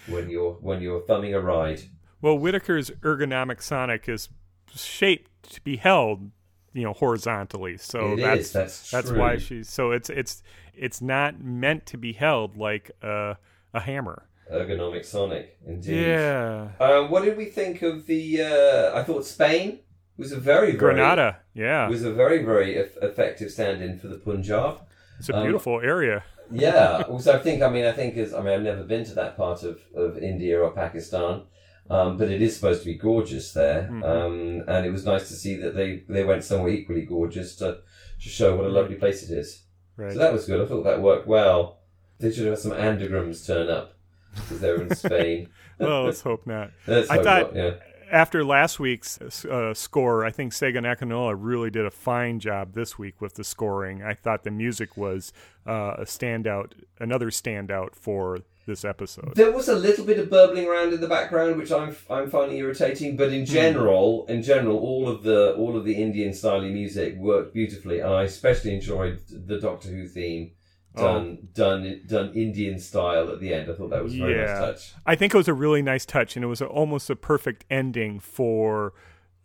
when 0.08 0.30
you're 0.30 0.54
when 0.54 0.82
you're 0.82 1.02
thumbing 1.02 1.36
a 1.36 1.40
ride. 1.42 1.82
Well, 2.22 2.40
Whittaker's 2.40 2.90
ergonomic 3.02 3.62
Sonic 3.62 4.10
is 4.10 4.30
shaped 4.76 5.54
to 5.54 5.62
be 5.62 5.78
held, 5.78 6.32
you 6.78 6.84
know, 6.84 6.94
horizontally. 6.94 7.78
So 7.78 8.14
It 8.14 8.18
that's 8.18 8.42
is, 8.42 8.52
that's 8.54 8.92
that's 8.92 9.12
why 9.12 9.38
she's 9.38 9.68
so 9.68 9.92
it's 9.92 10.10
it's 10.12 10.44
it's 10.76 11.02
not 11.02 11.42
meant 11.42 11.88
to 11.88 11.98
be 11.98 12.14
held 12.14 12.56
like 12.56 12.92
a 13.02 13.38
a 13.74 13.80
hammer. 13.80 14.28
Ergonomic 14.54 15.04
Sonic, 15.04 15.58
indeed. 15.66 16.08
Yeah. 16.08 16.70
Um, 16.80 17.10
what 17.10 17.26
did 17.26 17.36
we 17.36 17.46
think 17.46 17.82
of 17.82 18.06
the? 18.06 18.42
Uh, 18.42 18.98
I 18.98 19.04
thought 19.04 19.26
Spain 19.26 19.80
was 20.18 20.32
a 20.32 20.40
very, 20.40 20.68
very 20.68 20.78
Granada. 20.78 21.40
Yeah. 21.54 21.90
was 21.90 22.04
a 22.04 22.14
very 22.14 22.44
very 22.46 22.78
eff- 22.78 22.98
effective 23.02 23.52
stand-in 23.52 23.98
for 24.00 24.08
the 24.08 24.18
Punjab. 24.18 24.82
It's 25.20 25.30
a 25.30 25.36
um, 25.36 25.44
beautiful 25.44 25.82
area. 25.82 26.24
Yeah. 26.52 27.04
also, 27.10 27.34
I 27.34 27.40
think. 27.40 27.62
I 27.62 27.70
mean, 27.70 27.86
I 27.86 27.92
think 27.92 28.16
is. 28.16 28.34
I 28.34 28.42
mean, 28.42 28.54
I've 28.54 28.62
never 28.62 28.84
been 28.84 29.04
to 29.06 29.16
that 29.16 29.36
part 29.36 29.64
of, 29.64 29.80
of 29.96 30.18
India 30.20 30.62
or 30.62 30.72
Pakistan, 30.72 31.42
um, 31.90 32.18
but 32.18 32.30
it 32.30 32.42
is 32.42 32.56
supposed 32.56 32.82
to 32.82 32.86
be 32.86 32.96
gorgeous 32.96 33.54
there. 33.54 33.90
Mhm. 33.92 34.04
Um, 34.04 34.64
and 34.68 34.86
it 34.86 34.92
was 34.92 35.06
nice 35.06 35.28
to 35.30 35.34
see 35.34 35.56
that 35.58 35.76
they 35.76 36.04
they 36.10 36.24
went 36.24 36.44
somewhere 36.44 36.70
equally 36.72 37.06
gorgeous 37.06 37.56
to 37.58 37.80
to 38.22 38.30
show 38.30 38.56
what 38.56 38.66
a 38.66 38.70
lovely 38.70 38.96
place 38.96 39.24
it 39.30 39.38
is. 39.38 39.64
Right. 39.96 40.14
So 40.14 40.20
that 40.20 40.34
was 40.34 40.46
good. 40.46 40.62
I 40.62 40.66
thought 40.66 40.84
that 40.84 41.02
worked 41.02 41.28
well. 41.28 41.80
They 42.20 42.32
should 42.32 42.48
have 42.48 42.60
some 42.60 42.74
anagrams 42.74 43.46
turn 43.46 43.70
up 43.70 43.94
because 44.36 44.60
they 44.60 44.72
were 44.72 44.82
in 44.84 44.96
Spain. 44.96 45.50
well, 45.80 46.04
let's 46.06 46.22
hope 46.22 46.46
not. 46.48 46.72
Let's 46.88 47.10
I 47.10 47.16
hope 47.16 47.24
thought- 47.24 47.56
not, 47.56 47.64
yeah. 47.64 47.74
After 48.10 48.46
last 48.46 48.80
week's 48.80 49.20
uh, 49.46 49.74
score, 49.74 50.24
I 50.24 50.32
think 50.32 50.54
Segun 50.54 50.84
Akinola 50.86 51.36
really 51.38 51.70
did 51.70 51.86
a 51.86 51.92
fine 51.92 52.40
job 52.40 52.74
this 52.74 52.98
week 52.98 53.20
with 53.20 53.34
the 53.34 53.44
scoring. 53.44 54.02
I 54.02 54.14
thought 54.14 54.44
the 54.46 54.50
music 54.52 54.96
was 54.96 55.34
uh, 55.68 55.96
a 55.98 56.06
standout, 56.06 56.72
another 57.02 57.30
standout 57.32 57.96
for 57.96 58.40
this 58.68 58.86
episode. 58.86 59.34
There 59.36 59.52
was 59.52 59.68
a 59.68 59.76
little 59.76 60.06
bit 60.06 60.20
of 60.20 60.30
burbling 60.30 60.68
around 60.68 60.94
in 60.94 61.02
the 61.02 61.08
background, 61.08 61.58
which 61.58 61.72
I'm 61.72 61.96
I'm 62.10 62.30
finding 62.30 62.58
irritating. 62.60 63.18
But 63.18 63.34
in 63.34 63.40
Hmm. 63.40 63.46
general, 63.54 64.26
in 64.28 64.44
general, 64.44 64.78
all 64.78 65.08
of 65.10 65.24
the 65.24 65.56
all 65.56 65.76
of 65.76 65.84
the 65.86 65.96
Indian 65.96 66.34
style 66.34 66.62
music 66.62 67.16
worked 67.18 67.54
beautifully, 67.56 68.00
and 68.02 68.14
I 68.14 68.24
especially 68.24 68.76
enjoyed 68.76 69.20
the 69.28 69.58
Doctor 69.60 69.90
Who 69.90 70.08
theme 70.08 70.52
Oh. 70.96 71.02
done 71.02 71.48
done 71.54 72.02
done 72.08 72.34
Indian 72.34 72.78
style 72.80 73.30
at 73.30 73.40
the 73.40 73.54
end. 73.54 73.70
I 73.72 73.74
thought 73.76 73.90
that 73.92 74.04
was 74.04 74.14
a 74.16 74.18
very 74.20 74.36
Yeah. 74.36 74.46
nice 74.46 74.60
touch. 74.60 74.94
I 75.06 75.16
think 75.16 75.34
it 75.34 75.38
was 75.38 75.48
a 75.48 75.54
really 75.54 75.82
nice 75.82 76.06
touch, 76.06 76.36
and 76.36 76.44
it 76.44 76.48
was 76.48 76.62
a, 76.62 76.66
almost 76.66 77.10
a 77.10 77.16
perfect 77.16 77.66
ending 77.70 78.20
for 78.20 78.94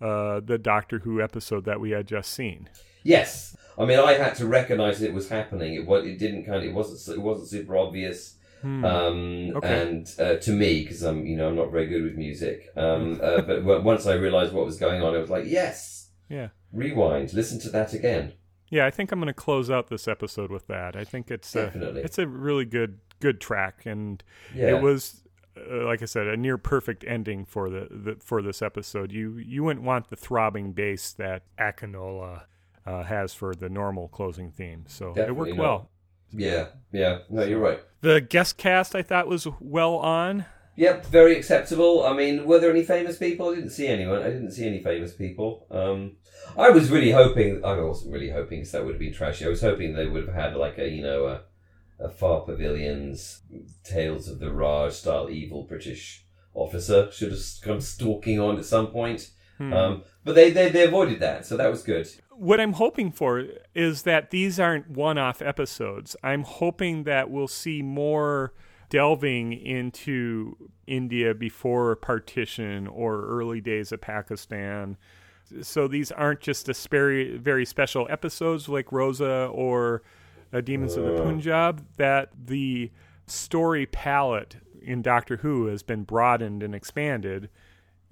uh, 0.00 0.40
the 0.40 0.58
Doctor 0.58 0.98
Who 1.00 1.20
episode 1.22 1.64
that 1.66 1.78
we 1.80 1.90
had 1.92 2.08
just 2.08 2.32
seen. 2.32 2.68
Yes, 3.04 3.56
I 3.78 3.84
mean 3.84 3.98
I 3.98 4.14
had 4.14 4.34
to 4.36 4.46
recognise 4.46 5.00
it 5.02 5.12
was 5.12 5.28
happening. 5.28 5.74
It 5.74 5.86
was 5.86 6.04
it 6.06 6.18
didn't 6.18 6.44
kind 6.44 6.56
of 6.56 6.64
it 6.64 6.72
wasn't 6.74 7.16
it 7.16 7.20
wasn't 7.20 7.48
super 7.48 7.76
obvious. 7.76 8.36
Hmm. 8.62 8.84
um, 8.84 9.52
Okay. 9.56 9.82
and 9.82 10.06
uh, 10.18 10.36
to 10.36 10.52
me 10.52 10.82
because 10.82 11.02
I'm 11.02 11.26
you 11.26 11.36
know 11.36 11.48
I'm 11.48 11.56
not 11.56 11.70
very 11.72 11.86
good 11.88 12.02
with 12.04 12.14
music. 12.16 12.68
Um, 12.76 13.20
uh, 13.22 13.42
but 13.42 13.60
w- 13.60 13.82
once 13.82 14.06
I 14.06 14.14
realised 14.14 14.52
what 14.52 14.64
was 14.64 14.78
going 14.78 15.02
on, 15.02 15.14
I 15.14 15.18
was 15.18 15.30
like, 15.30 15.44
yes, 15.46 16.10
yeah. 16.28 16.48
rewind, 16.72 17.34
listen 17.34 17.58
to 17.60 17.70
that 17.70 17.92
again. 17.92 18.34
Yeah, 18.70 18.86
I 18.86 18.90
think 18.90 19.12
I'm 19.12 19.18
going 19.20 19.26
to 19.26 19.34
close 19.34 19.70
out 19.70 19.88
this 19.88 20.08
episode 20.08 20.50
with 20.50 20.66
that. 20.68 20.96
I 20.96 21.04
think 21.04 21.30
it's 21.30 21.54
a, 21.54 21.64
Definitely. 21.66 22.02
it's 22.02 22.18
a 22.18 22.26
really 22.26 22.64
good 22.64 23.00
good 23.20 23.40
track, 23.40 23.84
and 23.84 24.22
Yeah, 24.54 24.68
it 24.76 24.82
was 24.82 25.22
uh, 25.56 25.84
like 25.84 26.00
I 26.00 26.06
said, 26.06 26.26
a 26.26 26.36
near 26.36 26.56
perfect 26.56 27.04
ending 27.06 27.44
for 27.44 27.68
the, 27.68 27.88
the 27.90 28.16
for 28.20 28.40
this 28.42 28.62
episode. 28.62 29.12
You 29.12 29.36
you 29.38 29.62
wouldn't 29.64 29.84
want 29.84 30.08
the 30.08 30.16
throbbing 30.16 30.72
bass 30.72 31.12
that 31.14 31.42
Akinola 31.58 32.44
uh, 32.86 33.02
has 33.02 33.34
for 33.34 33.54
the 33.54 33.68
normal 33.68 34.08
closing 34.08 34.50
theme, 34.50 34.84
so 34.88 35.12
it 35.16 35.36
worked 35.36 35.50
not. 35.56 35.58
well. 35.62 35.90
Yeah, 36.32 36.66
yeah. 36.92 37.18
No, 37.30 37.42
you're 37.42 37.60
right. 37.60 37.80
The 38.00 38.20
guest 38.20 38.56
cast 38.56 38.94
I 38.94 39.02
thought 39.02 39.28
was 39.28 39.46
well 39.60 39.96
on. 39.96 40.46
Yep, 40.76 41.06
very 41.06 41.36
acceptable. 41.36 42.04
I 42.04 42.14
mean, 42.14 42.46
were 42.46 42.58
there 42.58 42.70
any 42.70 42.82
famous 42.82 43.18
people? 43.18 43.50
I 43.50 43.56
didn't 43.56 43.70
see 43.70 43.86
anyone. 43.86 44.22
I 44.22 44.30
didn't 44.30 44.52
see 44.52 44.66
any 44.66 44.82
famous 44.82 45.12
people. 45.12 45.66
Um, 45.70 46.16
I 46.56 46.70
was 46.70 46.90
really 46.90 47.10
hoping. 47.10 47.64
I 47.64 47.78
wasn't 47.80 48.12
really 48.12 48.30
hoping 48.30 48.60
because 48.60 48.72
that 48.72 48.84
would 48.84 48.94
have 48.94 49.00
been 49.00 49.12
trashy. 49.12 49.44
I 49.44 49.48
was 49.48 49.60
hoping 49.60 49.94
they 49.94 50.06
would 50.06 50.26
have 50.26 50.34
had 50.34 50.56
like 50.56 50.78
a 50.78 50.88
you 50.88 51.02
know 51.02 51.26
a, 51.26 51.42
a 52.02 52.08
Far 52.08 52.40
Pavilions 52.40 53.42
Tales 53.84 54.28
of 54.28 54.38
the 54.38 54.50
Raj 54.50 54.92
style 54.92 55.28
evil 55.28 55.64
British 55.64 56.24
officer 56.54 57.10
should 57.12 57.32
have 57.32 57.42
come 57.62 57.80
stalking 57.80 58.40
on 58.40 58.58
at 58.58 58.64
some 58.64 58.88
point. 58.88 59.30
Hmm. 59.58 59.72
Um, 59.72 60.02
but 60.24 60.34
they, 60.34 60.50
they 60.50 60.68
they 60.70 60.84
avoided 60.84 61.20
that, 61.20 61.46
so 61.46 61.56
that 61.56 61.70
was 61.70 61.82
good. 61.82 62.08
what 62.42 62.60
I'm 62.60 62.72
hoping 62.72 63.12
for 63.12 63.44
is 63.74 64.02
that 64.02 64.30
these 64.30 64.58
aren't 64.58 64.90
one 64.90 65.18
off 65.18 65.40
episodes. 65.40 66.16
I'm 66.24 66.42
hoping 66.42 67.04
that 67.04 67.30
we'll 67.30 67.46
see 67.48 67.82
more 67.82 68.52
delving 68.90 69.52
into 69.52 70.56
India 70.86 71.34
before 71.34 71.94
partition 71.96 72.86
or 72.88 73.24
early 73.26 73.60
days 73.60 73.92
of 73.92 74.00
Pakistan. 74.00 74.96
So 75.60 75.86
these 75.86 76.10
aren't 76.10 76.40
just 76.40 76.68
a 76.68 76.74
very, 76.90 77.36
very 77.36 77.64
special 77.64 78.06
episodes 78.10 78.68
like 78.68 78.90
Rosa 78.90 79.46
or 79.52 80.02
uh, 80.52 80.60
Demons 80.62 80.96
of 80.96 81.04
the 81.04 81.22
Punjab, 81.22 81.86
that 81.96 82.30
the 82.46 82.90
story 83.26 83.86
palette 83.86 84.56
in 84.82 85.00
Doctor 85.00 85.36
Who 85.38 85.66
has 85.66 85.82
been 85.82 86.02
broadened 86.02 86.62
and 86.62 86.74
expanded, 86.74 87.48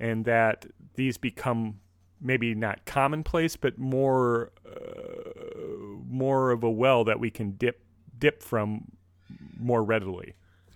and 0.00 0.24
that 0.24 0.66
these 0.94 1.18
become 1.18 1.78
maybe 2.20 2.54
not 2.54 2.84
commonplace, 2.86 3.54
but 3.56 3.78
more 3.78 4.50
uh, 4.66 6.00
more 6.08 6.50
of 6.50 6.64
a 6.64 6.70
well 6.70 7.04
that 7.04 7.20
we 7.20 7.30
can 7.30 7.52
dip 7.52 7.82
dip 8.18 8.42
from 8.42 8.92
more 9.58 9.84
readily. 9.84 10.34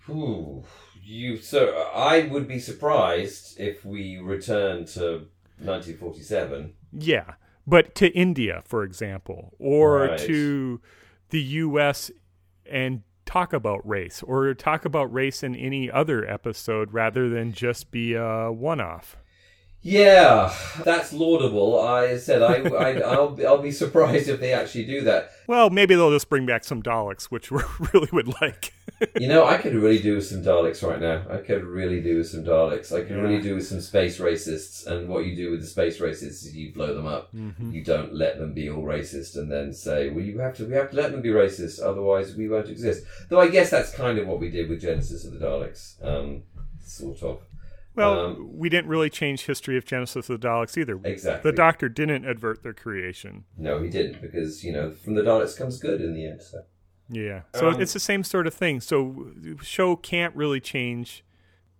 Ooh, 0.09 0.63
you 1.03 1.37
so 1.37 1.89
I 1.93 2.27
would 2.27 2.47
be 2.47 2.59
surprised 2.59 3.59
if 3.59 3.83
we 3.83 4.17
return 4.17 4.85
to 4.85 5.27
1947. 5.59 6.73
Yeah, 6.93 7.33
but 7.67 7.95
to 7.95 8.07
India, 8.13 8.61
for 8.65 8.83
example, 8.83 9.53
or 9.59 9.99
Right. 10.07 10.19
to 10.19 10.81
the 11.29 11.41
U.S. 11.41 12.11
and 12.65 13.01
talk 13.25 13.53
about 13.53 13.87
race, 13.87 14.23
or 14.23 14.53
talk 14.53 14.85
about 14.85 15.11
race 15.13 15.43
in 15.43 15.55
any 15.55 15.89
other 15.89 16.27
episode 16.29 16.93
rather 16.93 17.27
than 17.29 17.53
just 17.53 17.91
be 17.91 18.13
a 18.13 18.51
one-off. 18.51 19.17
Yeah, 19.87 20.51
that's 20.83 21.13
laudable. 21.13 21.79
I 21.79 22.17
said 22.17 22.41
I, 22.41 22.55
I 22.75 22.99
I'll 23.13 23.29
be- 23.29 23.45
I'll 23.45 23.61
be 23.61 23.69
surprised 23.71 24.27
if 24.27 24.39
they 24.39 24.51
actually 24.51 24.85
do 24.85 25.01
that. 25.01 25.29
Well, 25.45 25.69
maybe 25.69 25.93
they'll 25.93 26.09
just 26.09 26.27
bring 26.27 26.47
back 26.47 26.63
some 26.63 26.81
Daleks, 26.81 27.25
which 27.25 27.51
we 27.51 27.61
really 27.93 28.09
would 28.11 28.33
like. 28.41 28.73
You 29.19 29.27
know, 29.27 29.45
I 29.45 29.57
could 29.57 29.75
really 29.75 29.99
do 29.99 30.15
with 30.15 30.25
some 30.25 30.41
Daleks 30.41 30.81
right 30.81 30.99
now. 30.99 31.23
I 31.29 31.37
could 31.37 31.63
really 31.63 32.01
do 32.01 32.17
with 32.17 32.27
some 32.29 32.43
Daleks. 32.43 32.91
I 32.91 33.01
could 33.01 33.15
Yeah. 33.17 33.21
really 33.21 33.39
do 33.43 33.53
with 33.53 33.67
some 33.67 33.79
space 33.79 34.17
racists. 34.19 34.87
And 34.87 35.07
what 35.07 35.25
you 35.25 35.35
do 35.35 35.51
with 35.51 35.61
the 35.61 35.67
space 35.67 35.99
racists 35.99 36.45
is 36.47 36.55
you 36.55 36.73
blow 36.73 36.95
them 36.95 37.05
up. 37.05 37.31
Mm-hmm. 37.35 37.69
You 37.71 37.83
don't 37.83 38.11
let 38.11 38.39
them 38.39 38.53
be 38.53 38.67
all 38.71 38.81
racist 38.81 39.35
and 39.37 39.51
then 39.51 39.71
say, 39.71 40.09
"Well, 40.09 40.25
you 40.25 40.39
have 40.39 40.55
to. 40.55 40.65
We 40.65 40.73
have 40.73 40.89
to 40.91 40.95
let 40.95 41.11
them 41.11 41.21
be 41.21 41.29
racist, 41.29 41.79
otherwise 41.79 42.35
we 42.35 42.49
won't 42.49 42.69
exist." 42.69 43.03
Though 43.29 43.39
I 43.39 43.49
guess 43.49 43.69
that's 43.69 43.93
kind 43.93 44.17
of 44.17 44.25
what 44.27 44.39
we 44.39 44.49
did 44.49 44.67
with 44.67 44.81
Genesis 44.81 45.25
of 45.25 45.33
the 45.37 45.45
Daleks, 45.45 46.03
um, 46.03 46.41
sort 46.83 47.21
of. 47.21 47.41
Well, 47.95 48.19
Um, 48.27 48.49
we 48.57 48.69
didn't 48.69 48.89
really 48.89 49.09
change 49.09 49.45
history 49.45 49.77
of 49.77 49.85
Genesis 49.85 50.29
of 50.29 50.39
the 50.41 50.47
Daleks 50.47 50.77
either. 50.77 50.99
Exactly. 51.03 51.51
The 51.51 51.55
Doctor 51.55 51.89
didn't 51.89 52.25
advert 52.25 52.63
their 52.63 52.73
creation. 52.73 53.45
No, 53.57 53.81
he 53.81 53.89
didn't 53.89 54.21
because 54.21 54.63
you 54.63 54.71
know 54.73 54.91
from 54.91 55.15
the 55.15 55.21
Daleks 55.21 55.57
comes 55.57 55.79
good 55.79 56.01
in 56.01 56.13
the 56.13 56.25
end. 56.27 56.41
So. 56.41 56.63
Yeah. 57.09 57.41
So 57.53 57.69
Um, 57.69 57.81
it's 57.81 57.93
the 57.93 57.99
same 57.99 58.23
sort 58.23 58.47
of 58.47 58.53
thing. 58.53 58.81
So 58.81 59.31
show 59.61 59.95
can't 59.95 60.35
really 60.35 60.59
change 60.59 61.23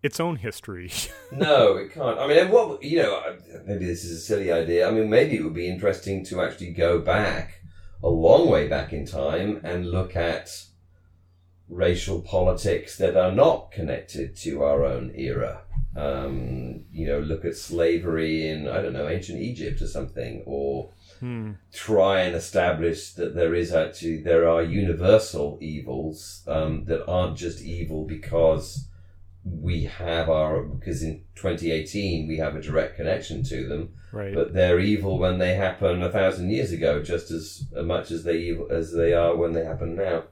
its 0.03 0.19
own 0.19 0.35
history. 0.37 0.91
No, 1.31 1.75
it 1.77 1.91
can't. 1.91 2.17
I 2.19 2.27
mean, 2.27 2.49
what 2.49 2.81
you 2.83 2.97
know, 3.01 3.35
maybe 3.65 3.85
this 3.85 4.05
is 4.05 4.11
a 4.11 4.21
silly 4.21 4.51
idea. 4.51 4.87
I 4.87 4.91
mean, 4.91 5.09
maybe 5.09 5.35
it 5.35 5.43
would 5.43 5.53
be 5.55 5.67
interesting 5.67 6.23
to 6.25 6.41
actually 6.41 6.71
go 6.71 6.99
back 6.99 7.61
a 8.03 8.07
long 8.07 8.47
way 8.49 8.67
back 8.67 8.93
in 8.93 9.05
time 9.05 9.59
and 9.63 9.89
look 9.89 10.15
at 10.15 10.49
racial 11.69 12.21
politics 12.21 12.97
that 12.97 13.15
are 13.17 13.31
not 13.31 13.71
connected 13.71 14.35
to 14.37 14.63
our 14.63 14.83
own 14.85 15.11
era. 15.15 15.61
Um, 15.95 16.83
you 16.91 17.07
know, 17.07 17.19
look 17.19 17.45
at 17.45 17.55
slavery 17.55 18.47
in 18.49 18.67
I 18.67 18.81
don't 18.81 18.93
know 18.93 19.07
ancient 19.07 19.39
Egypt 19.41 19.81
or 19.81 19.87
something, 19.87 20.43
or 20.45 20.89
Hmm. 21.21 21.51
try 21.71 22.21
and 22.21 22.35
establish 22.35 23.13
that 23.13 23.35
there 23.35 23.55
is 23.55 23.71
actually 23.71 24.17
there 24.21 24.49
are 24.49 24.61
universal 24.61 25.57
evils 25.61 26.43
um, 26.45 26.83
that 26.85 27.07
aren't 27.07 27.37
just 27.37 27.61
evil 27.61 28.03
because 28.05 28.87
we 29.45 29.83
have 29.85 30.29
our 30.29 30.61
because 30.63 31.01
in 31.03 31.21
2018 31.35 32.27
we 32.27 32.35
have 32.37 32.55
a 32.57 32.61
direct 32.61 32.97
connection 32.97 33.43
to 33.43 33.65
them 33.67 33.93
Right. 34.11 34.33
but 34.33 34.53
they're 34.53 34.79
evil 34.79 35.17
when 35.17 35.37
they 35.37 35.53
happen 35.53 36.03
a 36.03 36.11
thousand 36.11 36.49
years 36.49 36.71
ago 36.73 37.01
just 37.01 37.31
as 37.31 37.63
much 37.73 38.11
as 38.11 38.23
they 38.25 38.37
evil 38.39 38.67
as 38.69 38.91
they 38.91 39.13
are 39.13 39.35
when 39.37 39.53
they 39.53 39.63
happen 39.63 39.95
now 39.95 40.23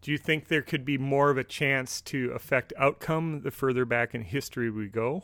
Do 0.00 0.12
you 0.12 0.18
think 0.18 0.48
there 0.48 0.62
could 0.62 0.84
be 0.84 0.96
more 0.96 1.30
of 1.30 1.38
a 1.38 1.44
chance 1.44 2.00
to 2.02 2.30
affect 2.30 2.72
outcome 2.78 3.42
the 3.42 3.50
further 3.50 3.84
back 3.84 4.14
in 4.14 4.22
history 4.22 4.70
we 4.70 4.86
go? 4.86 5.22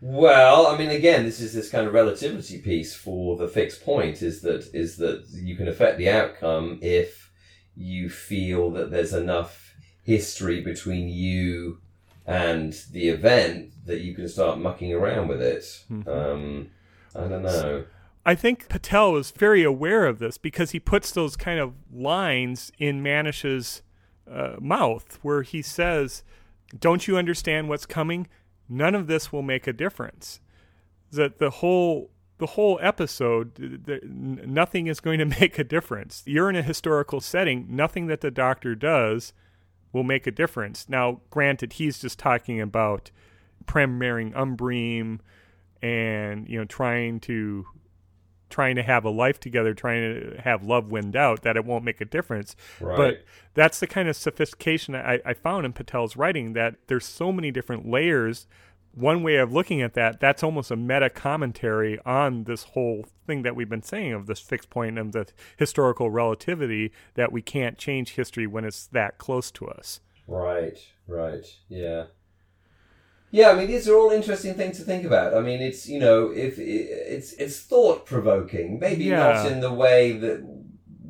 Well, 0.00 0.66
I 0.66 0.76
mean, 0.76 0.90
again, 0.90 1.24
this 1.24 1.40
is 1.40 1.54
this 1.54 1.70
kind 1.70 1.86
of 1.86 1.94
relativity 1.94 2.58
piece 2.58 2.94
for 2.94 3.36
the 3.36 3.48
fixed 3.48 3.84
point 3.84 4.20
is 4.20 4.42
that 4.42 4.68
is 4.74 4.98
that 4.98 5.24
you 5.30 5.56
can 5.56 5.66
affect 5.66 5.96
the 5.96 6.10
outcome 6.10 6.78
if 6.82 7.32
you 7.74 8.10
feel 8.10 8.70
that 8.72 8.90
there's 8.90 9.14
enough 9.14 9.74
history 10.02 10.60
between 10.60 11.08
you 11.08 11.78
and 12.26 12.74
the 12.92 13.08
event 13.08 13.72
that 13.86 14.00
you 14.00 14.14
can 14.14 14.28
start 14.28 14.58
mucking 14.58 14.92
around 14.92 15.28
with 15.28 15.40
it. 15.40 15.84
Um, 16.06 16.70
I 17.14 17.26
don't 17.26 17.42
know. 17.42 17.84
I 18.26 18.34
think 18.34 18.68
Patel 18.68 19.12
was 19.12 19.30
very 19.30 19.62
aware 19.62 20.06
of 20.06 20.18
this 20.18 20.38
because 20.38 20.70
he 20.70 20.80
puts 20.80 21.10
those 21.10 21.36
kind 21.36 21.60
of 21.60 21.74
lines 21.92 22.72
in 22.78 23.02
Manish's 23.02 23.82
uh, 24.30 24.56
mouth 24.60 25.18
where 25.22 25.42
he 25.42 25.60
says, 25.60 26.24
Don't 26.78 27.06
you 27.06 27.18
understand 27.18 27.68
what's 27.68 27.86
coming? 27.86 28.26
None 28.68 28.94
of 28.94 29.06
this 29.06 29.30
will 29.30 29.42
make 29.42 29.66
a 29.66 29.72
difference. 29.72 30.40
That 31.12 31.38
the 31.38 31.50
whole 31.50 32.10
the 32.38 32.46
whole 32.46 32.78
episode, 32.82 33.54
th- 33.54 33.84
th- 33.86 34.02
nothing 34.04 34.86
is 34.86 35.00
going 35.00 35.18
to 35.18 35.24
make 35.40 35.58
a 35.58 35.64
difference. 35.64 36.22
You're 36.26 36.50
in 36.50 36.56
a 36.56 36.62
historical 36.62 37.20
setting. 37.20 37.66
Nothing 37.68 38.06
that 38.06 38.22
the 38.22 38.30
doctor 38.30 38.74
does 38.74 39.32
will 39.92 40.02
make 40.02 40.26
a 40.26 40.32
difference. 40.32 40.88
Now, 40.88 41.20
granted, 41.30 41.74
he's 41.74 42.00
just 42.00 42.18
talking 42.18 42.60
about 42.60 43.10
Prem 43.66 43.98
marrying 43.98 45.20
and 45.82 46.48
you 46.48 46.58
know 46.58 46.64
trying 46.64 47.20
to 47.20 47.66
trying 48.54 48.76
to 48.76 48.84
have 48.84 49.04
a 49.04 49.10
life 49.10 49.40
together, 49.40 49.74
trying 49.74 50.00
to 50.14 50.40
have 50.42 50.62
love 50.62 50.88
wind 50.88 51.16
out, 51.16 51.42
that 51.42 51.56
it 51.56 51.64
won't 51.64 51.84
make 51.84 52.00
a 52.00 52.04
difference. 52.04 52.54
Right. 52.80 52.96
But 52.96 53.24
that's 53.54 53.80
the 53.80 53.88
kind 53.88 54.08
of 54.08 54.14
sophistication 54.14 54.94
I, 54.94 55.18
I 55.26 55.34
found 55.34 55.66
in 55.66 55.72
Patel's 55.72 56.16
writing 56.16 56.52
that 56.52 56.76
there's 56.86 57.04
so 57.04 57.32
many 57.32 57.50
different 57.50 57.90
layers. 57.90 58.46
One 58.92 59.24
way 59.24 59.38
of 59.38 59.52
looking 59.52 59.82
at 59.82 59.94
that, 59.94 60.20
that's 60.20 60.44
almost 60.44 60.70
a 60.70 60.76
meta 60.76 61.10
commentary 61.10 61.98
on 62.06 62.44
this 62.44 62.62
whole 62.62 63.06
thing 63.26 63.42
that 63.42 63.56
we've 63.56 63.68
been 63.68 63.82
saying 63.82 64.12
of 64.12 64.26
this 64.28 64.38
fixed 64.38 64.70
point 64.70 65.00
of 65.00 65.10
the 65.10 65.26
historical 65.56 66.08
relativity 66.10 66.92
that 67.14 67.32
we 67.32 67.42
can't 67.42 67.76
change 67.76 68.12
history 68.12 68.46
when 68.46 68.64
it's 68.64 68.86
that 68.86 69.18
close 69.18 69.50
to 69.50 69.66
us. 69.66 69.98
Right, 70.28 70.78
right, 71.08 71.44
yeah. 71.68 72.04
Yeah, 73.34 73.50
I 73.50 73.56
mean 73.56 73.66
these 73.66 73.88
are 73.88 73.96
all 73.96 74.12
interesting 74.12 74.54
things 74.54 74.78
to 74.78 74.84
think 74.84 75.04
about. 75.04 75.34
I 75.34 75.40
mean, 75.40 75.60
it's 75.60 75.88
you 75.88 75.98
know, 75.98 76.30
if 76.30 76.56
it's 76.56 77.32
it's 77.32 77.58
thought 77.58 78.06
provoking, 78.06 78.78
maybe 78.78 79.10
not 79.10 79.50
in 79.50 79.58
the 79.58 79.72
way 79.72 80.12
that 80.12 80.46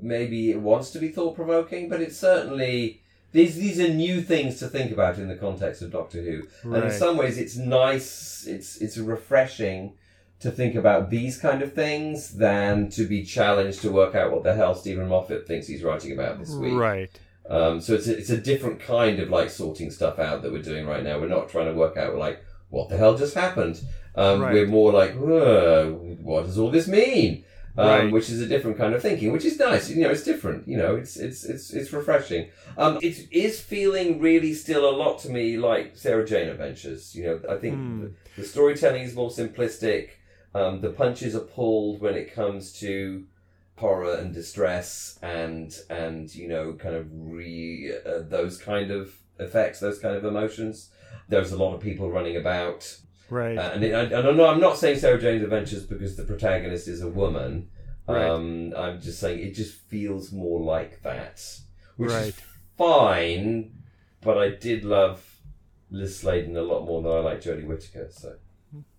maybe 0.01 0.51
it 0.51 0.59
wants 0.59 0.91
to 0.93 0.99
be 0.99 1.09
thought 1.09 1.37
provoking, 1.37 1.91
but 1.91 2.01
it's 2.01 2.17
certainly 2.17 3.03
these 3.33 3.57
these 3.57 3.79
are 3.79 3.89
new 3.89 4.23
things 4.23 4.59
to 4.61 4.69
think 4.69 4.91
about 4.91 5.19
in 5.19 5.29
the 5.29 5.37
context 5.37 5.83
of 5.83 5.93
Doctor 5.93 6.23
Who. 6.23 6.45
And 6.75 6.85
in 6.85 6.91
some 6.93 7.19
ways, 7.19 7.37
it's 7.37 7.57
nice. 7.57 8.47
It's 8.47 8.79
it's 8.81 8.97
refreshing 8.97 9.93
to 10.41 10.51
think 10.51 10.77
about 10.77 11.11
these 11.11 11.37
kind 11.39 11.61
of 11.61 11.75
things 11.75 12.37
than 12.37 12.89
to 12.91 13.07
be 13.07 13.23
challenged 13.23 13.83
to 13.83 13.93
work 13.93 14.15
out 14.15 14.33
what 14.33 14.45
the 14.45 14.55
hell 14.55 14.75
Steven 14.75 15.09
Moffat 15.09 15.47
thinks 15.47 15.67
he's 15.67 15.83
writing 15.83 16.13
about 16.13 16.39
this 16.39 16.55
week. 16.55 16.73
Right. 16.73 17.11
Um, 17.49 17.81
so 17.81 17.95
it's 17.95 18.07
a, 18.09 18.17
it's 18.17 18.31
a 18.31 18.37
different 18.39 18.81
kind 18.81 19.21
of 19.21 19.29
like 19.29 19.51
sorting 19.51 19.91
stuff 19.91 20.19
out 20.19 20.43
that 20.43 20.53
we're 20.53 20.63
doing 20.63 20.87
right 20.87 21.03
now. 21.05 21.19
We're 21.19 21.29
not 21.29 21.49
trying 21.51 21.67
to 21.67 21.75
work 21.75 21.97
out 21.97 22.17
like 22.17 22.43
what 22.71 22.89
the 22.89 22.97
hell 22.97 23.17
just 23.17 23.35
happened. 23.35 23.81
Um, 24.17 24.41
Right. 24.41 24.53
We're 24.55 24.67
more 24.67 24.93
like, 24.93 25.15
what 26.23 26.47
does 26.47 26.59
all 26.59 26.71
this 26.71 26.89
mean? 26.89 27.45
Um, 27.77 27.87
Right. 27.89 28.13
Which 28.13 28.31
is 28.31 28.41
a 28.41 28.47
different 28.47 28.79
kind 28.79 28.95
of 28.95 29.03
thinking, 29.03 29.33
which 29.33 29.45
is 29.45 29.59
nice. 29.59 29.91
You 29.91 30.03
know, 30.05 30.11
it's 30.11 30.23
different. 30.23 30.69
You 30.69 30.77
know, 30.77 30.95
it's 30.95 31.17
it's 31.17 31.45
it's 31.45 31.73
it's 31.73 31.93
refreshing. 31.93 32.49
Um, 32.79 32.99
it 33.03 33.27
is 33.33 33.61
feeling 33.61 34.21
really 34.21 34.55
still 34.55 34.89
a 34.89 34.95
lot 34.97 35.19
to 35.21 35.29
me 35.31 35.57
like 35.57 35.97
Sarah 35.97 36.25
Jane 36.27 36.49
Adventures. 36.49 37.15
You 37.17 37.25
know, 37.27 37.41
I 37.51 37.57
think 37.57 37.75
Hmm. 37.75 38.01
the, 38.03 38.13
the 38.39 38.45
storytelling 38.45 39.03
is 39.03 39.15
more 39.17 39.31
simplistic. 39.31 40.11
Um, 40.55 40.81
the 40.81 40.91
punches 40.91 41.35
are 41.35 41.41
pulled 41.41 42.01
when 42.01 42.15
it 42.15 42.33
comes 42.33 42.73
to 42.79 43.25
horror 43.77 44.15
and 44.15 44.33
distress 44.33 45.19
and 45.23 45.77
and 45.91 46.33
you 46.35 46.47
know 46.49 46.73
kind 46.75 46.95
of 46.95 47.07
re 47.11 47.93
uh, 48.07 48.21
those 48.29 48.57
kind 48.57 48.91
of 48.91 49.13
effects 49.41 49.81
those 49.81 49.99
kind 49.99 50.15
of 50.15 50.25
emotions 50.25 50.91
there's 51.29 51.51
a 51.53 51.57
lot 51.57 51.75
of 51.75 51.81
people 51.81 52.11
running 52.11 52.37
about 52.37 52.99
Right. 53.31 53.59
uh, 53.59 53.71
and 53.75 53.83
it, 53.83 53.93
I, 53.95 54.03
I 54.19 54.23
don't 54.23 54.37
know 54.37 54.47
I'm 54.47 54.61
not 54.61 54.79
saying 54.79 54.99
Sarah 55.01 55.21
Jane's 55.21 55.43
Adventures 55.43 55.85
because 55.85 56.17
the 56.17 56.23
protagonist 56.25 56.87
is 56.89 57.03
a 57.03 57.09
woman 57.09 57.69
Right. 58.07 58.29
um, 58.29 58.75
I'm 58.77 59.01
just 59.01 59.19
saying 59.19 59.41
it 59.41 59.55
just 59.55 59.75
feels 59.89 60.31
more 60.31 60.61
like 60.61 61.03
that 61.03 61.43
which 61.97 62.11
Right. 62.11 62.27
is 62.29 62.41
fine 62.79 63.73
but 64.21 64.39
I 64.39 64.51
did 64.51 64.85
love 64.85 65.41
Liz 65.91 66.19
Sladen 66.21 66.57
a 66.57 66.63
lot 66.63 66.85
more 66.85 67.03
than 67.03 67.13
I 67.13 67.19
like 67.21 67.41
Jodie 67.43 67.67
Whittaker 67.67 68.09
so 68.11 68.37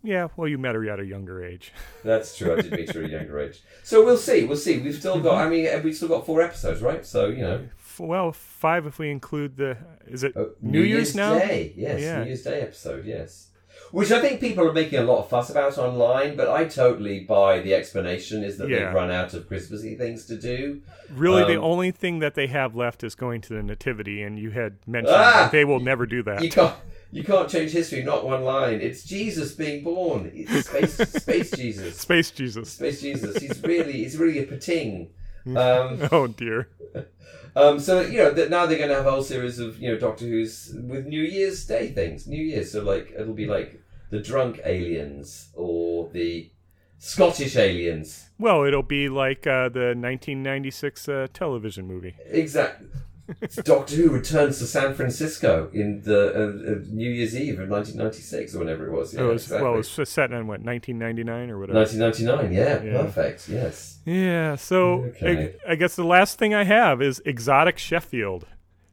yeah, 0.03 0.27
well, 0.37 0.47
you 0.47 0.57
met 0.57 0.75
her 0.75 0.89
at 0.89 0.99
a 0.99 1.05
younger 1.05 1.43
age. 1.43 1.73
that's 2.03 2.37
true. 2.37 2.53
I 2.57 2.61
did 2.61 2.71
meet 2.71 2.91
her 2.93 3.03
at 3.03 3.09
a 3.09 3.11
younger 3.13 3.39
age. 3.39 3.61
So 3.83 4.03
we'll 4.05 4.17
see. 4.17 4.43
We'll 4.45 4.57
see. 4.57 4.77
We've 4.79 4.95
still 4.95 5.19
got. 5.19 5.35
I 5.45 5.49
mean, 5.49 5.67
we've 5.83 5.95
still 5.95 6.07
got 6.09 6.25
four 6.25 6.41
episodes, 6.41 6.81
right? 6.81 7.05
So 7.05 7.27
you 7.27 7.41
know, 7.41 7.67
Well, 7.99 8.31
five 8.31 8.85
if 8.85 8.99
we 8.99 9.09
include 9.11 9.57
the. 9.57 9.77
Is 10.07 10.23
it 10.23 10.35
uh, 10.37 10.45
New, 10.61 10.81
Year's, 10.81 11.15
now? 11.15 11.37
Day. 11.39 11.73
Yes, 11.75 12.01
Yeah. 12.01 12.19
New 12.19 12.25
Year's 12.27 12.43
Day 12.43 12.61
episode. 12.61 13.05
Yes, 13.05 13.47
which 13.91 14.11
I 14.11 14.21
think 14.21 14.39
people 14.39 14.67
are 14.67 14.73
making 14.73 14.99
a 14.99 15.03
lot 15.03 15.19
of 15.19 15.29
fuss 15.29 15.49
about 15.49 15.77
online, 15.77 16.35
but 16.35 16.49
I 16.49 16.65
totally 16.65 17.21
buy 17.21 17.59
the 17.59 17.73
explanation 17.73 18.43
is 18.43 18.57
that 18.57 18.69
Yeah. 18.69 18.85
they've 18.85 18.93
run 18.93 19.11
out 19.11 19.33
of 19.33 19.47
Christmassy 19.47 19.95
things 19.95 20.25
to 20.27 20.37
do. 20.37 20.81
Really, 21.13 21.43
the 21.43 21.59
Um, 21.59 21.63
only 21.65 21.91
thing 21.91 22.19
that 22.19 22.35
they 22.35 22.47
have 22.47 22.75
left 22.75 23.03
is 23.03 23.15
going 23.15 23.41
to 23.41 23.53
the 23.55 23.63
Nativity, 23.63 24.21
and 24.21 24.37
you 24.39 24.51
had 24.51 24.77
mentioned 24.87 25.15
Ah! 25.17 25.49
they 25.51 25.65
will 25.65 25.79
never 25.79 26.05
do 26.05 26.21
that. 26.23 26.43
You 26.43 26.49
can't. 26.49 26.75
You 27.11 27.23
can't 27.23 27.49
change 27.49 27.71
history. 27.71 28.03
Not 28.03 28.25
one 28.25 28.43
line. 28.43 28.81
It's 28.81 29.03
Jesus 29.03 29.53
being 29.53 29.83
born. 29.83 30.31
It's 30.33 30.67
space. 30.67 30.93
space 31.21 31.51
Jesus. 31.51 31.97
Space 31.99 32.31
Jesus. 32.31 32.73
Space 32.73 33.01
Jesus. 33.01 33.37
He's 33.37 33.61
really. 33.63 33.93
He's 33.93 34.17
really 34.17 34.39
a 34.39 34.43
pating. 34.43 35.09
Um, 35.47 36.09
Oh 36.11 36.25
dear. 36.25 36.69
Um, 37.57 37.79
so 37.79 38.01
you 38.01 38.17
know 38.17 38.31
that 38.31 38.49
now 38.49 38.65
they're 38.65 38.77
going 38.77 38.89
to 38.89 38.95
have 38.95 39.05
a 39.05 39.11
whole 39.11 39.23
series 39.23 39.59
of 39.59 39.79
you 39.79 39.89
know 39.89 39.97
Doctor 39.97 40.25
Who's 40.25 40.75
with 40.75 41.05
New 41.05 41.21
Year's 41.21 41.65
Day 41.65 41.87
things. 41.87 42.27
New 42.27 42.43
Year's, 42.43 42.71
so 42.73 42.83
like 42.83 43.13
it'll 43.17 43.33
be 43.33 43.45
like 43.45 43.81
the 44.09 44.19
drunk 44.19 44.59
aliens 44.65 45.49
or 45.53 46.09
the 46.09 46.51
Scottish 46.97 47.55
aliens. 47.55 48.29
Well, 48.37 48.63
it'll 48.63 48.83
be 48.83 49.07
like 49.07 49.47
uh, 49.47 49.69
the 49.69 49.93
1996 49.95 51.07
uh, 51.07 51.27
television 51.33 51.87
movie. 51.87 52.15
Exactly. 52.25 52.87
Doctor 53.63 53.95
Who 53.95 54.09
returns 54.11 54.59
to 54.59 54.65
San 54.65 54.93
Francisco 54.93 55.69
in 55.73 56.01
the 56.01 56.27
uh, 56.33 56.71
uh, 56.71 56.75
New 56.91 57.09
Year's 57.09 57.35
Eve 57.35 57.59
of 57.59 57.69
1996 57.69 58.55
or 58.55 58.59
whenever 58.59 58.87
it 58.87 58.91
was. 58.91 59.13
Yeah, 59.13 59.21
it 59.21 59.23
was 59.25 59.43
exactly. 59.43 59.63
well, 59.63 59.73
it 59.79 59.97
was 59.97 60.09
set 60.09 60.31
in 60.31 60.47
what 60.47 60.61
1999 60.61 61.49
or 61.49 61.59
whatever. 61.59 61.79
1999. 61.79 62.53
Yeah, 62.53 62.83
Yeah. 62.83 63.01
perfect. 63.03 63.49
Yes. 63.49 63.99
Yeah. 64.05 64.55
So 64.55 65.05
Okay. 65.15 65.55
I, 65.67 65.71
I 65.71 65.75
guess 65.75 65.95
the 65.95 66.03
last 66.03 66.37
thing 66.37 66.53
I 66.53 66.63
have 66.65 67.01
is 67.01 67.21
exotic 67.25 67.77
Sheffield, 67.77 68.45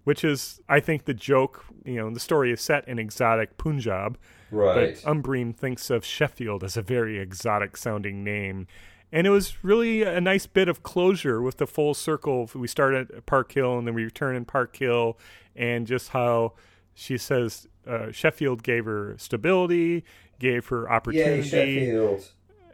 which 0.05 0.25
is 0.25 0.61
I 0.69 0.81
think 0.81 1.05
the 1.05 1.15
joke. 1.15 1.65
You 1.85 1.97
know, 1.97 2.11
the 2.11 2.21
story 2.21 2.53
is 2.53 2.61
set 2.61 2.87
in 2.87 2.99
exotic 2.99 3.57
Punjab. 3.59 4.17
Right. 4.53 4.99
But 5.03 5.11
Umbreen 5.11 5.53
thinks 5.57 5.91
of 5.91 6.05
Sheffield 6.05 6.63
as 6.63 6.77
a 6.77 6.83
very 6.83 7.19
exotic 7.19 7.77
sounding 7.77 8.23
name. 8.23 8.67
And 9.13 9.27
it 9.27 9.31
was 9.31 9.63
really 9.63 10.03
a 10.03 10.21
nice 10.23 10.47
bit 10.47 10.69
of 10.69 10.83
closure 10.83 11.43
with 11.43 11.59
the 11.59 11.67
full 11.67 11.93
circle. 11.93 12.49
We 12.55 12.67
start 12.67 12.95
at 12.95 13.27
Park 13.27 13.53
Hill 13.53 13.77
and 13.79 13.87
then 13.87 13.95
we 13.95 14.05
return 14.05 14.35
in 14.37 14.47
Park 14.47 14.75
Hill, 14.75 15.19
and 15.55 15.87
just 15.87 16.09
how 16.11 16.55
she 16.95 17.19
says 17.19 17.69
uh, 17.87 18.11
Sheffield 18.11 18.63
gave 18.63 18.87
her 18.87 19.15
stability, 19.19 20.05
gave 20.39 20.67
her 20.69 20.85
Yay, 20.85 20.89
opportunity, 20.95 21.49
Sheffield. 21.49 22.25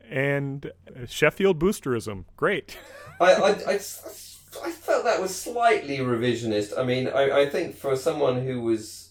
and 0.09 0.70
Sheffield 1.09 1.59
boosterism. 1.59 2.24
Great. 2.36 2.76
I, 3.20 3.32
I, 3.32 3.49
I, 3.51 3.72
I 3.74 4.70
felt 4.70 5.05
that 5.05 5.20
was 5.20 5.34
slightly 5.34 5.99
revisionist. 5.99 6.78
I 6.78 6.84
mean, 6.84 7.09
I, 7.09 7.41
I 7.43 7.49
think 7.51 7.74
for 7.74 7.97
someone 7.97 8.47
who 8.47 8.61
was, 8.61 9.07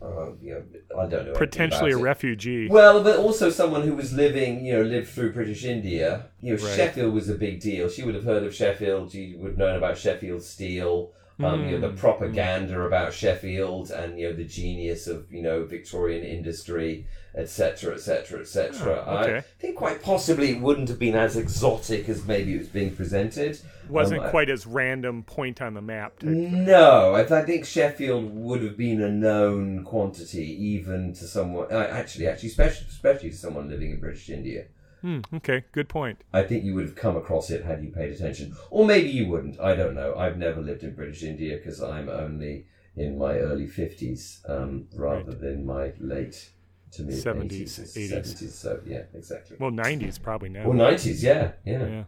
uh, 0.00 0.32
you 0.40 0.54
know, 0.54 0.62
I 1.00 1.06
don't 1.06 1.26
know, 1.26 1.32
Potentially 1.34 1.92
a 1.92 1.98
it. 1.98 2.02
refugee. 2.02 2.68
Well, 2.68 3.02
but 3.02 3.18
also 3.18 3.50
someone 3.50 3.82
who 3.82 3.94
was 3.94 4.12
living, 4.12 4.64
you 4.64 4.74
know, 4.74 4.82
lived 4.82 5.08
through 5.08 5.32
British 5.32 5.64
India. 5.64 6.26
You 6.40 6.56
know, 6.56 6.62
Right. 6.62 6.76
Sheffield 6.76 7.12
was 7.14 7.28
a 7.28 7.34
big 7.34 7.60
deal. 7.60 7.88
She 7.88 8.02
would 8.04 8.14
have 8.14 8.24
heard 8.24 8.44
of 8.44 8.54
Sheffield. 8.54 9.10
She 9.12 9.34
would 9.36 9.50
have 9.52 9.58
known 9.58 9.76
about 9.76 9.98
Sheffield 9.98 10.42
Steel. 10.42 11.12
Um, 11.40 11.66
you 11.66 11.78
know, 11.78 11.88
the 11.88 11.94
Mm. 11.94 11.98
propaganda 11.98 12.80
about 12.80 13.12
Sheffield 13.12 13.92
and 13.92 14.18
you 14.18 14.28
know 14.28 14.34
the 14.34 14.44
genius 14.44 15.06
of 15.06 15.32
you 15.32 15.40
know 15.40 15.64
Victorian 15.64 16.24
industry, 16.24 17.06
etc., 17.32 17.94
etc., 17.94 18.40
etc. 18.40 19.04
I 19.06 19.40
think 19.60 19.76
quite 19.76 20.02
possibly 20.02 20.50
it 20.50 20.60
wouldn't 20.60 20.88
have 20.88 20.98
been 20.98 21.14
as 21.14 21.36
exotic 21.36 22.08
as 22.08 22.26
maybe 22.26 22.54
it 22.54 22.58
was 22.58 22.68
being 22.68 22.92
presented. 22.94 23.60
Wasn't 23.88 24.18
Um, 24.20 24.26
I- 24.26 24.30
quite 24.30 24.50
as 24.50 24.66
random 24.66 25.22
point 25.22 25.62
on 25.62 25.74
the 25.74 25.80
map. 25.80 26.20
No, 26.24 27.14
I, 27.14 27.20
I 27.20 27.44
think 27.44 27.64
Sheffield 27.64 28.34
would 28.34 28.62
have 28.64 28.76
been 28.76 29.00
a 29.00 29.08
known 29.08 29.84
quantity, 29.84 30.44
even 30.74 31.12
to 31.14 31.24
someone. 31.24 31.68
Uh, 31.70 31.86
actually, 31.90 32.26
actually, 32.26 32.48
especially, 32.48 32.86
especially 32.90 33.30
to 33.30 33.36
someone 33.36 33.68
living 33.70 33.92
in 33.92 34.00
British 34.00 34.28
India. 34.28 34.64
Hmm, 35.02 35.20
okay, 35.34 35.64
good 35.72 35.88
point. 35.88 36.22
I 36.32 36.42
think 36.42 36.64
you 36.64 36.74
would 36.74 36.84
have 36.84 36.96
come 36.96 37.16
across 37.16 37.50
it 37.50 37.64
had 37.64 37.82
you 37.82 37.90
paid 37.90 38.10
attention, 38.12 38.56
or 38.70 38.84
maybe 38.84 39.08
you 39.10 39.28
wouldn't. 39.28 39.60
I 39.60 39.74
don't 39.74 39.94
know. 39.94 40.14
I've 40.16 40.36
never 40.36 40.60
lived 40.60 40.82
in 40.82 40.94
British 40.94 41.22
India 41.22 41.56
because 41.56 41.82
I'm 41.82 42.08
only 42.08 42.66
in 42.96 43.16
my 43.16 43.34
early 43.38 43.66
fifties, 43.66 44.40
um, 44.48 44.88
rather 44.96 45.32
than 45.32 45.64
my 45.64 45.92
late 46.00 46.50
to 46.92 47.02
mid 47.02 47.14
70s, 47.14 47.62
80s, 47.62 48.10
80s. 48.10 48.42
70s. 48.42 48.50
So 48.52 48.80
yeah, 48.86 49.02
exactly. 49.14 49.56
Well, 49.60 49.70
90s 49.70 50.20
probably 50.20 50.48
now. 50.48 50.64
well 50.64 50.72
nineties, 50.76 51.22
yeah, 51.22 51.52
yeah. 51.64 51.86
yeah. 51.86 52.04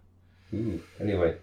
Ooh, 0.58 0.82
anyway, 0.98 1.36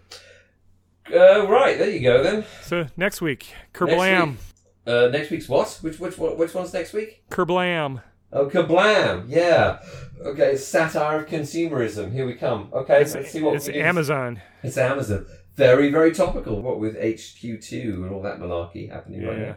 uh, 1.14 1.46
right 1.48 1.78
there 1.78 1.88
you 1.90 2.00
go 2.00 2.22
then. 2.22 2.44
So 2.62 2.86
next 2.96 3.20
week, 3.22 3.46
Next 3.80 3.92
Kerblam. 3.92 4.30
week. 4.30 4.38
Uh, 4.86 5.08
next 5.08 5.30
week's 5.30 5.48
what? 5.48 5.78
Which 5.82 5.98
which 5.98 6.18
which 6.18 6.54
one's 6.54 6.72
next 6.72 6.92
week? 6.92 7.22
Kerblam. 7.30 8.02
Oh, 8.32 8.46
kablam! 8.46 9.24
Yeah. 9.28 9.80
Okay, 10.20 10.56
satire 10.56 11.20
of 11.20 11.26
consumerism. 11.26 12.12
Here 12.12 12.26
we 12.26 12.34
come. 12.34 12.68
Okay, 12.72 13.02
It's, 13.02 13.14
let's 13.14 13.30
see 13.30 13.40
what 13.40 13.54
it's 13.54 13.68
Amazon. 13.68 14.42
It's 14.62 14.76
Amazon. 14.76 15.26
Very 15.54 15.90
very 15.90 16.12
topical. 16.12 16.60
What 16.60 16.78
with 16.78 16.96
HQ2 16.96 17.72
and 17.94 18.10
all 18.10 18.22
that 18.22 18.38
malarkey 18.38 18.90
happening 18.90 19.26
right 19.26 19.38
now. 19.38 19.56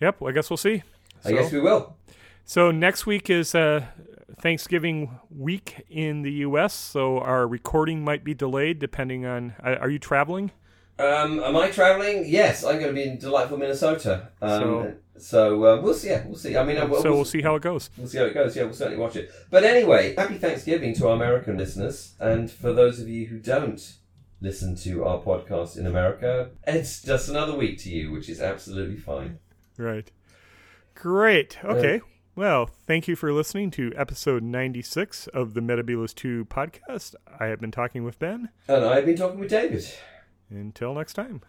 Yep, 0.00 0.20
well, 0.20 0.30
I 0.30 0.32
guess 0.32 0.50
we'll 0.50 0.56
see. 0.56 0.82
I 1.24 1.32
guess 1.32 1.50
we 1.52 1.60
will. 1.60 1.96
So 2.44 2.70
next 2.70 3.04
week 3.06 3.28
is 3.28 3.54
uh, 3.54 3.86
Thanksgiving 4.40 5.18
week 5.30 5.84
in 5.90 6.22
the 6.22 6.32
U.S., 6.32 6.72
so 6.72 7.18
our 7.18 7.46
recording 7.46 8.04
might 8.04 8.22
be 8.22 8.34
delayed 8.34 8.78
depending 8.78 9.26
on. 9.26 9.54
Uh, 9.62 9.76
are 9.80 9.90
you 9.90 9.98
traveling? 9.98 10.52
Um, 10.98 11.40
am 11.40 11.56
I 11.56 11.70
traveling? 11.70 12.24
Yes, 12.26 12.64
I'm 12.64 12.74
going 12.80 12.88
to 12.88 12.92
be 12.92 13.04
in 13.04 13.18
delightful 13.18 13.56
Minnesota. 13.58 14.28
Um, 14.42 14.60
So- 14.60 14.94
so 15.20 15.64
uh, 15.64 15.80
we'll 15.80 15.94
see. 15.94 16.10
Yeah, 16.10 16.24
we'll 16.26 16.36
see. 16.36 16.56
I 16.56 16.62
mean, 16.64 16.76
I- 16.78 16.84
we'll, 16.84 17.02
so 17.02 17.10
we'll 17.12 17.24
see 17.24 17.42
how 17.42 17.56
it 17.56 17.62
goes. 17.62 17.90
We'll 17.98 18.06
see 18.06 18.18
how 18.18 18.24
it 18.26 18.34
goes. 18.34 18.54
Yeah, 18.54 18.62
we'll 18.64 18.72
certainly 18.72 19.00
watch 19.00 19.16
it. 19.16 19.32
But 19.50 19.64
anyway, 19.64 20.14
happy 20.16 20.38
Thanksgiving 20.38 20.94
to 20.94 21.08
our 21.08 21.14
American 21.16 21.56
listeners, 21.56 22.14
and 22.20 22.48
for 22.48 22.72
those 22.72 23.00
of 23.00 23.08
you 23.08 23.26
who 23.26 23.38
don't 23.40 23.94
listen 24.40 24.76
to 24.76 25.04
our 25.04 25.18
podcast 25.20 25.76
in 25.76 25.86
America, 25.88 26.50
it's 26.68 27.02
just 27.02 27.28
another 27.28 27.56
week 27.56 27.78
to 27.78 27.90
you, 27.90 28.12
which 28.12 28.28
is 28.28 28.40
absolutely 28.40 28.96
fine. 28.96 29.40
Right. 29.76 30.08
Great. 30.94 31.58
Okay. 31.64 32.00
Well, 32.36 32.66
thank 32.86 33.08
you 33.08 33.16
for 33.16 33.32
listening 33.32 33.72
to 33.72 33.92
episode 33.96 34.44
96 34.44 35.26
of 35.28 35.54
the 35.54 35.60
Metebelis 35.60 36.14
2 36.14 36.44
podcast. 36.44 37.16
I 37.40 37.46
have 37.46 37.60
been 37.60 37.72
talking 37.72 38.04
with 38.04 38.20
Ben. 38.20 38.50
And 38.68 38.84
I've 38.84 39.04
been 39.06 39.16
talking 39.16 39.40
with 39.40 39.50
David. 39.50 39.84
Until 40.50 40.94
next 40.94 41.14
time. 41.14 41.42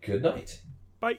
Good 0.00 0.22
night. 0.22 0.62
Bye. 1.00 1.18